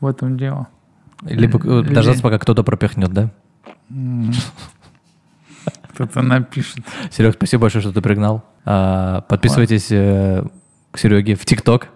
В 0.00 0.06
этом 0.06 0.36
дело. 0.36 0.66
либо 1.22 1.58
э, 1.58 1.80
Или- 1.82 1.94
дождаться, 1.94 2.22
пока 2.22 2.38
кто-то 2.38 2.62
пропихнет, 2.64 3.12
да? 3.12 3.30
Кто-то 5.94 6.22
напишет. 6.22 6.84
Серег, 7.10 7.34
спасибо 7.34 7.62
большое, 7.62 7.82
что 7.82 7.92
ты 7.92 8.00
пригнал. 8.00 8.44
А, 8.64 9.20
Подписывайтесь 9.22 9.86
э, 9.92 10.44
к 10.90 10.98
Сереге 10.98 11.36
в 11.36 11.44
ТикТок. 11.44 11.88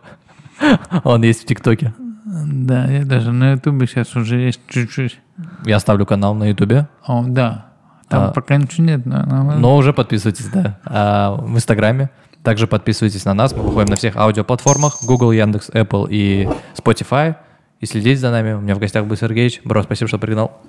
Он 1.05 1.22
есть 1.22 1.43
в 1.43 1.47
ТикТоке. 1.47 1.93
Да, 2.24 2.86
я 2.86 3.05
даже 3.05 3.32
на 3.32 3.53
Ютубе 3.53 3.86
сейчас 3.86 4.14
уже 4.14 4.36
есть 4.39 4.61
чуть-чуть. 4.68 5.18
Я 5.64 5.76
оставлю 5.76 6.07
канал 6.07 6.34
на 6.34 6.45
Ютубе. 6.51 6.86
О, 7.05 7.24
да. 7.26 7.68
Там 8.09 8.25
А. 8.25 8.31
пока 8.31 8.57
ничего 8.57 8.87
нет, 8.87 9.05
но 9.07 9.19
нормально. 9.19 9.57
Но 9.61 9.77
уже 9.77 9.93
подписывайтесь, 9.93 10.47
да. 10.47 10.79
А, 10.85 11.33
в 11.37 11.55
Инстаграме. 11.55 12.11
Также 12.43 12.67
подписывайтесь 12.67 13.25
на 13.25 13.35
нас. 13.35 13.53
Мы 13.55 13.63
выходим 13.63 13.91
на 13.91 13.97
всех 13.97 14.17
аудиоплатформах. 14.17 14.99
Google, 15.05 15.33
Яндекс, 15.33 15.69
Apple 15.71 16.07
и 16.09 16.49
Spotify. 16.77 17.37
И 17.81 17.87
следите 17.87 18.17
за 18.17 18.31
нами. 18.31 18.53
У 18.55 18.61
меня 18.61 18.75
в 18.75 18.79
гостях 18.79 19.05
был 19.05 19.17
Сергеич. 19.17 19.61
Бро, 19.65 19.83
спасибо, 19.83 20.09
что 20.09 20.19
пригнал. 20.19 20.61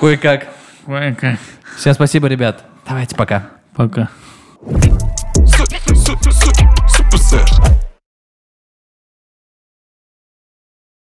Кое-как. 0.00 0.46
Ой, 0.86 1.16
Всем 1.76 1.94
спасибо, 1.94 2.28
ребят. 2.28 2.64
Давайте, 2.86 3.16
пока. 3.16 3.46
Пока. 3.74 4.08
Суп, 5.46 5.68
суп, 5.94 6.18
суп, 6.32 6.56
суперсет. 6.88 7.87